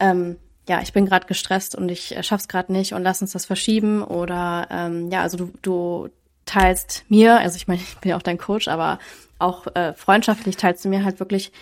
ähm, 0.00 0.36
ja, 0.68 0.82
ich 0.82 0.92
bin 0.92 1.06
gerade 1.06 1.26
gestresst 1.26 1.76
und 1.76 1.88
ich 1.88 2.16
äh, 2.16 2.22
schaff's 2.22 2.48
gerade 2.48 2.72
nicht 2.72 2.92
und 2.92 3.02
lass 3.02 3.22
uns 3.22 3.32
das 3.32 3.46
verschieben. 3.46 4.02
Oder 4.02 4.66
ähm, 4.70 5.10
ja, 5.10 5.22
also 5.22 5.36
du, 5.36 5.52
du 5.62 6.08
teilst 6.44 7.04
mir, 7.08 7.38
also 7.38 7.56
ich 7.56 7.68
meine, 7.68 7.80
ich 7.88 7.96
bin 7.98 8.10
ja 8.10 8.16
auch 8.16 8.22
dein 8.22 8.38
Coach, 8.38 8.68
aber 8.68 8.98
auch 9.38 9.68
äh, 9.74 9.94
freundschaftlich 9.94 10.56
teilst 10.56 10.84
du 10.84 10.88
mir 10.88 11.04
halt 11.04 11.20
wirklich 11.20 11.52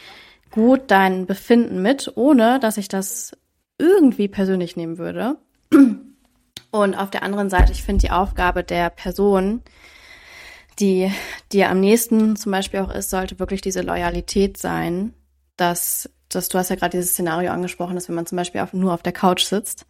gut 0.51 0.85
dein 0.89 1.27
Befinden 1.27 1.83
mit, 1.83 2.13
ohne 2.15 2.59
dass 2.61 2.79
ich 2.79 2.89
das 2.89 3.37
irgendwie 3.79 4.29
persönlich 4.29 4.77
nehmen 4.77 4.97
würde. 4.97 5.37
Und 6.71 6.95
auf 6.95 7.11
der 7.11 7.23
anderen 7.23 7.51
Seite, 7.51 7.73
ich 7.73 7.83
finde 7.83 8.03
die 8.03 8.11
Aufgabe 8.11 8.63
der 8.65 8.91
Person, 8.91 9.63
die 10.79 11.11
dir 11.53 11.71
am 11.71 11.81
nächsten 11.81 12.37
zum 12.37 12.53
Beispiel 12.53 12.81
auch 12.81 12.91
ist, 12.91 13.11
sollte 13.11 13.39
wirklich 13.39 13.61
diese 13.61 13.81
Loyalität 13.81 14.59
sein, 14.59 15.15
dass, 15.57 16.11
dass 16.29 16.49
du 16.49 16.59
hast 16.59 16.69
ja 16.69 16.77
gerade 16.77 16.97
dieses 16.97 17.13
Szenario 17.13 17.51
angesprochen, 17.51 17.95
dass 17.95 18.09
wenn 18.09 18.15
man 18.15 18.27
zum 18.27 18.37
Beispiel 18.37 18.61
auf, 18.61 18.73
nur 18.73 18.93
auf 18.93 19.03
der 19.03 19.13
Couch 19.13 19.45
sitzt, 19.45 19.87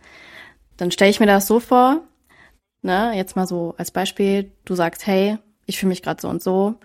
dann 0.76 0.90
stelle 0.90 1.10
ich 1.10 1.20
mir 1.20 1.26
das 1.26 1.46
so 1.46 1.58
vor, 1.58 2.02
ne, 2.82 3.12
jetzt 3.16 3.34
mal 3.36 3.46
so 3.46 3.74
als 3.78 3.90
Beispiel, 3.90 4.52
du 4.64 4.74
sagst, 4.74 5.06
hey, 5.06 5.38
ich 5.66 5.78
fühle 5.78 5.88
mich 5.88 6.02
gerade 6.02 6.20
so 6.20 6.28
und 6.28 6.42
so, 6.42 6.76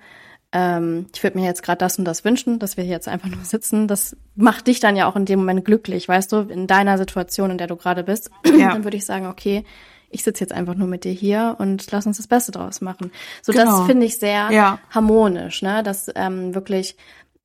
ähm, 0.53 1.05
ich 1.13 1.23
würde 1.23 1.37
mir 1.37 1.45
jetzt 1.45 1.63
gerade 1.63 1.77
das 1.77 1.97
und 1.97 2.05
das 2.05 2.25
wünschen, 2.25 2.59
dass 2.59 2.75
wir 2.75 2.83
hier 2.83 2.93
jetzt 2.93 3.07
einfach 3.07 3.29
nur 3.29 3.43
sitzen. 3.43 3.87
Das 3.87 4.17
macht 4.35 4.67
dich 4.67 4.79
dann 4.79 4.95
ja 4.95 5.07
auch 5.07 5.15
in 5.15 5.25
dem 5.25 5.39
Moment 5.39 5.63
glücklich, 5.63 6.07
weißt 6.07 6.31
du, 6.31 6.39
in 6.41 6.67
deiner 6.67 6.97
Situation, 6.97 7.51
in 7.51 7.57
der 7.57 7.67
du 7.67 7.75
gerade 7.75 8.03
bist. 8.03 8.29
Ja. 8.61 8.73
Dann 8.73 8.83
würde 8.83 8.97
ich 8.97 9.05
sagen, 9.05 9.25
okay, 9.25 9.63
ich 10.11 10.23
sitze 10.23 10.43
jetzt 10.43 10.53
einfach 10.53 10.75
nur 10.75 10.87
mit 10.87 11.03
dir 11.03 11.11
hier 11.11 11.55
und 11.57 11.89
lass 11.91 12.05
uns 12.05 12.17
das 12.17 12.27
Beste 12.27 12.51
draus 12.51 12.81
machen. 12.81 13.11
So, 13.41 13.53
genau. 13.53 13.77
das 13.77 13.87
finde 13.87 14.05
ich 14.05 14.19
sehr 14.19 14.51
ja. 14.51 14.79
harmonisch, 14.89 15.61
ne? 15.61 15.81
Dass 15.83 16.11
ähm, 16.13 16.53
wirklich 16.53 16.95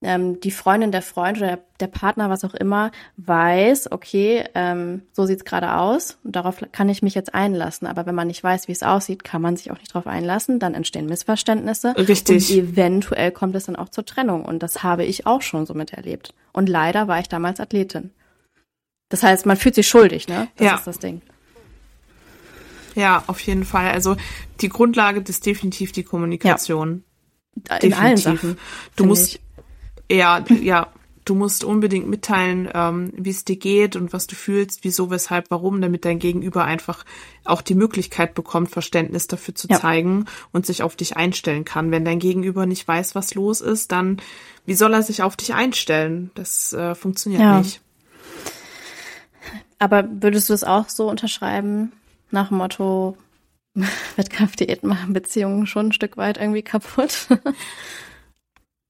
ähm, 0.02 0.40
die 0.40 0.50
Freundin, 0.50 0.92
der 0.92 1.02
Freund 1.02 1.38
oder 1.38 1.58
der, 1.80 1.86
Partner, 1.86 2.28
was 2.28 2.44
auch 2.44 2.54
immer, 2.54 2.90
weiß, 3.16 3.92
okay, 3.92 4.44
ähm, 4.54 5.02
so 5.12 5.24
sieht's 5.24 5.44
gerade 5.44 5.76
aus 5.76 6.18
und 6.22 6.36
darauf 6.36 6.62
kann 6.72 6.88
ich 6.88 7.02
mich 7.02 7.14
jetzt 7.14 7.34
einlassen. 7.34 7.86
Aber 7.86 8.04
wenn 8.06 8.14
man 8.14 8.26
nicht 8.26 8.44
weiß, 8.44 8.68
wie 8.68 8.72
es 8.72 8.82
aussieht, 8.82 9.24
kann 9.24 9.40
man 9.40 9.56
sich 9.56 9.70
auch 9.70 9.78
nicht 9.78 9.94
darauf 9.94 10.06
einlassen. 10.06 10.58
Dann 10.58 10.74
entstehen 10.74 11.06
Missverständnisse. 11.06 11.94
Richtig. 11.96 12.50
Und 12.50 12.56
eventuell 12.56 13.32
kommt 13.32 13.54
es 13.56 13.66
dann 13.66 13.76
auch 13.76 13.88
zur 13.88 14.04
Trennung. 14.04 14.44
Und 14.44 14.62
das 14.62 14.82
habe 14.82 15.04
ich 15.04 15.26
auch 15.26 15.42
schon 15.42 15.64
so 15.64 15.74
miterlebt. 15.74 16.34
Und 16.52 16.68
leider 16.68 17.08
war 17.08 17.18
ich 17.20 17.28
damals 17.28 17.58
Athletin. 17.58 18.10
Das 19.08 19.22
heißt, 19.22 19.46
man 19.46 19.56
fühlt 19.56 19.74
sich 19.74 19.88
schuldig, 19.88 20.28
ne? 20.28 20.48
Das 20.56 20.66
ja. 20.66 20.74
ist 20.76 20.86
das 20.86 20.98
Ding. 20.98 21.22
Ja, 22.94 23.24
auf 23.26 23.40
jeden 23.40 23.64
Fall. 23.64 23.90
Also 23.90 24.16
die 24.60 24.68
Grundlage 24.68 25.20
ist 25.20 25.46
definitiv 25.46 25.92
die 25.92 26.02
Kommunikation. 26.02 27.04
Ja. 27.68 27.76
In 27.76 27.90
definitiv. 27.90 28.00
allen 28.02 28.16
Sachen. 28.16 28.58
Du 28.96 29.04
musst 29.04 29.36
ich. 29.36 29.40
Ja, 30.10 30.44
ja, 30.62 30.88
du 31.26 31.34
musst 31.34 31.64
unbedingt 31.64 32.08
mitteilen, 32.08 32.68
ähm, 32.72 33.12
wie 33.16 33.30
es 33.30 33.44
dir 33.44 33.56
geht 33.56 33.96
und 33.96 34.12
was 34.12 34.26
du 34.26 34.34
fühlst, 34.34 34.84
wieso, 34.84 35.10
weshalb, 35.10 35.50
warum, 35.50 35.80
damit 35.80 36.04
dein 36.04 36.18
Gegenüber 36.18 36.64
einfach 36.64 37.04
auch 37.44 37.62
die 37.62 37.74
Möglichkeit 37.74 38.34
bekommt, 38.34 38.70
Verständnis 38.70 39.26
dafür 39.26 39.54
zu 39.54 39.66
ja. 39.68 39.78
zeigen 39.78 40.26
und 40.52 40.64
sich 40.64 40.82
auf 40.82 40.96
dich 40.96 41.16
einstellen 41.16 41.64
kann. 41.64 41.90
Wenn 41.90 42.04
dein 42.04 42.20
Gegenüber 42.20 42.64
nicht 42.64 42.86
weiß, 42.86 43.14
was 43.14 43.34
los 43.34 43.60
ist, 43.60 43.92
dann 43.92 44.22
wie 44.64 44.74
soll 44.74 44.94
er 44.94 45.02
sich 45.02 45.22
auf 45.22 45.36
dich 45.36 45.52
einstellen? 45.52 46.30
Das 46.34 46.72
äh, 46.72 46.94
funktioniert 46.94 47.42
ja. 47.42 47.58
nicht. 47.58 47.80
Aber 49.78 50.08
würdest 50.10 50.48
du 50.48 50.54
es 50.54 50.64
auch 50.64 50.88
so 50.88 51.10
unterschreiben, 51.10 51.92
nach 52.30 52.48
dem 52.48 52.58
Motto, 52.58 53.16
Wettkampfdiäten 54.16 54.88
machen 54.88 55.12
Beziehungen 55.12 55.66
schon 55.66 55.88
ein 55.88 55.92
Stück 55.92 56.16
weit 56.16 56.38
irgendwie 56.38 56.62
kaputt. 56.62 57.28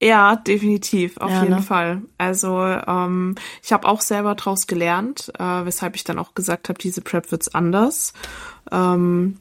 Ja, 0.03 0.37
definitiv, 0.37 1.17
auf 1.17 1.31
ja, 1.31 1.43
jeden 1.43 1.57
ne? 1.57 1.63
Fall. 1.63 2.03
Also 2.19 2.59
ähm, 2.59 3.35
ich 3.63 3.73
habe 3.73 3.89
auch 3.89 4.03
selber 4.03 4.35
draus 4.35 4.67
gelernt, 4.67 5.33
äh, 5.39 5.65
weshalb 5.65 5.97
ich 5.97 6.05
dann 6.05 6.19
auch 6.19 6.35
gesagt 6.35 6.69
habe, 6.69 6.79
diese 6.79 7.01
Prep 7.01 7.31
wird's 7.31 7.55
anders. 7.55 8.13
Ähm, 8.71 9.39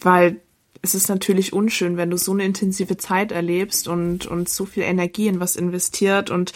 weil 0.00 0.40
es 0.80 0.94
ist 0.94 1.08
natürlich 1.08 1.52
unschön, 1.52 1.96
wenn 1.96 2.10
du 2.10 2.16
so 2.16 2.32
eine 2.32 2.44
intensive 2.44 2.96
Zeit 2.96 3.32
erlebst 3.32 3.88
und, 3.88 4.26
und 4.26 4.48
so 4.48 4.64
viel 4.64 4.84
Energie 4.84 5.26
in 5.26 5.40
was 5.40 5.56
investiert 5.56 6.30
und 6.30 6.52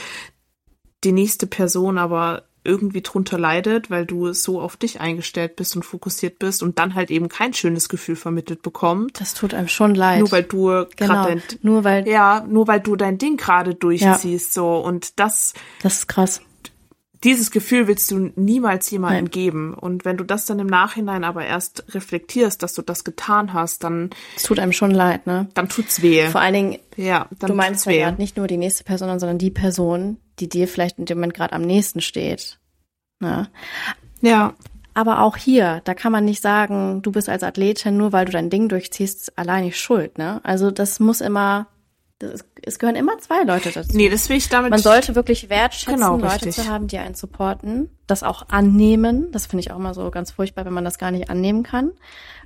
die 1.03 1.13
nächste 1.13 1.49
Person 1.49 1.99
aber 1.99 2.45
irgendwie 2.65 3.03
drunter 3.03 3.39
leidet, 3.39 3.91
weil 3.91 4.07
du 4.07 4.33
so 4.33 4.61
auf 4.61 4.77
dich 4.77 5.01
eingestellt 5.01 5.57
bist 5.57 5.75
und 5.77 5.85
fokussiert 5.85 6.39
bist 6.39 6.63
und 6.63 6.79
dann 6.79 6.95
halt 6.95 7.11
eben 7.11 7.29
kein 7.29 7.55
schönes 7.55 7.89
Gefühl 7.89 8.17
vermittelt 8.17 8.63
bekommt. 8.63 9.21
Das 9.21 9.35
tut 9.35 9.55
einem 9.55 9.69
schon 9.69 9.95
leid. 9.95 10.21
Nur 10.21 10.33
weil 10.33 10.45
du 10.45 10.67
genau. 10.67 10.87
gerade 10.97 11.43
nur 11.63 11.85
weil 11.85 12.09
ja, 12.09 12.45
nur 12.49 12.69
weil 12.69 12.81
du 12.81 12.97
dein 12.97 13.19
Ding 13.19 13.37
gerade 13.37 13.75
durchziehst 13.75 14.57
ja. 14.57 14.63
so 14.63 14.77
und 14.77 15.19
das 15.19 15.55
Das 15.83 15.95
ist 15.99 16.09
krass. 16.09 16.41
Dieses 17.25 17.51
Gefühl 17.51 17.87
willst 17.87 18.11
du 18.11 18.33
niemals 18.37 18.91
jemandem 18.91 19.25
Nein. 19.25 19.31
geben. 19.31 19.75
Und 19.75 20.05
wenn 20.05 20.17
du 20.17 20.25
das 20.25 20.47
dann 20.47 20.59
im 20.59 20.67
Nachhinein 20.67 21.25
aber 21.25 21.45
erst 21.45 21.85
reflektierst, 21.95 22.63
dass 22.63 22.75
du 22.75 22.83
das 22.83 23.05
getan 23.05 23.53
hast, 23.53 23.85
dann. 23.85 24.11
Es 24.37 24.43
tut 24.43 24.59
einem 24.59 24.73
schon 24.73 24.91
leid, 24.91 25.27
ne? 25.27 25.49
Dann 25.55 25.69
tut's 25.69 26.03
weh. 26.03 26.29
Vor 26.29 26.41
allen 26.41 26.55
Dingen, 26.55 26.79
ja, 26.97 27.29
dann 27.39 27.49
du 27.49 27.55
meinst 27.55 27.87
ja 27.87 27.93
gerade 27.93 28.21
nicht 28.21 28.37
nur 28.37 28.47
die 28.47 28.57
nächste 28.57 28.85
Person, 28.85 29.19
sondern 29.19 29.39
die 29.39 29.51
Person, 29.51 30.19
die 30.41 30.49
dir 30.49 30.67
vielleicht 30.67 30.99
in 30.99 31.05
dem 31.05 31.19
Moment 31.19 31.35
gerade 31.35 31.53
am 31.53 31.63
nächsten 31.63 32.01
steht. 32.01 32.59
Ne? 33.21 33.49
Ja. 34.21 34.55
Aber 34.95 35.23
auch 35.23 35.39
hier, 35.39 35.81
da 35.85 35.95
kann 35.95 36.13
man 36.13 36.27
nicht 36.27 36.43
sagen, 36.43 37.01
du 37.01 37.13
bist 37.13 37.31
als 37.31 37.43
Athletin, 37.43 37.97
nur 37.97 38.13
weil 38.13 38.27
du 38.27 38.33
dein 38.33 38.51
Ding 38.51 38.69
durchziehst, 38.69 39.39
allein 39.39 39.65
nicht 39.65 39.81
schuld, 39.81 40.19
ne? 40.19 40.41
Also 40.45 40.71
das 40.71 41.01
muss 41.01 41.23
immer, 41.23 41.67
das, 42.29 42.45
es 42.63 42.79
gehören 42.79 42.97
immer 42.97 43.19
zwei 43.19 43.43
Leute 43.45 43.71
dazu. 43.71 43.97
Nee, 43.97 44.09
das 44.09 44.29
will 44.29 44.37
ich 44.37 44.49
damit. 44.49 44.71
Man 44.71 44.81
sollte 44.81 45.15
wirklich 45.15 45.49
wertschätzen, 45.49 45.95
genau, 45.95 46.17
Leute 46.17 46.51
zu 46.51 46.69
haben, 46.69 46.87
die 46.87 46.99
einen 46.99 47.15
supporten, 47.15 47.91
das 48.07 48.23
auch 48.23 48.49
annehmen. 48.49 49.31
Das 49.33 49.47
finde 49.47 49.61
ich 49.61 49.71
auch 49.71 49.77
immer 49.77 49.95
so 49.95 50.11
ganz 50.11 50.31
furchtbar, 50.31 50.65
wenn 50.65 50.73
man 50.73 50.85
das 50.85 50.99
gar 50.99 51.11
nicht 51.11 51.31
annehmen 51.31 51.63
kann. 51.63 51.93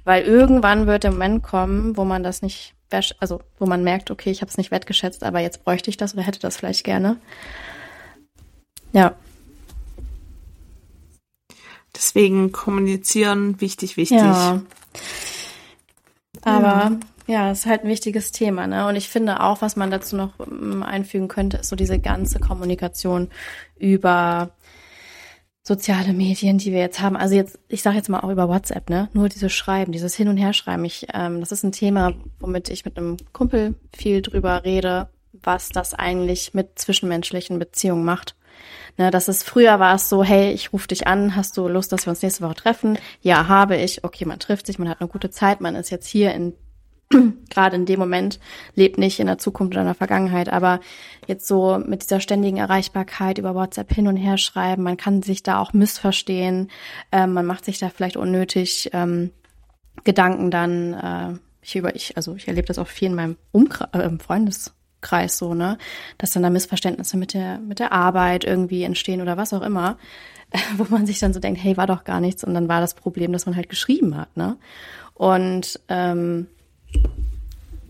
Weil 0.04 0.24
irgendwann 0.24 0.86
wird 0.86 1.04
der 1.04 1.12
Moment 1.12 1.42
kommen, 1.42 1.96
wo 1.96 2.04
man 2.04 2.22
das 2.22 2.42
nicht, 2.42 2.74
also 3.18 3.40
wo 3.58 3.66
man 3.66 3.82
merkt, 3.82 4.10
okay, 4.10 4.30
ich 4.30 4.40
habe 4.40 4.50
es 4.50 4.56
nicht 4.56 4.70
wertgeschätzt, 4.70 5.24
aber 5.24 5.40
jetzt 5.40 5.64
bräuchte 5.64 5.90
ich 5.90 5.96
das 5.96 6.14
oder 6.14 6.22
hätte 6.22 6.40
das 6.40 6.56
vielleicht 6.56 6.84
gerne. 6.84 7.16
Ja. 8.92 9.14
Deswegen 11.94 12.52
kommunizieren 12.52 13.60
wichtig, 13.60 13.96
wichtig. 13.96 14.18
Ja. 14.18 14.62
Aber 16.42 16.60
ja. 16.62 16.98
Ja, 17.26 17.50
ist 17.50 17.66
halt 17.66 17.82
ein 17.82 17.88
wichtiges 17.88 18.32
Thema, 18.32 18.66
ne? 18.66 18.86
Und 18.86 18.96
ich 18.96 19.08
finde 19.08 19.40
auch, 19.40 19.62
was 19.62 19.76
man 19.76 19.90
dazu 19.90 20.16
noch 20.16 20.32
ähm, 20.40 20.82
einfügen 20.82 21.28
könnte, 21.28 21.58
ist 21.58 21.68
so 21.68 21.76
diese 21.76 21.98
ganze 21.98 22.38
Kommunikation 22.38 23.28
über 23.76 24.50
soziale 25.62 26.12
Medien, 26.12 26.58
die 26.58 26.70
wir 26.70 26.78
jetzt 26.78 27.00
haben. 27.00 27.16
Also 27.16 27.34
jetzt, 27.34 27.58
ich 27.66 27.82
sage 27.82 27.96
jetzt 27.96 28.08
mal 28.08 28.20
auch 28.20 28.30
über 28.30 28.48
WhatsApp, 28.48 28.88
ne? 28.88 29.08
Nur 29.12 29.28
dieses 29.28 29.52
Schreiben, 29.52 29.90
dieses 29.90 30.14
Hin 30.14 30.28
und 30.28 30.36
Herschreiben. 30.36 30.84
Ich, 30.84 31.08
ähm, 31.12 31.40
das 31.40 31.50
ist 31.50 31.64
ein 31.64 31.72
Thema, 31.72 32.14
womit 32.38 32.68
ich 32.68 32.84
mit 32.84 32.96
einem 32.96 33.16
Kumpel 33.32 33.74
viel 33.92 34.22
drüber 34.22 34.64
rede, 34.64 35.08
was 35.32 35.70
das 35.70 35.94
eigentlich 35.94 36.54
mit 36.54 36.78
zwischenmenschlichen 36.78 37.58
Beziehungen 37.58 38.04
macht. 38.04 38.36
Ne, 38.96 39.10
das 39.10 39.28
ist 39.28 39.42
früher 39.42 39.78
war 39.80 39.96
es 39.96 40.08
so, 40.08 40.24
hey, 40.24 40.52
ich 40.52 40.72
rufe 40.72 40.88
dich 40.88 41.06
an, 41.06 41.36
hast 41.36 41.56
du 41.56 41.68
Lust, 41.68 41.92
dass 41.92 42.06
wir 42.06 42.10
uns 42.10 42.22
nächste 42.22 42.44
Woche 42.44 42.54
treffen? 42.54 42.98
Ja, 43.20 43.48
habe 43.48 43.76
ich. 43.76 44.04
Okay, 44.04 44.24
man 44.24 44.38
trifft 44.38 44.66
sich, 44.66 44.78
man 44.78 44.88
hat 44.88 45.00
eine 45.00 45.08
gute 45.08 45.30
Zeit, 45.30 45.60
man 45.60 45.74
ist 45.74 45.90
jetzt 45.90 46.06
hier 46.06 46.32
in 46.32 46.54
gerade 47.50 47.76
in 47.76 47.86
dem 47.86 48.00
Moment, 48.00 48.40
lebt 48.74 48.98
nicht 48.98 49.20
in 49.20 49.26
der 49.26 49.38
Zukunft 49.38 49.74
oder 49.74 49.82
in 49.82 49.86
der 49.86 49.94
Vergangenheit, 49.94 50.48
aber 50.48 50.80
jetzt 51.26 51.46
so 51.46 51.78
mit 51.78 52.02
dieser 52.02 52.20
ständigen 52.20 52.56
Erreichbarkeit 52.56 53.38
über 53.38 53.54
WhatsApp 53.54 53.92
hin 53.92 54.08
und 54.08 54.16
her 54.16 54.38
schreiben, 54.38 54.82
man 54.82 54.96
kann 54.96 55.22
sich 55.22 55.42
da 55.42 55.58
auch 55.60 55.72
missverstehen, 55.72 56.70
ähm, 57.12 57.32
man 57.32 57.46
macht 57.46 57.64
sich 57.64 57.78
da 57.78 57.88
vielleicht 57.88 58.16
unnötig 58.16 58.90
ähm, 58.92 59.30
Gedanken 60.04 60.50
dann, 60.50 60.94
äh, 60.94 61.38
ich 61.62 61.76
über 61.76 61.94
ich, 61.94 62.16
also 62.16 62.34
ich 62.34 62.48
erlebe 62.48 62.66
das 62.66 62.78
auch 62.78 62.86
viel 62.86 63.08
in 63.08 63.14
meinem 63.14 63.36
Umkreis, 63.52 63.88
äh, 63.92 64.02
im 64.02 64.20
Freundes 64.20 64.72
Kreis 65.00 65.38
so, 65.38 65.54
ne? 65.54 65.78
Dass 66.18 66.32
dann 66.32 66.42
da 66.42 66.50
Missverständnisse 66.50 67.16
mit 67.16 67.34
der, 67.34 67.58
mit 67.58 67.78
der 67.78 67.92
Arbeit 67.92 68.44
irgendwie 68.44 68.82
entstehen 68.82 69.20
oder 69.20 69.36
was 69.36 69.52
auch 69.52 69.62
immer, 69.62 69.98
wo 70.76 70.86
man 70.88 71.06
sich 71.06 71.18
dann 71.18 71.32
so 71.32 71.40
denkt, 71.40 71.62
hey, 71.62 71.76
war 71.76 71.86
doch 71.86 72.04
gar 72.04 72.20
nichts 72.20 72.44
und 72.44 72.54
dann 72.54 72.68
war 72.68 72.80
das 72.80 72.94
Problem, 72.94 73.32
dass 73.32 73.46
man 73.46 73.56
halt 73.56 73.68
geschrieben 73.68 74.16
hat, 74.16 74.36
ne? 74.36 74.56
Und 75.14 75.80
ähm, 75.88 76.48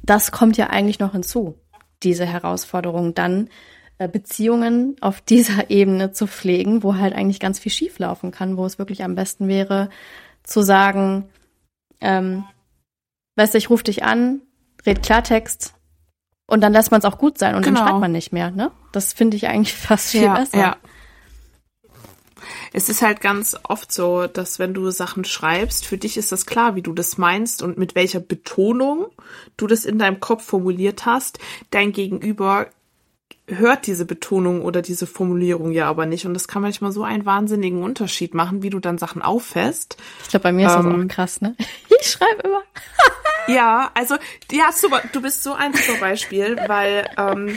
das 0.02 0.32
kommt 0.32 0.56
ja 0.56 0.68
eigentlich 0.68 0.98
noch 0.98 1.12
hinzu, 1.12 1.58
diese 2.02 2.26
Herausforderung, 2.26 3.14
dann 3.14 3.48
äh, 3.98 4.08
Beziehungen 4.08 4.96
auf 5.00 5.20
dieser 5.28 5.70
Ebene 5.70 6.12
zu 6.12 6.26
pflegen, 6.26 6.82
wo 6.82 6.96
halt 6.96 7.14
eigentlich 7.14 7.40
ganz 7.40 7.58
viel 7.58 7.72
schieflaufen 7.72 8.30
kann, 8.30 8.56
wo 8.56 8.64
es 8.66 8.78
wirklich 8.78 9.02
am 9.04 9.14
besten 9.14 9.48
wäre, 9.48 9.90
zu 10.42 10.62
sagen, 10.62 11.28
ähm, 12.00 12.44
weißt 13.36 13.54
du, 13.54 13.58
ich 13.58 13.70
rufe 13.70 13.84
dich 13.84 14.04
an, 14.04 14.42
red 14.86 15.02
Klartext, 15.02 15.76
und 16.46 16.60
dann 16.60 16.72
lässt 16.72 16.90
man 16.90 17.00
es 17.00 17.04
auch 17.04 17.18
gut 17.18 17.38
sein 17.38 17.54
und 17.54 17.62
genau. 17.62 17.80
dann 17.80 17.88
schreibt 17.88 18.00
man 18.00 18.12
nicht 18.12 18.32
mehr, 18.32 18.50
ne? 18.50 18.70
Das 18.92 19.12
finde 19.12 19.36
ich 19.36 19.48
eigentlich 19.48 19.74
fast 19.74 20.10
viel 20.10 20.22
ja, 20.22 20.34
besser. 20.34 20.58
Ja. 20.58 20.76
Es 22.72 22.88
ist 22.88 23.02
halt 23.02 23.20
ganz 23.20 23.56
oft 23.62 23.92
so, 23.92 24.26
dass 24.26 24.58
wenn 24.58 24.74
du 24.74 24.90
Sachen 24.90 25.24
schreibst, 25.24 25.86
für 25.86 25.98
dich 25.98 26.16
ist 26.16 26.32
das 26.32 26.46
klar, 26.46 26.74
wie 26.74 26.82
du 26.82 26.92
das 26.92 27.18
meinst 27.18 27.62
und 27.62 27.78
mit 27.78 27.94
welcher 27.94 28.20
Betonung 28.20 29.06
du 29.56 29.66
das 29.66 29.84
in 29.84 29.98
deinem 29.98 30.20
Kopf 30.20 30.44
formuliert 30.44 31.06
hast. 31.06 31.38
Dein 31.70 31.92
Gegenüber 31.92 32.68
hört 33.48 33.86
diese 33.86 34.04
Betonung 34.04 34.62
oder 34.62 34.82
diese 34.82 35.06
Formulierung 35.06 35.70
ja 35.70 35.88
aber 35.88 36.06
nicht. 36.06 36.26
Und 36.26 36.34
das 36.34 36.48
kann 36.48 36.62
manchmal 36.62 36.92
so 36.92 37.04
einen 37.04 37.26
wahnsinnigen 37.26 37.82
Unterschied 37.82 38.34
machen, 38.34 38.62
wie 38.62 38.70
du 38.70 38.80
dann 38.80 38.98
Sachen 38.98 39.22
auffässt. 39.22 39.96
Ich 40.22 40.30
glaube, 40.30 40.44
bei 40.44 40.52
mir 40.52 40.66
ist 40.66 40.74
ähm, 40.74 40.84
das 40.84 41.04
auch 41.04 41.08
krass, 41.08 41.40
ne? 41.40 41.56
Ich 42.00 42.10
schreibe 42.10 42.42
immer. 42.42 42.62
ja, 43.46 43.90
also, 43.94 44.16
ja, 44.50 44.70
super. 44.72 45.02
Du 45.12 45.22
bist 45.22 45.42
so 45.42 45.54
ein 45.54 45.72
super 45.72 45.98
Beispiel, 46.00 46.56
weil 46.66 47.08
ähm, 47.16 47.56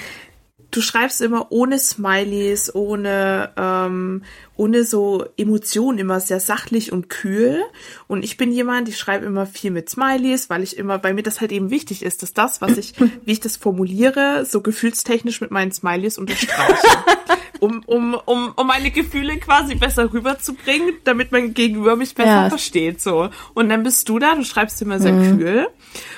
du 0.71 0.81
schreibst 0.81 1.21
immer 1.21 1.51
ohne 1.51 1.79
Smileys, 1.79 2.73
ohne, 2.73 3.51
ähm, 3.57 4.23
ohne 4.55 4.83
so 4.83 5.25
Emotionen, 5.37 5.97
immer 5.97 6.19
sehr 6.19 6.39
sachlich 6.39 6.91
und 6.91 7.09
kühl. 7.09 7.63
Und 8.07 8.23
ich 8.23 8.37
bin 8.37 8.51
jemand, 8.51 8.89
ich 8.89 8.97
schreibe 8.97 9.25
immer 9.25 9.45
viel 9.45 9.71
mit 9.71 9.89
Smileys, 9.89 10.49
weil 10.49 10.63
ich 10.63 10.77
immer, 10.77 11.03
weil 11.03 11.13
mir 11.13 11.23
das 11.23 11.41
halt 11.41 11.51
eben 11.51 11.69
wichtig 11.69 12.03
ist, 12.03 12.21
dass 12.23 12.33
das, 12.33 12.61
was 12.61 12.77
ich, 12.77 12.93
wie 13.25 13.31
ich 13.31 13.39
das 13.39 13.57
formuliere, 13.57 14.45
so 14.45 14.61
gefühlstechnisch 14.61 15.41
mit 15.41 15.51
meinen 15.51 15.71
Smileys 15.71 16.17
unterstreiche. 16.17 16.87
um, 17.59 17.83
um, 17.85 18.13
um, 18.25 18.53
um 18.55 18.67
meine 18.67 18.91
Gefühle 18.91 19.37
quasi 19.37 19.75
besser 19.75 20.13
rüberzubringen, 20.13 20.95
damit 21.03 21.31
mein 21.31 21.53
Gegenüber 21.53 21.95
mich 21.95 22.15
besser 22.15 22.43
ja. 22.43 22.49
versteht, 22.49 23.01
so. 23.01 23.29
Und 23.53 23.69
dann 23.69 23.83
bist 23.83 24.07
du 24.09 24.19
da, 24.19 24.35
du 24.35 24.43
schreibst 24.43 24.81
immer 24.81 24.99
sehr 24.99 25.13
mhm. 25.13 25.37
kühl. 25.37 25.67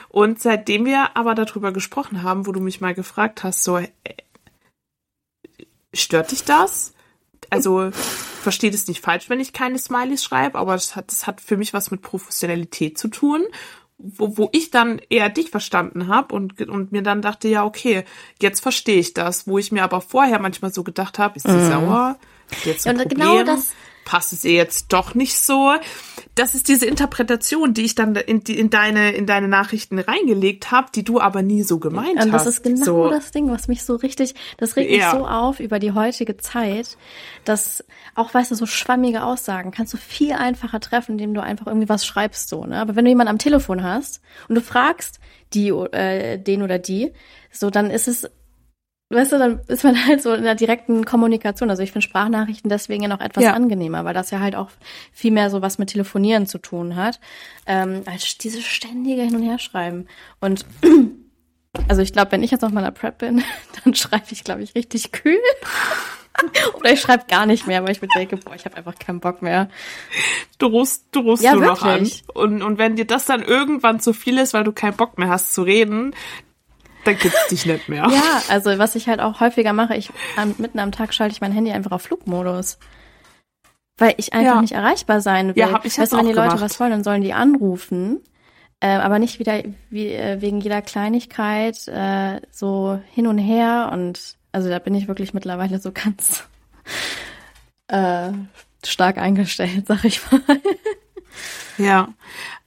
Und 0.09 0.41
seitdem 0.41 0.85
wir 0.85 1.15
aber 1.15 1.35
darüber 1.35 1.71
gesprochen 1.71 2.21
haben, 2.21 2.45
wo 2.45 2.51
du 2.51 2.59
mich 2.59 2.81
mal 2.81 2.93
gefragt 2.93 3.43
hast, 3.43 3.63
so, 3.63 3.79
Stört 5.93 6.31
dich 6.31 6.43
das? 6.43 6.93
Also 7.49 7.89
versteht 7.91 8.73
es 8.73 8.87
nicht 8.87 9.01
falsch, 9.01 9.29
wenn 9.29 9.39
ich 9.39 9.53
keine 9.53 9.77
Smileys 9.77 10.23
schreibe, 10.23 10.57
aber 10.57 10.73
das 10.73 10.95
hat, 10.95 11.11
das 11.11 11.27
hat 11.27 11.41
für 11.41 11.57
mich 11.57 11.73
was 11.73 11.91
mit 11.91 12.01
Professionalität 12.01 12.97
zu 12.97 13.07
tun, 13.07 13.43
wo, 13.97 14.37
wo 14.37 14.49
ich 14.51 14.71
dann 14.71 14.99
eher 15.09 15.29
dich 15.29 15.49
verstanden 15.49 16.07
habe 16.07 16.33
und, 16.33 16.61
und 16.61 16.91
mir 16.91 17.03
dann 17.03 17.21
dachte, 17.21 17.47
ja, 17.47 17.65
okay, 17.65 18.05
jetzt 18.41 18.61
verstehe 18.61 18.99
ich 18.99 19.13
das, 19.13 19.47
wo 19.47 19.57
ich 19.57 19.71
mir 19.71 19.83
aber 19.83 20.01
vorher 20.01 20.39
manchmal 20.39 20.73
so 20.73 20.83
gedacht 20.83 21.19
habe, 21.19 21.35
ist 21.37 21.47
sie 21.47 21.53
mhm. 21.53 21.69
sauer? 21.69 22.19
Jetzt 22.63 22.87
ein 22.87 22.97
ja, 22.97 23.03
genau 23.03 23.25
Problem? 23.25 23.45
Genau 23.45 23.55
das, 23.55 23.71
passt 24.11 24.33
es 24.33 24.43
ihr 24.43 24.51
jetzt 24.51 24.91
doch 24.91 25.15
nicht 25.15 25.37
so. 25.37 25.73
Das 26.35 26.53
ist 26.53 26.67
diese 26.67 26.85
Interpretation, 26.85 27.73
die 27.73 27.83
ich 27.83 27.95
dann 27.95 28.13
in, 28.17 28.43
die, 28.43 28.59
in 28.59 28.69
deine 28.69 29.13
in 29.13 29.25
deine 29.25 29.47
Nachrichten 29.47 29.99
reingelegt 29.99 30.69
habe, 30.69 30.89
die 30.93 31.05
du 31.05 31.21
aber 31.21 31.41
nie 31.41 31.63
so 31.63 31.79
gemeint 31.79 32.17
hast. 32.17 32.25
Und 32.25 32.33
das 32.33 32.45
ist 32.45 32.61
genau 32.61 32.83
so. 32.83 33.09
das 33.09 33.31
Ding, 33.31 33.49
was 33.49 33.69
mich 33.69 33.83
so 33.83 33.95
richtig, 33.95 34.35
das 34.57 34.75
regt 34.75 34.91
mich 34.91 35.05
so 35.05 35.25
auf 35.25 35.61
über 35.61 35.79
die 35.79 35.93
heutige 35.93 36.35
Zeit, 36.35 36.97
dass 37.45 37.85
auch 38.13 38.33
weißt 38.33 38.51
du 38.51 38.55
so 38.55 38.65
schwammige 38.65 39.23
Aussagen 39.23 39.71
kannst 39.71 39.93
du 39.93 39.97
viel 39.97 40.33
einfacher 40.33 40.81
treffen, 40.81 41.13
indem 41.13 41.33
du 41.33 41.41
einfach 41.41 41.67
irgendwie 41.67 41.87
was 41.87 42.05
schreibst 42.05 42.49
so. 42.49 42.65
Ne? 42.65 42.81
Aber 42.81 42.97
wenn 42.97 43.05
du 43.05 43.11
jemanden 43.11 43.31
am 43.31 43.37
Telefon 43.37 43.81
hast 43.81 44.19
und 44.49 44.55
du 44.55 44.61
fragst 44.61 45.21
die 45.53 45.69
äh, 45.69 46.37
den 46.37 46.63
oder 46.63 46.79
die, 46.79 47.13
so 47.49 47.69
dann 47.69 47.89
ist 47.89 48.09
es 48.09 48.29
weißt 49.11 49.33
du, 49.33 49.39
dann 49.39 49.59
ist 49.67 49.83
man 49.83 50.05
halt 50.05 50.21
so 50.21 50.33
in 50.33 50.43
der 50.43 50.55
direkten 50.55 51.05
Kommunikation. 51.05 51.69
Also 51.69 51.83
ich 51.83 51.91
finde 51.91 52.07
Sprachnachrichten 52.07 52.69
deswegen 52.69 53.03
ja 53.03 53.09
noch 53.09 53.19
etwas 53.19 53.43
ja. 53.43 53.53
angenehmer, 53.53 54.05
weil 54.05 54.13
das 54.13 54.31
ja 54.31 54.39
halt 54.39 54.55
auch 54.55 54.69
viel 55.11 55.31
mehr 55.31 55.49
so 55.49 55.61
was 55.61 55.77
mit 55.77 55.89
Telefonieren 55.89 56.47
zu 56.47 56.57
tun 56.57 56.95
hat, 56.95 57.19
ähm, 57.65 58.03
als 58.05 58.37
diese 58.37 58.61
ständige 58.61 59.21
Hin- 59.21 59.35
und 59.35 59.43
Herschreiben. 59.43 60.07
Und 60.39 60.65
also 61.87 62.01
ich 62.01 62.13
glaube, 62.13 62.31
wenn 62.31 62.43
ich 62.43 62.51
jetzt 62.51 62.63
auf 62.63 62.71
meiner 62.71 62.91
Prep 62.91 63.19
bin, 63.19 63.43
dann 63.83 63.93
schreibe 63.93 64.25
ich, 64.31 64.43
glaube 64.43 64.63
ich, 64.63 64.75
richtig 64.75 65.11
kühl. 65.11 65.39
Oder 66.75 66.93
ich 66.93 67.01
schreibe 67.01 67.25
gar 67.27 67.45
nicht 67.45 67.67
mehr, 67.67 67.83
weil 67.83 67.91
ich 67.91 68.01
mir 68.01 68.07
denke, 68.07 68.37
boah, 68.37 68.55
ich 68.55 68.65
habe 68.65 68.77
einfach 68.77 68.97
keinen 68.97 69.19
Bock 69.19 69.41
mehr. 69.41 69.69
Du 70.57 70.67
rufst, 70.67 71.05
du 71.11 71.19
rufst 71.19 71.43
ja, 71.43 71.53
nur 71.53 71.65
noch 71.65 71.83
an. 71.83 72.09
Und, 72.33 72.63
und 72.63 72.77
wenn 72.77 72.95
dir 72.95 73.05
das 73.05 73.25
dann 73.25 73.43
irgendwann 73.43 73.99
zu 73.99 74.13
viel 74.13 74.37
ist, 74.37 74.53
weil 74.53 74.63
du 74.63 74.71
keinen 74.71 74.95
Bock 74.95 75.17
mehr 75.17 75.29
hast 75.29 75.53
zu 75.53 75.61
reden, 75.63 76.15
dann 77.03 77.17
gibt's 77.17 77.47
dich 77.47 77.65
nicht 77.65 77.89
mehr. 77.89 78.07
Ja, 78.09 78.41
also 78.49 78.77
was 78.77 78.95
ich 78.95 79.07
halt 79.07 79.19
auch 79.19 79.39
häufiger 79.39 79.73
mache, 79.73 79.95
ich 79.95 80.09
mitten 80.57 80.79
am 80.79 80.91
Tag 80.91 81.13
schalte 81.13 81.33
ich 81.33 81.41
mein 81.41 81.51
Handy 81.51 81.71
einfach 81.71 81.91
auf 81.91 82.03
Flugmodus. 82.03 82.77
Weil 83.97 84.15
ich 84.17 84.33
einfach 84.33 84.55
ja. 84.55 84.61
nicht 84.61 84.73
erreichbar 84.73 85.21
sein 85.21 85.49
will. 85.49 85.59
Ja, 85.59 85.71
hab 85.71 85.85
ich 85.85 85.97
weißt 85.97 86.13
wenn 86.13 86.25
die 86.25 86.33
gemacht. 86.33 86.53
Leute 86.53 86.63
was 86.63 86.79
wollen, 86.79 86.91
dann 86.91 87.03
sollen 87.03 87.21
die 87.21 87.33
anrufen. 87.33 88.21
Äh, 88.79 88.95
aber 88.95 89.19
nicht 89.19 89.37
wieder 89.37 89.61
wie, 89.91 90.07
äh, 90.07 90.41
wegen 90.41 90.59
jeder 90.59 90.81
Kleinigkeit 90.81 91.87
äh, 91.87 92.41
so 92.49 92.99
hin 93.11 93.27
und 93.27 93.37
her. 93.37 93.91
Und 93.93 94.37
also 94.51 94.69
da 94.69 94.79
bin 94.79 94.95
ich 94.95 95.07
wirklich 95.07 95.35
mittlerweile 95.35 95.79
so 95.79 95.91
ganz 95.91 96.43
äh, 97.87 98.31
stark 98.83 99.19
eingestellt, 99.19 99.85
sag 99.87 100.03
ich 100.03 100.19
mal. 100.31 100.41
Ja, 101.77 102.09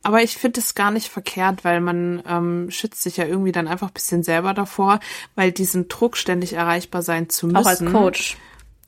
aber 0.04 0.22
ich 0.22 0.36
finde 0.36 0.60
es 0.60 0.74
gar 0.74 0.90
nicht 0.90 1.08
verkehrt, 1.08 1.64
weil 1.64 1.80
man 1.80 2.22
ähm, 2.28 2.70
schützt 2.70 3.02
sich 3.02 3.16
ja 3.16 3.24
irgendwie 3.24 3.52
dann 3.52 3.66
einfach 3.66 3.88
ein 3.88 3.94
bisschen 3.94 4.22
selber 4.22 4.54
davor, 4.54 5.00
weil 5.34 5.50
diesen 5.50 5.88
Druck 5.88 6.16
ständig 6.16 6.52
erreichbar 6.52 7.02
sein 7.02 7.28
zu 7.30 7.46
müssen. 7.46 7.56
Auch 7.56 7.66
als 7.66 7.84
Coach. 7.84 8.36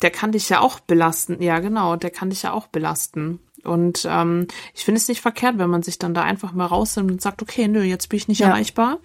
Der 0.02 0.10
kann 0.10 0.32
dich 0.32 0.48
ja 0.50 0.60
auch 0.60 0.78
belasten. 0.78 1.42
Ja, 1.42 1.58
genau, 1.58 1.96
der 1.96 2.10
kann 2.10 2.30
dich 2.30 2.42
ja 2.42 2.52
auch 2.52 2.66
belasten. 2.66 3.40
Und 3.64 4.06
ähm, 4.08 4.46
ich 4.74 4.84
finde 4.84 5.00
es 5.00 5.08
nicht 5.08 5.22
verkehrt, 5.22 5.58
wenn 5.58 5.70
man 5.70 5.82
sich 5.82 5.98
dann 5.98 6.14
da 6.14 6.22
einfach 6.22 6.52
mal 6.52 6.66
rausnimmt 6.66 7.10
und 7.10 7.22
sagt, 7.22 7.42
okay, 7.42 7.66
nö, 7.66 7.82
jetzt 7.82 8.08
bin 8.08 8.18
ich 8.18 8.28
nicht 8.28 8.40
ja. 8.40 8.48
erreichbar. 8.48 8.98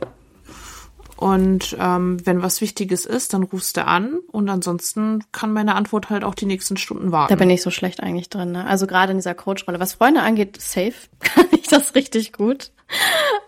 Und 1.21 1.77
ähm, 1.79 2.17
wenn 2.25 2.41
was 2.41 2.61
Wichtiges 2.61 3.05
ist, 3.05 3.33
dann 3.35 3.43
rufst 3.43 3.77
du 3.77 3.85
an 3.85 4.17
und 4.31 4.49
ansonsten 4.49 5.23
kann 5.31 5.53
meine 5.53 5.75
Antwort 5.75 6.09
halt 6.09 6.23
auch 6.23 6.33
die 6.33 6.47
nächsten 6.47 6.77
Stunden 6.77 7.11
warten. 7.11 7.31
Da 7.31 7.37
bin 7.37 7.51
ich 7.51 7.61
so 7.61 7.69
schlecht 7.69 8.01
eigentlich 8.01 8.29
drin. 8.29 8.51
Ne? 8.51 8.65
Also 8.65 8.87
gerade 8.87 9.11
in 9.11 9.19
dieser 9.19 9.35
Coach-Rolle. 9.35 9.79
Was 9.79 9.93
Freunde 9.93 10.23
angeht, 10.23 10.59
safe 10.59 10.95
das 11.71 11.95
richtig 11.95 12.33
gut. 12.33 12.71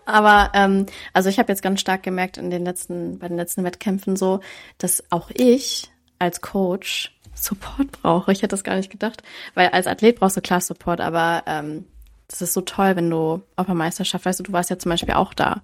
Aber 0.06 0.50
ähm, 0.54 0.86
also 1.12 1.28
ich 1.28 1.38
habe 1.38 1.52
jetzt 1.52 1.62
ganz 1.62 1.80
stark 1.80 2.02
gemerkt 2.02 2.38
in 2.38 2.50
den 2.50 2.64
letzten, 2.64 3.18
bei 3.18 3.28
den 3.28 3.36
letzten 3.36 3.64
Wettkämpfen 3.64 4.16
so, 4.16 4.40
dass 4.78 5.04
auch 5.10 5.30
ich 5.30 5.90
als 6.18 6.40
Coach 6.40 7.14
Support 7.34 7.92
brauche. 7.92 8.32
Ich 8.32 8.38
hätte 8.38 8.48
das 8.48 8.64
gar 8.64 8.76
nicht 8.76 8.90
gedacht. 8.90 9.22
Weil 9.54 9.68
als 9.68 9.86
Athlet 9.86 10.18
brauchst 10.18 10.36
du 10.36 10.40
klar 10.40 10.60
Support, 10.60 11.00
aber 11.00 11.42
ähm, 11.46 11.84
das 12.28 12.42
ist 12.42 12.54
so 12.54 12.60
toll, 12.60 12.96
wenn 12.96 13.10
du 13.10 13.42
auf 13.56 13.66
der 13.66 13.74
Meisterschaft, 13.74 14.24
weißt 14.24 14.40
du, 14.40 14.44
du 14.44 14.52
warst 14.52 14.70
ja 14.70 14.78
zum 14.78 14.90
Beispiel 14.90 15.14
auch 15.14 15.34
da. 15.34 15.62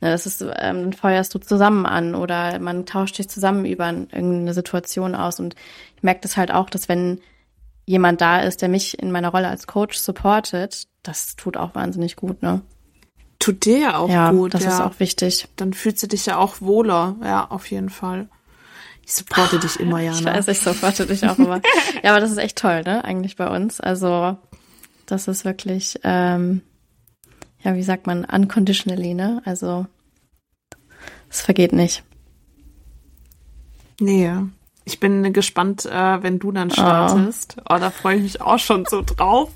Ne, 0.00 0.10
das 0.10 0.26
ist, 0.26 0.40
ähm, 0.40 0.50
dann 0.82 0.92
feuerst 0.92 1.34
du 1.34 1.38
zusammen 1.38 1.86
an 1.86 2.14
oder 2.14 2.58
man 2.58 2.86
tauscht 2.86 3.16
sich 3.16 3.28
zusammen 3.28 3.64
über 3.64 3.86
irgendeine 3.88 4.54
Situation 4.54 5.14
aus. 5.14 5.38
Und 5.40 5.54
ich 5.96 6.02
merke 6.02 6.20
das 6.22 6.36
halt 6.36 6.50
auch, 6.50 6.70
dass 6.70 6.88
wenn 6.88 7.20
jemand 7.86 8.20
da 8.20 8.40
ist, 8.40 8.62
der 8.62 8.68
mich 8.68 8.98
in 8.98 9.12
meiner 9.12 9.28
Rolle 9.28 9.48
als 9.48 9.66
Coach 9.66 9.98
supportet, 9.98 10.86
das 11.04 11.36
tut 11.36 11.56
auch 11.56 11.74
wahnsinnig 11.74 12.16
gut, 12.16 12.42
ne? 12.42 12.62
Tut 13.38 13.64
dir 13.64 13.78
ja 13.78 13.98
auch 13.98 14.08
ja, 14.08 14.32
gut. 14.32 14.54
Das 14.54 14.64
ja. 14.64 14.70
ist 14.70 14.80
auch 14.80 14.98
wichtig. 14.98 15.48
Dann 15.56 15.72
fühlst 15.74 16.02
du 16.02 16.08
dich 16.08 16.26
ja 16.26 16.38
auch 16.38 16.60
wohler, 16.60 17.16
ja, 17.22 17.46
auf 17.50 17.70
jeden 17.70 17.90
Fall. 17.90 18.28
Ich 19.04 19.14
supporte 19.14 19.58
dich 19.58 19.78
immer, 19.78 20.00
Jana. 20.02 20.18
Ich 20.18 20.24
weiß, 20.24 20.48
ich 20.48 20.60
supporte 20.60 21.06
dich 21.06 21.28
auch 21.28 21.38
immer. 21.38 21.60
ja, 22.02 22.10
aber 22.10 22.20
das 22.20 22.30
ist 22.30 22.38
echt 22.38 22.58
toll, 22.58 22.82
ne? 22.82 23.04
Eigentlich 23.04 23.36
bei 23.36 23.48
uns. 23.48 23.80
Also, 23.80 24.36
das 25.06 25.28
ist 25.28 25.44
wirklich, 25.44 26.00
ähm, 26.04 26.62
ja, 27.62 27.74
wie 27.74 27.82
sagt 27.82 28.06
man, 28.06 28.24
unconditionally, 28.24 29.14
ne? 29.14 29.42
Also 29.44 29.86
es 31.28 31.42
vergeht 31.42 31.72
nicht. 31.72 32.02
Nee, 34.00 34.30
ich 34.84 35.00
bin 35.00 35.32
gespannt, 35.32 35.86
äh, 35.86 36.22
wenn 36.22 36.38
du 36.38 36.52
dann 36.52 36.70
startest. 36.70 37.56
Oh. 37.58 37.74
oh, 37.74 37.78
da 37.78 37.90
freue 37.90 38.16
ich 38.16 38.22
mich 38.22 38.40
auch 38.40 38.58
schon 38.58 38.84
so 38.84 39.02
drauf, 39.02 39.50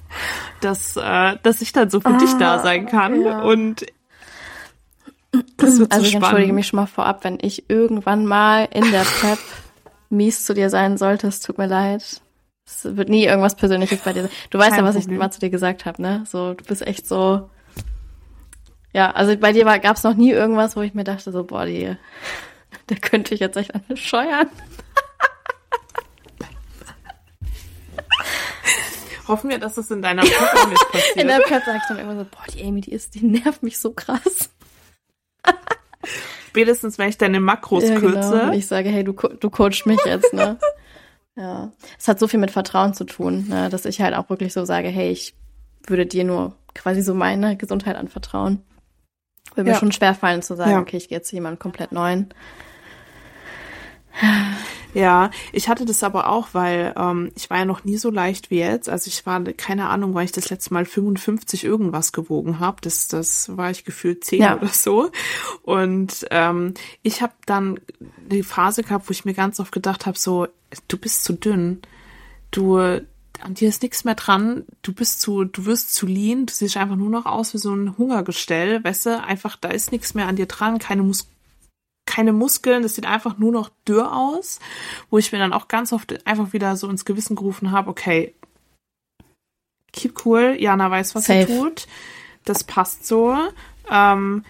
dass, 0.60 0.96
äh, 0.96 1.36
dass 1.42 1.60
ich 1.60 1.72
dann 1.72 1.90
so 1.90 2.00
für 2.00 2.14
ah, 2.14 2.18
dich 2.18 2.32
da 2.34 2.56
ah, 2.56 2.58
sein 2.60 2.86
kann. 2.86 3.22
Ja. 3.22 3.42
Und 3.42 3.86
das 5.58 5.78
wird 5.78 5.92
also 5.92 6.02
so 6.02 6.08
ich 6.08 6.14
entschuldige 6.14 6.52
mich 6.52 6.68
schon 6.68 6.78
mal 6.78 6.86
vorab, 6.86 7.24
wenn 7.24 7.38
ich 7.40 7.68
irgendwann 7.68 8.26
mal 8.26 8.68
in 8.72 8.90
der 8.90 9.02
Prep 9.20 9.38
mies 10.08 10.44
zu 10.44 10.54
dir 10.54 10.70
sein 10.70 10.96
sollte. 10.96 11.26
Es 11.26 11.40
tut 11.40 11.58
mir 11.58 11.66
leid. 11.66 12.22
Es 12.66 12.84
wird 12.84 13.08
nie 13.08 13.24
irgendwas 13.24 13.54
Persönliches 13.54 14.00
bei 14.00 14.12
dir 14.12 14.22
sein. 14.22 14.30
Du 14.50 14.58
weißt 14.58 14.70
Kein 14.70 14.80
ja, 14.80 14.84
was 14.84 14.96
Problem. 14.96 15.14
ich 15.14 15.18
mal 15.18 15.30
zu 15.30 15.40
dir 15.40 15.50
gesagt 15.50 15.84
habe, 15.84 16.00
ne? 16.00 16.24
So, 16.26 16.54
du 16.54 16.64
bist 16.64 16.86
echt 16.86 17.06
so 17.06 17.48
ja, 18.92 19.10
also 19.10 19.36
bei 19.36 19.52
dir 19.52 19.64
gab 19.78 19.96
es 19.96 20.02
noch 20.02 20.14
nie 20.14 20.30
irgendwas, 20.30 20.76
wo 20.76 20.80
ich 20.80 20.94
mir 20.94 21.04
dachte, 21.04 21.30
so, 21.30 21.44
boah, 21.44 21.66
die, 21.66 21.96
der 22.88 22.96
könnte 22.96 23.34
ich 23.34 23.40
jetzt 23.40 23.56
echt 23.56 23.74
an 23.74 23.82
Hoffen 29.28 29.50
wir, 29.50 29.58
dass 29.58 29.74
das 29.74 29.90
in 29.90 30.02
deiner 30.02 30.22
nicht 30.22 30.34
passiert. 30.92 31.16
In 31.16 31.28
der 31.28 31.40
dann 31.88 31.98
immer 31.98 32.16
so, 32.16 32.24
boah, 32.24 32.44
die 32.52 32.64
Amy, 32.64 32.80
die 32.80 32.92
ist, 32.92 33.14
die 33.14 33.24
nervt 33.24 33.62
mich 33.62 33.78
so 33.78 33.92
krass. 33.92 34.50
Spätestens, 36.48 36.98
wenn 36.98 37.08
ich 37.08 37.18
deine 37.18 37.40
Makros 37.40 37.84
ja, 37.84 37.98
genau. 37.98 38.12
kürze. 38.12 38.42
Und 38.44 38.52
ich 38.54 38.66
sage, 38.66 38.88
hey, 38.88 39.04
du, 39.04 39.12
du 39.12 39.50
coachst 39.50 39.86
mich 39.86 40.00
jetzt, 40.04 40.32
ne? 40.32 40.58
ja. 41.36 41.70
Es 41.98 42.08
hat 42.08 42.18
so 42.18 42.26
viel 42.26 42.40
mit 42.40 42.50
Vertrauen 42.50 42.94
zu 42.94 43.04
tun, 43.04 43.46
ne? 43.48 43.68
dass 43.68 43.84
ich 43.84 44.00
halt 44.00 44.14
auch 44.14 44.30
wirklich 44.30 44.52
so 44.52 44.64
sage, 44.64 44.88
hey, 44.88 45.10
ich 45.10 45.34
würde 45.86 46.06
dir 46.06 46.24
nur 46.24 46.56
quasi 46.74 47.02
so 47.02 47.14
meine 47.14 47.56
Gesundheit 47.56 47.96
anvertrauen. 47.96 48.62
Würde 49.54 49.68
ja. 49.68 49.74
mir 49.74 49.80
schon 49.80 49.92
schwerfallen 49.92 50.42
zu 50.42 50.56
sagen, 50.56 50.72
ja. 50.72 50.80
okay, 50.80 50.96
ich 50.96 51.08
gehe 51.08 51.18
jetzt 51.18 51.28
zu 51.28 51.36
jemandem 51.36 51.58
komplett 51.58 51.92
neuen. 51.92 52.32
Ja, 54.94 55.30
ich 55.52 55.68
hatte 55.68 55.84
das 55.84 56.02
aber 56.02 56.28
auch, 56.28 56.48
weil 56.52 56.94
ähm, 56.96 57.30
ich 57.36 57.50
war 57.50 57.58
ja 57.58 57.64
noch 57.64 57.84
nie 57.84 57.98
so 57.98 58.10
leicht 58.10 58.50
wie 58.50 58.58
jetzt. 58.58 58.88
Also 58.88 59.08
ich 59.08 59.26
war, 59.26 59.42
keine 59.44 59.88
Ahnung, 59.88 60.14
weil 60.14 60.24
ich 60.24 60.32
das 60.32 60.50
letzte 60.50 60.72
Mal 60.72 60.86
55 60.86 61.64
irgendwas 61.64 62.12
gewogen 62.12 62.58
habe. 62.58 62.78
Das, 62.80 63.06
das 63.08 63.56
war 63.56 63.70
ich 63.70 63.84
gefühlt 63.84 64.24
10 64.24 64.40
ja. 64.40 64.56
oder 64.56 64.68
so. 64.68 65.10
Und 65.62 66.26
ähm, 66.30 66.74
ich 67.02 67.20
habe 67.20 67.34
dann 67.46 67.78
die 68.30 68.42
Phase 68.42 68.82
gehabt, 68.82 69.08
wo 69.08 69.12
ich 69.12 69.24
mir 69.24 69.34
ganz 69.34 69.60
oft 69.60 69.72
gedacht 69.72 70.06
habe, 70.06 70.18
so, 70.18 70.48
du 70.88 70.96
bist 70.96 71.22
zu 71.22 71.34
dünn. 71.34 71.82
Du, 72.50 72.78
an 72.78 73.54
dir 73.54 73.68
ist 73.68 73.82
nichts 73.82 74.04
mehr 74.04 74.14
dran, 74.14 74.64
du 74.82 74.94
bist 74.94 75.20
zu, 75.20 75.44
du 75.44 75.66
wirst 75.66 75.94
zu 75.94 76.06
lean, 76.06 76.46
du 76.46 76.52
siehst 76.52 76.78
einfach 76.78 76.96
nur 76.96 77.10
noch 77.10 77.26
aus 77.26 77.52
wie 77.52 77.58
so 77.58 77.74
ein 77.74 77.98
Hungergestell, 77.98 78.82
weißt 78.82 79.06
du, 79.06 79.22
einfach, 79.22 79.56
da 79.56 79.68
ist 79.68 79.92
nichts 79.92 80.14
mehr 80.14 80.26
an 80.26 80.36
dir 80.36 80.46
dran, 80.46 80.78
keine 80.78 81.02
Mus 81.02 81.28
keine 82.08 82.32
Muskeln, 82.32 82.82
das 82.82 82.94
sieht 82.94 83.06
einfach 83.06 83.36
nur 83.36 83.52
noch 83.52 83.70
dürr 83.86 84.16
aus, 84.16 84.60
wo 85.10 85.18
ich 85.18 85.30
mir 85.30 85.38
dann 85.38 85.52
auch 85.52 85.68
ganz 85.68 85.92
oft 85.92 86.26
einfach 86.26 86.54
wieder 86.54 86.74
so 86.74 86.88
ins 86.88 87.04
Gewissen 87.04 87.36
gerufen 87.36 87.70
habe, 87.70 87.90
okay, 87.90 88.34
keep 89.92 90.24
cool, 90.24 90.56
Jana 90.58 90.90
weiß, 90.90 91.14
was 91.14 91.26
Safe. 91.26 91.46
sie 91.46 91.58
tut, 91.58 91.86
das 92.44 92.64
passt 92.64 93.06
so. 93.06 93.36
Ähm, 93.90 94.42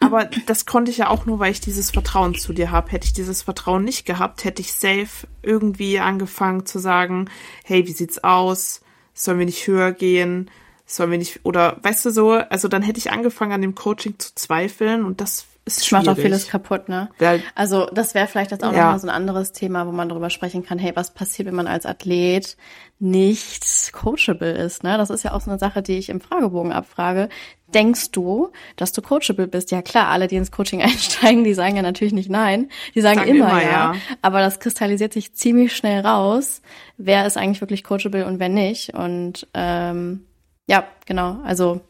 aber 0.00 0.24
das 0.46 0.64
konnte 0.66 0.90
ich 0.90 0.98
ja 0.98 1.08
auch 1.08 1.26
nur, 1.26 1.38
weil 1.38 1.52
ich 1.52 1.60
dieses 1.60 1.90
Vertrauen 1.90 2.34
zu 2.34 2.52
dir 2.52 2.70
habe. 2.70 2.90
Hätte 2.90 3.06
ich 3.06 3.12
dieses 3.12 3.42
Vertrauen 3.42 3.84
nicht 3.84 4.06
gehabt, 4.06 4.44
hätte 4.44 4.62
ich 4.62 4.72
safe 4.72 5.26
irgendwie 5.42 6.00
angefangen 6.00 6.66
zu 6.66 6.78
sagen, 6.78 7.30
hey, 7.64 7.86
wie 7.86 7.92
sieht's 7.92 8.24
aus? 8.24 8.80
Sollen 9.12 9.38
wir 9.38 9.46
nicht 9.46 9.66
höher 9.66 9.92
gehen? 9.92 10.50
Sollen 10.86 11.10
wir 11.10 11.18
nicht, 11.18 11.40
oder 11.44 11.78
weißt 11.82 12.04
du 12.06 12.10
so, 12.10 12.32
also 12.32 12.68
dann 12.68 12.82
hätte 12.82 12.98
ich 12.98 13.12
angefangen 13.12 13.52
an 13.52 13.62
dem 13.62 13.74
Coaching 13.74 14.18
zu 14.18 14.34
zweifeln 14.34 15.04
und 15.04 15.20
das 15.20 15.46
schwierig. 15.68 15.92
Macht 15.92 16.08
auch 16.08 16.20
vieles 16.20 16.48
kaputt, 16.48 16.88
ne? 16.88 17.08
Weil, 17.18 17.42
also 17.54 17.86
das 17.86 18.14
wäre 18.14 18.26
vielleicht 18.26 18.50
jetzt 18.50 18.64
auch 18.64 18.72
ja. 18.72 18.84
nochmal 18.84 18.98
so 19.00 19.06
ein 19.06 19.14
anderes 19.14 19.52
Thema, 19.52 19.86
wo 19.86 19.92
man 19.92 20.08
darüber 20.08 20.30
sprechen 20.30 20.64
kann, 20.64 20.78
hey, 20.78 20.92
was 20.94 21.14
passiert, 21.14 21.48
wenn 21.48 21.54
man 21.54 21.66
als 21.66 21.86
Athlet 21.86 22.56
nicht 22.98 23.92
coachable 23.92 24.52
ist, 24.52 24.82
ne? 24.82 24.98
Das 24.98 25.10
ist 25.10 25.22
ja 25.22 25.32
auch 25.32 25.40
so 25.40 25.50
eine 25.50 25.58
Sache, 25.58 25.82
die 25.82 25.96
ich 25.96 26.10
im 26.10 26.20
Fragebogen 26.20 26.72
abfrage. 26.72 27.28
Denkst 27.72 28.10
du, 28.12 28.52
dass 28.76 28.92
du 28.92 29.02
coachable 29.02 29.46
bist? 29.46 29.70
Ja 29.70 29.82
klar, 29.82 30.08
alle, 30.08 30.26
die 30.26 30.36
ins 30.36 30.52
Coaching 30.52 30.82
einsteigen, 30.82 31.44
die 31.44 31.54
sagen 31.54 31.76
ja 31.76 31.82
natürlich 31.82 32.14
nicht 32.14 32.30
nein. 32.30 32.68
Die 32.94 33.00
sagen, 33.00 33.20
sagen 33.20 33.30
immer, 33.30 33.48
immer 33.48 33.62
ja. 33.62 33.70
ja. 33.70 33.94
Aber 34.22 34.40
das 34.40 34.60
kristallisiert 34.60 35.12
sich 35.12 35.34
ziemlich 35.34 35.74
schnell 35.74 36.06
raus, 36.06 36.60
wer 36.98 37.26
ist 37.26 37.36
eigentlich 37.36 37.60
wirklich 37.62 37.84
coachable 37.84 38.26
und 38.26 38.38
wer 38.38 38.50
nicht. 38.50 38.94
Und 38.94 39.48
ähm, 39.54 40.26
ja, 40.66 40.84
genau. 41.06 41.38
Also 41.44 41.80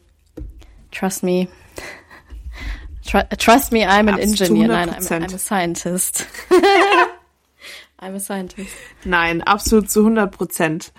trust 0.91 1.23
me. 1.23 1.47
Trust 3.05 3.71
me, 3.71 3.85
I'm 3.85 4.07
an 4.07 4.19
engineer. 4.19 4.67
Nein, 4.67 4.89
I'm, 4.89 5.23
I'm 5.23 5.33
a 5.33 5.37
scientist. 5.37 6.25
I'm 7.99 8.15
a 8.15 8.19
scientist. 8.19 8.71
Nein, 9.03 9.41
absolut 9.41 9.89
zu 9.89 10.01
100 10.01 10.31
Prozent. 10.31 10.91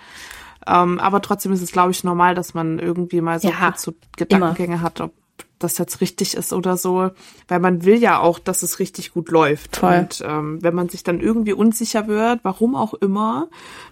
Ähm, 0.65 0.99
aber 0.99 1.21
trotzdem 1.21 1.53
ist 1.53 1.61
es, 1.61 1.71
glaube 1.71 1.91
ich, 1.91 2.03
normal, 2.03 2.35
dass 2.35 2.53
man 2.53 2.79
irgendwie 2.79 3.21
mal 3.21 3.39
so, 3.39 3.49
ja, 3.49 3.73
so 3.77 3.93
Gedankengänge 4.17 4.75
immer. 4.75 4.81
hat, 4.81 5.01
ob 5.01 5.13
das 5.59 5.77
jetzt 5.77 6.01
richtig 6.01 6.35
ist 6.35 6.53
oder 6.53 6.77
so, 6.77 7.09
weil 7.47 7.59
man 7.59 7.83
will 7.83 7.97
ja 7.97 8.19
auch, 8.19 8.37
dass 8.37 8.63
es 8.63 8.79
richtig 8.79 9.11
gut 9.11 9.29
läuft. 9.29 9.77
Voll. 9.77 9.99
Und 9.99 10.23
ähm, 10.25 10.61
wenn 10.61 10.75
man 10.75 10.89
sich 10.89 11.03
dann 11.03 11.19
irgendwie 11.19 11.53
unsicher 11.53 12.07
wird, 12.07 12.41
warum 12.43 12.75
auch 12.75 12.93
immer, 12.93 13.47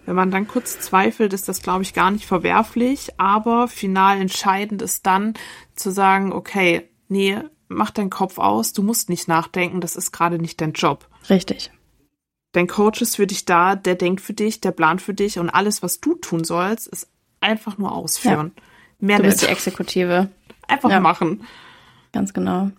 wenn 0.06 0.16
man 0.16 0.32
dann 0.32 0.48
kurz 0.48 0.80
zweifelt, 0.80 1.34
ist 1.34 1.48
das, 1.48 1.62
glaube 1.62 1.84
ich, 1.84 1.94
gar 1.94 2.12
nicht 2.12 2.26
verwerflich. 2.26 3.14
Aber 3.18 3.68
final 3.68 4.20
entscheidend 4.20 4.82
ist 4.82 5.06
dann 5.06 5.34
zu 5.76 5.92
sagen, 5.92 6.34
okay, 6.34 6.90
nee, 7.08 7.40
mach 7.68 7.92
deinen 7.92 8.10
Kopf 8.10 8.38
aus, 8.38 8.74
du 8.74 8.84
musst 8.84 9.10
nicht 9.10 9.28
nachdenken, 9.28 9.82
das 9.82 9.96
ist 9.96 10.12
gerade 10.12 10.40
nicht 10.40 10.62
dein 10.62 10.74
Job. 10.74 11.08
Richtig. 11.30 11.72
Dein 12.52 12.68
Coach 12.68 13.02
ist 13.02 13.18
für 13.18 13.28
dich 13.28 13.46
da, 13.46 13.76
der 13.76 13.96
denkt 13.96 14.22
für 14.22 14.34
dich, 14.34 14.62
der 14.62 14.72
plant 14.72 15.02
für 15.02 15.14
dich 15.14 15.40
und 15.40 15.50
alles, 15.50 15.84
was 15.84 16.00
du 16.00 16.16
tun 16.16 16.44
sollst, 16.44 16.88
ist 16.88 17.10
einfach 17.42 17.78
nur 17.78 17.92
ausführen. 17.92 18.54
Ja. 18.56 18.64
Mehr 19.00 19.18
du 19.18 19.24
bist 19.24 19.38
nicht. 19.38 19.50
die 19.50 19.52
Exekutive. 19.52 20.30
Einfach 20.68 20.90
ja. 20.90 21.00
machen. 21.00 21.44
Ganz 22.12 22.34
genau. 22.34 22.72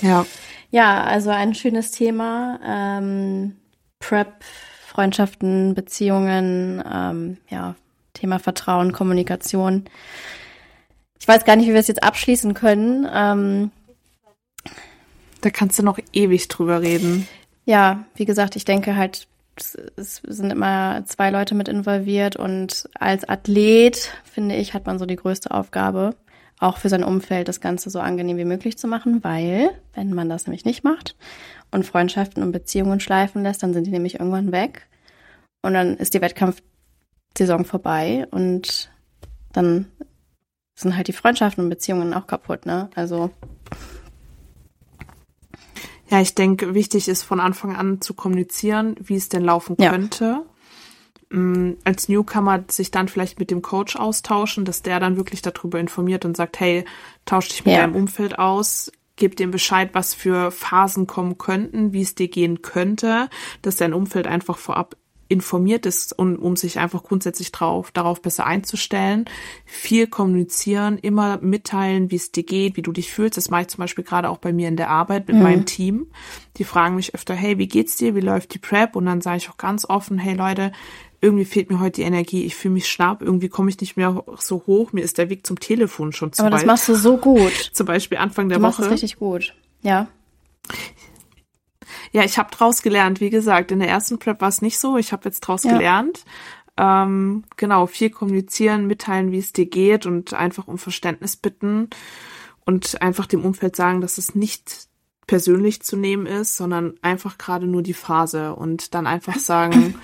Ja. 0.00 0.24
Ja, 0.70 1.04
also 1.04 1.30
ein 1.30 1.54
schönes 1.54 1.90
Thema. 1.90 2.58
Ähm, 2.64 3.56
Prep, 3.98 4.44
Freundschaften, 4.86 5.74
Beziehungen, 5.74 6.82
ähm, 6.90 7.36
ja, 7.50 7.74
Thema 8.12 8.38
Vertrauen, 8.38 8.92
Kommunikation. 8.92 9.84
Ich 11.18 11.26
weiß 11.26 11.44
gar 11.44 11.56
nicht, 11.56 11.66
wie 11.66 11.72
wir 11.72 11.80
es 11.80 11.88
jetzt 11.88 12.02
abschließen 12.02 12.54
können. 12.54 13.06
Ähm, 13.12 13.70
da 15.44 15.50
kannst 15.50 15.78
du 15.78 15.82
noch 15.82 15.98
ewig 16.12 16.48
drüber 16.48 16.80
reden. 16.80 17.28
Ja, 17.66 18.04
wie 18.14 18.24
gesagt, 18.24 18.56
ich 18.56 18.64
denke 18.64 18.96
halt, 18.96 19.26
es 19.96 20.20
sind 20.26 20.50
immer 20.50 21.04
zwei 21.06 21.30
Leute 21.30 21.54
mit 21.54 21.68
involviert 21.68 22.36
und 22.36 22.88
als 22.94 23.28
Athlet, 23.28 24.12
finde 24.24 24.56
ich, 24.56 24.74
hat 24.74 24.86
man 24.86 24.98
so 24.98 25.06
die 25.06 25.16
größte 25.16 25.50
Aufgabe, 25.50 26.16
auch 26.58 26.78
für 26.78 26.88
sein 26.88 27.04
Umfeld 27.04 27.48
das 27.48 27.60
Ganze 27.60 27.90
so 27.90 28.00
angenehm 28.00 28.36
wie 28.36 28.44
möglich 28.44 28.78
zu 28.78 28.88
machen, 28.88 29.22
weil, 29.22 29.70
wenn 29.94 30.12
man 30.12 30.28
das 30.28 30.46
nämlich 30.46 30.64
nicht 30.64 30.82
macht 30.82 31.16
und 31.70 31.86
Freundschaften 31.86 32.42
und 32.42 32.52
Beziehungen 32.52 33.00
schleifen 33.00 33.42
lässt, 33.42 33.62
dann 33.62 33.74
sind 33.74 33.86
die 33.86 33.90
nämlich 33.92 34.18
irgendwann 34.18 34.52
weg 34.52 34.86
und 35.62 35.74
dann 35.74 35.96
ist 35.96 36.14
die 36.14 36.20
Wettkampfsaison 36.20 37.64
vorbei 37.64 38.26
und 38.30 38.90
dann 39.52 39.86
sind 40.74 40.96
halt 40.96 41.08
die 41.08 41.12
Freundschaften 41.12 41.64
und 41.64 41.70
Beziehungen 41.70 42.14
auch 42.14 42.26
kaputt, 42.26 42.66
ne? 42.66 42.90
Also 42.94 43.30
ja, 46.10 46.20
ich 46.20 46.34
denke, 46.34 46.74
wichtig 46.74 47.08
ist 47.08 47.22
von 47.22 47.40
Anfang 47.40 47.74
an 47.74 48.00
zu 48.00 48.14
kommunizieren, 48.14 48.96
wie 49.00 49.16
es 49.16 49.28
denn 49.28 49.42
laufen 49.42 49.76
ja. 49.78 49.90
könnte. 49.90 50.42
Ähm, 51.32 51.78
als 51.84 52.08
Newcomer 52.08 52.64
sich 52.68 52.90
dann 52.90 53.08
vielleicht 53.08 53.38
mit 53.38 53.50
dem 53.50 53.62
Coach 53.62 53.96
austauschen, 53.96 54.64
dass 54.64 54.82
der 54.82 55.00
dann 55.00 55.16
wirklich 55.16 55.42
darüber 55.42 55.80
informiert 55.80 56.24
und 56.24 56.36
sagt, 56.36 56.60
hey, 56.60 56.84
tausch 57.24 57.48
dich 57.48 57.64
mit 57.64 57.74
ja. 57.74 57.80
deinem 57.80 57.96
Umfeld 57.96 58.38
aus, 58.38 58.92
gib 59.16 59.36
dem 59.36 59.50
Bescheid, 59.50 59.90
was 59.92 60.14
für 60.14 60.50
Phasen 60.50 61.06
kommen 61.06 61.38
könnten, 61.38 61.92
wie 61.92 62.02
es 62.02 62.14
dir 62.14 62.28
gehen 62.28 62.62
könnte, 62.62 63.28
dass 63.62 63.76
dein 63.76 63.94
Umfeld 63.94 64.26
einfach 64.26 64.58
vorab 64.58 64.96
informiert 65.28 65.86
ist 65.86 66.16
und 66.16 66.36
um 66.36 66.56
sich 66.56 66.78
einfach 66.78 67.02
grundsätzlich 67.02 67.52
drauf, 67.52 67.90
darauf 67.90 68.20
besser 68.20 68.46
einzustellen. 68.46 69.24
Viel 69.64 70.06
kommunizieren, 70.06 70.98
immer 70.98 71.38
mitteilen, 71.40 72.10
wie 72.10 72.16
es 72.16 72.32
dir 72.32 72.42
geht, 72.42 72.76
wie 72.76 72.82
du 72.82 72.92
dich 72.92 73.12
fühlst. 73.12 73.36
Das 73.36 73.50
mache 73.50 73.62
ich 73.62 73.68
zum 73.68 73.78
Beispiel 73.78 74.04
gerade 74.04 74.28
auch 74.28 74.38
bei 74.38 74.52
mir 74.52 74.68
in 74.68 74.76
der 74.76 74.90
Arbeit 74.90 75.28
mit 75.28 75.36
mhm. 75.36 75.42
meinem 75.42 75.66
Team. 75.66 76.06
Die 76.56 76.64
fragen 76.64 76.96
mich 76.96 77.14
öfter, 77.14 77.34
hey, 77.34 77.58
wie 77.58 77.68
geht's 77.68 77.96
dir? 77.96 78.14
Wie 78.14 78.20
läuft 78.20 78.54
die 78.54 78.58
Prep? 78.58 78.96
Und 78.96 79.06
dann 79.06 79.20
sage 79.20 79.38
ich 79.38 79.50
auch 79.50 79.56
ganz 79.56 79.84
offen, 79.88 80.18
hey 80.18 80.34
Leute, 80.34 80.72
irgendwie 81.24 81.46
fehlt 81.46 81.70
mir 81.70 81.80
heute 81.80 82.02
die 82.02 82.06
Energie, 82.06 82.44
ich 82.44 82.54
fühle 82.54 82.74
mich 82.74 82.86
schlapp, 82.86 83.22
irgendwie 83.22 83.48
komme 83.48 83.70
ich 83.70 83.80
nicht 83.80 83.96
mehr 83.96 84.22
so 84.38 84.62
hoch, 84.66 84.92
mir 84.92 85.02
ist 85.02 85.16
der 85.16 85.30
Weg 85.30 85.46
zum 85.46 85.58
Telefon 85.58 86.12
schon 86.12 86.34
zu 86.34 86.42
Aber 86.42 86.52
weit. 86.52 86.60
das 86.60 86.66
machst 86.66 86.88
du 86.88 86.94
so 86.94 87.16
gut. 87.16 87.52
Zum 87.72 87.86
Beispiel 87.86 88.18
Anfang 88.18 88.50
der 88.50 88.58
du 88.58 88.64
Woche. 88.64 88.76
Du 88.76 88.82
machst 88.82 88.92
es 88.92 89.02
richtig 89.02 89.16
gut, 89.16 89.54
ja. 89.80 90.06
Ja, 92.14 92.22
ich 92.22 92.38
habe 92.38 92.54
draus 92.54 92.80
gelernt. 92.80 93.20
Wie 93.20 93.28
gesagt, 93.28 93.72
in 93.72 93.80
der 93.80 93.88
ersten 93.88 94.20
Prep 94.20 94.40
war 94.40 94.48
es 94.48 94.62
nicht 94.62 94.78
so. 94.78 94.96
Ich 94.96 95.12
habe 95.12 95.24
jetzt 95.24 95.40
draus 95.40 95.64
ja. 95.64 95.72
gelernt. 95.72 96.24
Ähm, 96.76 97.42
genau, 97.56 97.86
viel 97.86 98.08
kommunizieren, 98.08 98.86
mitteilen, 98.86 99.32
wie 99.32 99.38
es 99.38 99.52
dir 99.52 99.66
geht 99.66 100.06
und 100.06 100.32
einfach 100.32 100.68
um 100.68 100.78
Verständnis 100.78 101.34
bitten 101.34 101.90
und 102.64 103.02
einfach 103.02 103.26
dem 103.26 103.44
Umfeld 103.44 103.74
sagen, 103.74 104.00
dass 104.00 104.16
es 104.16 104.36
nicht 104.36 104.86
persönlich 105.26 105.82
zu 105.82 105.96
nehmen 105.96 106.26
ist, 106.26 106.56
sondern 106.56 106.94
einfach 107.02 107.36
gerade 107.36 107.66
nur 107.66 107.82
die 107.82 107.94
Phase 107.94 108.54
und 108.54 108.94
dann 108.94 109.08
einfach 109.08 109.38
sagen, 109.40 109.96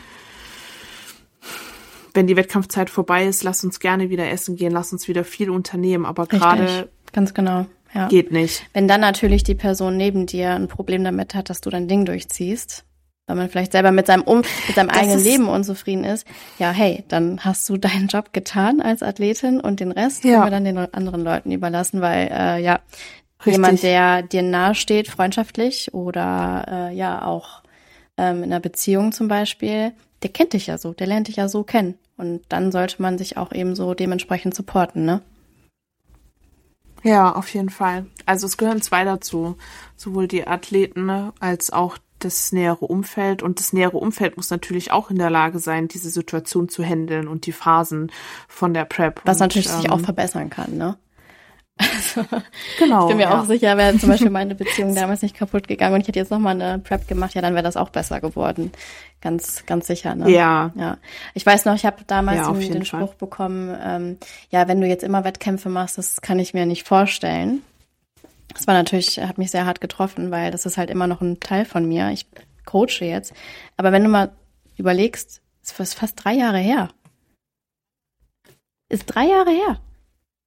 wenn 2.12 2.26
die 2.26 2.36
Wettkampfzeit 2.36 2.90
vorbei 2.90 3.26
ist, 3.26 3.44
lass 3.44 3.62
uns 3.62 3.78
gerne 3.78 4.10
wieder 4.10 4.28
essen 4.28 4.56
gehen, 4.56 4.72
lass 4.72 4.92
uns 4.92 5.06
wieder 5.06 5.22
viel 5.22 5.48
unternehmen, 5.48 6.06
aber 6.06 6.26
gerade 6.26 6.90
ganz 7.12 7.34
genau 7.34 7.66
ja. 7.94 8.08
Geht 8.08 8.30
nicht. 8.32 8.62
Wenn 8.72 8.88
dann 8.88 9.00
natürlich 9.00 9.42
die 9.42 9.54
Person 9.54 9.96
neben 9.96 10.26
dir 10.26 10.54
ein 10.54 10.68
Problem 10.68 11.02
damit 11.04 11.34
hat, 11.34 11.50
dass 11.50 11.60
du 11.60 11.70
dein 11.70 11.88
Ding 11.88 12.04
durchziehst, 12.04 12.84
weil 13.26 13.36
man 13.36 13.48
vielleicht 13.48 13.72
selber 13.72 13.92
mit 13.92 14.06
seinem 14.06 14.22
um 14.22 14.38
mit 14.38 14.76
seinem 14.76 14.90
eigenen 14.90 15.22
Leben 15.22 15.48
unzufrieden 15.48 16.04
ist, 16.04 16.26
ja, 16.58 16.70
hey, 16.70 17.04
dann 17.08 17.40
hast 17.44 17.68
du 17.68 17.76
deinen 17.78 18.08
Job 18.08 18.32
getan 18.32 18.80
als 18.80 19.02
Athletin 19.02 19.60
und 19.60 19.80
den 19.80 19.92
Rest 19.92 20.24
ja. 20.24 20.32
können 20.32 20.44
wir 20.44 20.50
dann 20.50 20.64
den 20.64 20.78
anderen 20.94 21.22
Leuten 21.22 21.50
überlassen, 21.50 22.00
weil 22.00 22.28
äh, 22.32 22.62
ja 22.62 22.80
Richtig. 23.40 23.54
jemand, 23.54 23.82
der 23.82 24.22
dir 24.22 24.42
nahe 24.42 24.74
steht, 24.74 25.08
freundschaftlich 25.08 25.94
oder 25.94 26.90
äh, 26.90 26.94
ja 26.94 27.24
auch 27.24 27.62
ähm, 28.18 28.38
in 28.38 28.44
einer 28.44 28.60
Beziehung 28.60 29.12
zum 29.12 29.28
Beispiel, 29.28 29.92
der 30.22 30.30
kennt 30.30 30.52
dich 30.52 30.66
ja 30.66 30.78
so, 30.78 30.92
der 30.92 31.06
lernt 31.06 31.28
dich 31.28 31.36
ja 31.36 31.48
so 31.48 31.62
kennen 31.64 31.94
und 32.16 32.42
dann 32.50 32.70
sollte 32.70 33.00
man 33.00 33.16
sich 33.16 33.36
auch 33.36 33.52
eben 33.52 33.74
so 33.74 33.94
dementsprechend 33.94 34.54
supporten, 34.54 35.04
ne? 35.04 35.22
Ja, 37.02 37.32
auf 37.34 37.48
jeden 37.52 37.70
Fall. 37.70 38.06
Also 38.26 38.46
es 38.46 38.56
gehören 38.56 38.82
zwei 38.82 39.04
dazu. 39.04 39.56
Sowohl 39.96 40.28
die 40.28 40.46
Athleten 40.46 41.06
ne, 41.06 41.32
als 41.40 41.72
auch 41.72 41.98
das 42.18 42.52
nähere 42.52 42.86
Umfeld. 42.86 43.42
Und 43.42 43.58
das 43.58 43.72
nähere 43.72 43.96
Umfeld 43.96 44.36
muss 44.36 44.50
natürlich 44.50 44.92
auch 44.92 45.10
in 45.10 45.16
der 45.16 45.30
Lage 45.30 45.58
sein, 45.58 45.88
diese 45.88 46.10
Situation 46.10 46.68
zu 46.68 46.84
handeln 46.84 47.28
und 47.28 47.46
die 47.46 47.52
Phasen 47.52 48.12
von 48.48 48.74
der 48.74 48.84
Prep. 48.84 49.22
Was 49.24 49.36
und, 49.36 49.40
natürlich 49.40 49.70
ähm, 49.70 49.80
sich 49.80 49.90
auch 49.90 50.00
verbessern 50.00 50.50
kann, 50.50 50.76
ne? 50.76 50.96
Also, 51.80 52.26
genau. 52.78 53.02
Ich 53.02 53.08
bin 53.08 53.16
mir 53.16 53.24
ja. 53.24 53.40
auch 53.40 53.44
sicher, 53.46 53.76
wäre 53.76 53.96
zum 53.96 54.10
Beispiel 54.10 54.30
meine 54.30 54.54
Beziehung 54.54 54.94
damals 54.94 55.22
nicht 55.22 55.36
kaputt 55.36 55.66
gegangen 55.66 55.94
und 55.94 56.02
ich 56.02 56.08
hätte 56.08 56.18
jetzt 56.18 56.30
nochmal 56.30 56.60
eine 56.60 56.78
Prep 56.78 57.08
gemacht, 57.08 57.34
ja, 57.34 57.42
dann 57.42 57.54
wäre 57.54 57.62
das 57.62 57.76
auch 57.76 57.90
besser 57.90 58.20
geworden. 58.20 58.72
Ganz, 59.20 59.64
ganz 59.66 59.86
sicher. 59.86 60.14
Ne? 60.14 60.30
Ja. 60.30 60.72
Ja. 60.74 60.98
Ich 61.34 61.44
weiß 61.44 61.64
noch, 61.64 61.74
ich 61.74 61.84
habe 61.84 62.04
damals 62.06 62.38
ja, 62.38 62.52
den, 62.52 62.72
den 62.72 62.84
Spruch 62.84 63.14
bekommen, 63.14 63.76
ähm, 63.82 64.18
ja, 64.50 64.68
wenn 64.68 64.80
du 64.80 64.86
jetzt 64.86 65.04
immer 65.04 65.24
Wettkämpfe 65.24 65.68
machst, 65.68 65.98
das 65.98 66.20
kann 66.20 66.38
ich 66.38 66.54
mir 66.54 66.66
nicht 66.66 66.86
vorstellen. 66.86 67.62
Das 68.54 68.66
war 68.66 68.74
natürlich, 68.74 69.20
hat 69.20 69.38
mich 69.38 69.50
sehr 69.50 69.66
hart 69.66 69.80
getroffen, 69.80 70.30
weil 70.30 70.50
das 70.50 70.66
ist 70.66 70.76
halt 70.76 70.90
immer 70.90 71.06
noch 71.06 71.20
ein 71.20 71.40
Teil 71.40 71.64
von 71.64 71.86
mir. 71.86 72.10
Ich 72.10 72.26
coache 72.64 73.04
jetzt. 73.04 73.32
Aber 73.76 73.92
wenn 73.92 74.02
du 74.02 74.10
mal 74.10 74.32
überlegst, 74.76 75.40
es 75.62 75.78
ist 75.78 75.94
fast 75.94 76.24
drei 76.24 76.34
Jahre 76.34 76.58
her. 76.58 76.88
Ist 78.88 79.06
drei 79.06 79.26
Jahre 79.26 79.50
her. 79.50 79.80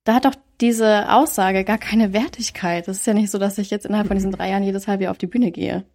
Da 0.04 0.16
hat 0.16 0.26
doch 0.26 0.36
diese 0.62 1.12
Aussage 1.12 1.64
gar 1.64 1.78
keine 1.78 2.14
Wertigkeit. 2.14 2.88
Es 2.88 3.00
ist 3.00 3.08
ja 3.08 3.14
nicht 3.14 3.32
so, 3.32 3.38
dass 3.38 3.58
ich 3.58 3.70
jetzt 3.70 3.86
innerhalb 3.86 4.08
von 4.08 4.18
diesen 4.18 4.32
drei 4.32 4.50
Jahren 4.50 4.64
jedes 4.64 4.88
halbe 4.88 5.04
Jahr 5.04 5.12
auf 5.12 5.18
die 5.18 5.28
Bühne 5.28 5.52
gehe. 5.52 5.86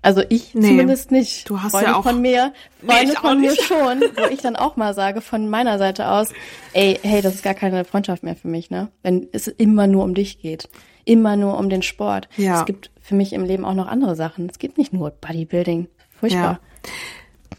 Also 0.00 0.22
ich 0.28 0.54
nee, 0.54 0.68
zumindest 0.68 1.12
nicht. 1.12 1.48
Du 1.48 1.62
hast 1.62 1.72
Freunde 1.72 1.90
ja 1.90 1.96
auch 1.96 2.02
von 2.02 2.20
mir, 2.20 2.52
Freunde 2.84 3.12
nee, 3.12 3.18
von 3.20 3.40
mir 3.40 3.54
schon, 3.54 4.00
wo 4.16 4.26
ich 4.30 4.40
dann 4.40 4.56
auch 4.56 4.76
mal 4.76 4.94
sage 4.94 5.20
von 5.20 5.48
meiner 5.48 5.78
Seite 5.78 6.08
aus, 6.08 6.30
ey, 6.72 6.98
hey, 7.02 7.22
das 7.22 7.36
ist 7.36 7.44
gar 7.44 7.54
keine 7.54 7.84
Freundschaft 7.84 8.24
mehr 8.24 8.34
für 8.34 8.48
mich, 8.48 8.68
ne? 8.68 8.88
Wenn 9.02 9.28
es 9.32 9.46
immer 9.46 9.86
nur 9.86 10.02
um 10.02 10.14
dich 10.14 10.40
geht, 10.40 10.68
immer 11.04 11.36
nur 11.36 11.56
um 11.56 11.70
den 11.70 11.82
Sport. 11.82 12.28
Ja. 12.36 12.60
Es 12.60 12.66
gibt 12.66 12.90
für 13.00 13.14
mich 13.14 13.32
im 13.32 13.44
Leben 13.44 13.64
auch 13.64 13.74
noch 13.74 13.86
andere 13.86 14.16
Sachen. 14.16 14.48
Es 14.50 14.58
gibt 14.58 14.76
nicht 14.76 14.92
nur 14.92 15.10
Bodybuilding. 15.10 15.88
Furchtbar. 16.18 16.60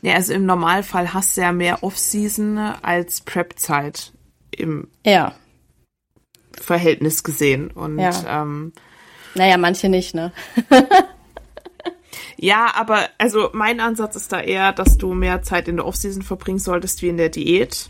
Ja, 0.01 0.11
ja 0.11 0.15
also 0.15 0.33
im 0.33 0.45
Normalfall 0.45 1.13
hast 1.13 1.37
du 1.37 1.41
ja 1.41 1.53
mehr 1.53 1.81
Off-Season 1.81 2.57
als 2.57 3.21
Prep-Zeit 3.21 4.11
im 4.53 4.87
ja. 5.05 5.33
Verhältnis 6.59 7.23
gesehen. 7.23 7.71
Und 7.71 7.99
ja. 7.99 8.41
ähm, 8.41 8.73
naja, 9.35 9.57
manche 9.57 9.89
nicht, 9.89 10.13
ne? 10.13 10.31
ja, 12.37 12.71
aber 12.75 13.09
also 13.17 13.49
mein 13.53 13.79
Ansatz 13.79 14.15
ist 14.15 14.31
da 14.31 14.39
eher, 14.39 14.71
dass 14.71 14.97
du 14.97 15.13
mehr 15.13 15.41
Zeit 15.41 15.67
in 15.67 15.77
der 15.77 15.85
Offseason 15.85 16.21
verbringen 16.21 16.59
solltest 16.59 17.01
wie 17.01 17.09
in 17.09 17.17
der 17.17 17.29
Diät. 17.29 17.89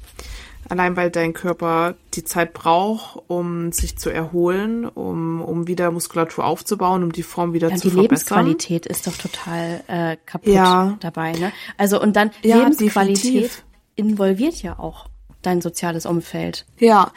Allein 0.70 0.96
weil 0.96 1.12
dein 1.12 1.34
Körper 1.34 1.96
die 2.14 2.24
Zeit 2.24 2.54
braucht, 2.54 3.22
um 3.28 3.74
sich 3.74 3.98
zu 3.98 4.10
erholen, 4.10 4.86
um, 4.86 5.42
um 5.42 5.68
wieder 5.68 5.92
Muskulatur 5.92 6.46
aufzubauen, 6.46 7.04
um 7.04 7.12
die 7.12 7.24
Form 7.24 7.52
wieder 7.52 7.70
ja, 7.70 7.76
zu 7.76 7.90
die 7.90 7.96
verbessern. 7.96 8.46
Die 8.46 8.52
Lebensqualität 8.52 8.86
ist 8.86 9.06
doch 9.06 9.18
total 9.18 9.84
äh, 9.88 10.18
kaputt 10.26 10.54
ja. 10.54 10.98
dabei. 11.02 11.34
Ne? 11.34 11.52
Also 11.78 12.02
und 12.02 12.16
dann 12.16 12.32
ja, 12.44 12.60
Lebensqualität 12.60 13.26
definitiv. 13.26 13.64
involviert 13.96 14.62
ja 14.64 14.80
auch 14.80 15.10
dein 15.46 15.62
soziales 15.62 16.06
Umfeld. 16.06 16.66
Ja. 16.78 17.12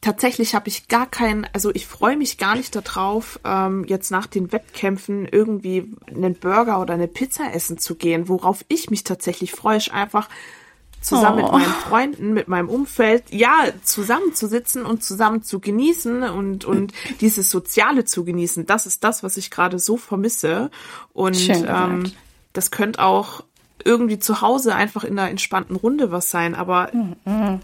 Tatsächlich 0.00 0.54
habe 0.54 0.68
ich 0.68 0.86
gar 0.86 1.06
keinen, 1.10 1.44
also 1.52 1.70
ich 1.74 1.86
freue 1.86 2.16
mich 2.16 2.38
gar 2.38 2.54
nicht 2.54 2.74
darauf, 2.74 3.40
ähm, 3.44 3.84
jetzt 3.88 4.12
nach 4.12 4.26
den 4.26 4.52
Wettkämpfen 4.52 5.26
irgendwie 5.26 5.92
einen 6.06 6.34
Burger 6.34 6.80
oder 6.80 6.94
eine 6.94 7.08
Pizza 7.08 7.52
essen 7.52 7.78
zu 7.78 7.96
gehen. 7.96 8.28
Worauf 8.28 8.64
ich 8.68 8.90
mich 8.90 9.02
tatsächlich 9.02 9.50
freue, 9.50 9.78
ist 9.78 9.92
einfach 9.92 10.28
zusammen 11.00 11.40
oh. 11.40 11.42
mit 11.42 11.52
meinen 11.52 11.74
Freunden, 11.74 12.32
mit 12.32 12.48
meinem 12.48 12.68
Umfeld, 12.68 13.24
ja, 13.30 13.72
zusammenzusitzen 13.82 14.84
und 14.84 15.02
zusammen 15.02 15.42
zu 15.42 15.60
genießen 15.60 16.22
und, 16.22 16.64
und 16.64 16.92
dieses 17.20 17.50
Soziale 17.50 18.04
zu 18.04 18.24
genießen. 18.24 18.66
Das 18.66 18.86
ist 18.86 19.04
das, 19.04 19.22
was 19.22 19.36
ich 19.36 19.50
gerade 19.50 19.78
so 19.78 19.96
vermisse. 19.96 20.70
Und 21.12 21.48
ähm, 21.48 22.12
das 22.52 22.70
könnte 22.70 23.02
auch 23.02 23.44
irgendwie 23.84 24.18
zu 24.18 24.40
Hause 24.40 24.74
einfach 24.74 25.04
in 25.04 25.18
einer 25.18 25.30
entspannten 25.30 25.76
Runde 25.76 26.10
was 26.10 26.30
sein, 26.30 26.54
aber 26.54 26.90
mhm. 26.92 27.60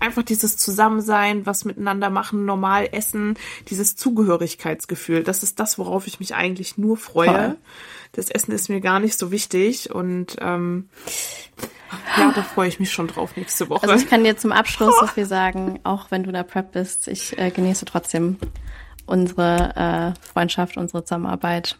einfach 0.00 0.22
dieses 0.22 0.56
Zusammensein, 0.56 1.46
was 1.46 1.64
miteinander 1.64 2.10
machen, 2.10 2.44
normal 2.44 2.88
essen, 2.92 3.36
dieses 3.68 3.96
Zugehörigkeitsgefühl, 3.96 5.22
das 5.22 5.42
ist 5.42 5.60
das, 5.60 5.78
worauf 5.78 6.06
ich 6.06 6.20
mich 6.20 6.34
eigentlich 6.34 6.78
nur 6.78 6.96
freue. 6.96 7.28
Toll. 7.28 7.56
Das 8.12 8.30
Essen 8.30 8.52
ist 8.52 8.68
mir 8.68 8.80
gar 8.80 9.00
nicht 9.00 9.18
so 9.18 9.32
wichtig 9.32 9.92
und 9.92 10.36
ähm, 10.40 10.88
ja, 12.16 12.32
da 12.32 12.42
freue 12.42 12.68
ich 12.68 12.78
mich 12.78 12.92
schon 12.92 13.08
drauf 13.08 13.36
nächste 13.36 13.68
Woche. 13.68 13.88
Also 13.88 14.02
ich 14.02 14.08
kann 14.08 14.22
dir 14.22 14.36
zum 14.36 14.52
Abschluss 14.52 14.94
so 15.00 15.06
viel 15.14 15.26
sagen, 15.26 15.80
auch 15.82 16.10
wenn 16.10 16.22
du 16.22 16.32
da 16.32 16.42
Prep 16.42 16.72
bist, 16.72 17.08
ich 17.08 17.36
äh, 17.38 17.50
genieße 17.50 17.84
trotzdem 17.84 18.38
unsere 19.06 20.14
äh, 20.14 20.26
Freundschaft, 20.26 20.76
unsere 20.76 21.04
Zusammenarbeit. 21.04 21.78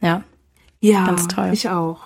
Ja. 0.00 0.22
Ja, 0.80 1.06
ganz 1.06 1.26
toll. 1.28 1.50
Ich 1.52 1.68
auch. 1.68 2.00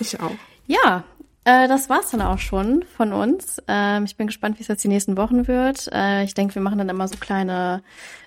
Ich 0.00 0.20
auch. 0.20 0.30
Ja, 0.66 1.04
äh, 1.44 1.68
das 1.68 1.90
war's 1.90 2.10
dann 2.10 2.22
auch 2.22 2.38
schon 2.38 2.84
von 2.96 3.12
uns. 3.12 3.62
Ähm, 3.68 4.04
ich 4.04 4.16
bin 4.16 4.26
gespannt, 4.26 4.58
wie 4.58 4.62
es 4.62 4.68
jetzt 4.68 4.82
die 4.82 4.88
nächsten 4.88 5.16
Wochen 5.16 5.46
wird. 5.46 5.88
Äh, 5.92 6.24
ich 6.24 6.34
denke, 6.34 6.54
wir 6.54 6.62
machen 6.62 6.78
dann 6.78 6.88
immer 6.88 7.06
so 7.06 7.16
kleine 7.16 7.82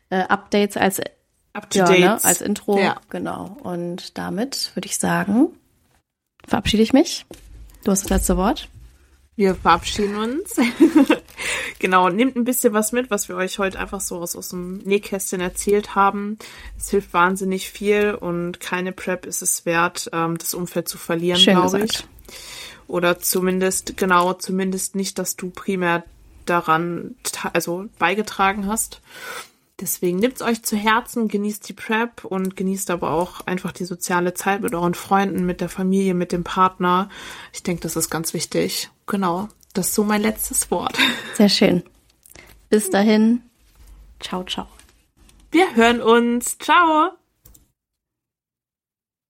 äh, 0.09 0.21
Updates 0.21 0.77
als 0.77 1.01
Up 1.53 1.73
ja, 1.73 1.89
ne, 1.89 2.23
als 2.23 2.41
Intro. 2.41 2.79
Ja. 2.79 2.97
Genau. 3.09 3.57
Und 3.63 4.17
damit 4.19 4.71
würde 4.75 4.87
ich 4.87 4.99
sagen, 4.99 5.49
verabschiede 6.47 6.83
ich 6.83 6.93
mich. 6.93 7.25
Du 7.83 7.91
hast 7.91 8.03
das 8.03 8.11
letzte 8.11 8.37
Wort. 8.37 8.69
Wir 9.35 9.55
verabschieden 9.55 10.15
uns. 10.15 10.55
genau, 11.79 12.09
nehmt 12.09 12.35
ein 12.35 12.43
bisschen 12.43 12.73
was 12.73 12.91
mit, 12.91 13.09
was 13.09 13.29
wir 13.29 13.35
euch 13.35 13.57
heute 13.59 13.79
einfach 13.79 14.01
so 14.01 14.17
aus, 14.17 14.35
aus 14.35 14.49
dem 14.49 14.79
Nähkästchen 14.79 15.41
erzählt 15.41 15.95
haben. 15.95 16.37
Es 16.77 16.89
hilft 16.89 17.13
wahnsinnig 17.13 17.69
viel 17.69 18.13
und 18.13 18.59
keine 18.59 18.91
Prep 18.91 19.25
ist 19.25 19.41
es 19.41 19.65
wert, 19.65 20.09
ähm, 20.13 20.37
das 20.37 20.53
Umfeld 20.53 20.87
zu 20.87 20.97
verlieren, 20.97 21.41
glaube 21.41 21.81
ich. 21.81 22.03
Oder 22.87 23.19
zumindest, 23.19 23.97
genau, 23.97 24.33
zumindest 24.33 24.95
nicht, 24.95 25.19
dass 25.19 25.35
du 25.35 25.49
primär 25.49 26.03
daran, 26.45 27.15
also 27.53 27.85
beigetragen 27.99 28.67
hast. 28.67 29.01
Deswegen 29.79 30.17
nimmt's 30.17 30.41
euch 30.41 30.63
zu 30.63 30.75
Herzen, 30.75 31.27
genießt 31.27 31.69
die 31.69 31.73
Prep 31.73 32.25
und 32.25 32.55
genießt 32.55 32.89
aber 32.89 33.11
auch 33.11 33.41
einfach 33.41 33.71
die 33.71 33.85
soziale 33.85 34.33
Zeit 34.33 34.61
mit 34.61 34.73
euren 34.73 34.95
Freunden, 34.95 35.45
mit 35.45 35.61
der 35.61 35.69
Familie, 35.69 36.15
mit 36.15 36.31
dem 36.31 36.43
Partner. 36.43 37.09
Ich 37.53 37.61
denke, 37.61 37.81
das 37.83 37.95
ist 37.95 38.09
ganz 38.09 38.33
wichtig. 38.33 38.89
Genau. 39.05 39.49
Das 39.73 39.89
ist 39.89 39.93
so 39.93 40.03
mein 40.03 40.23
letztes 40.23 40.71
Wort. 40.71 40.97
Sehr 41.35 41.49
schön. 41.49 41.83
Bis 42.69 42.89
dahin. 42.89 43.43
Ciao, 44.19 44.43
ciao. 44.43 44.67
Wir 45.51 45.75
hören 45.75 46.01
uns. 46.01 46.57
Ciao. 46.57 47.11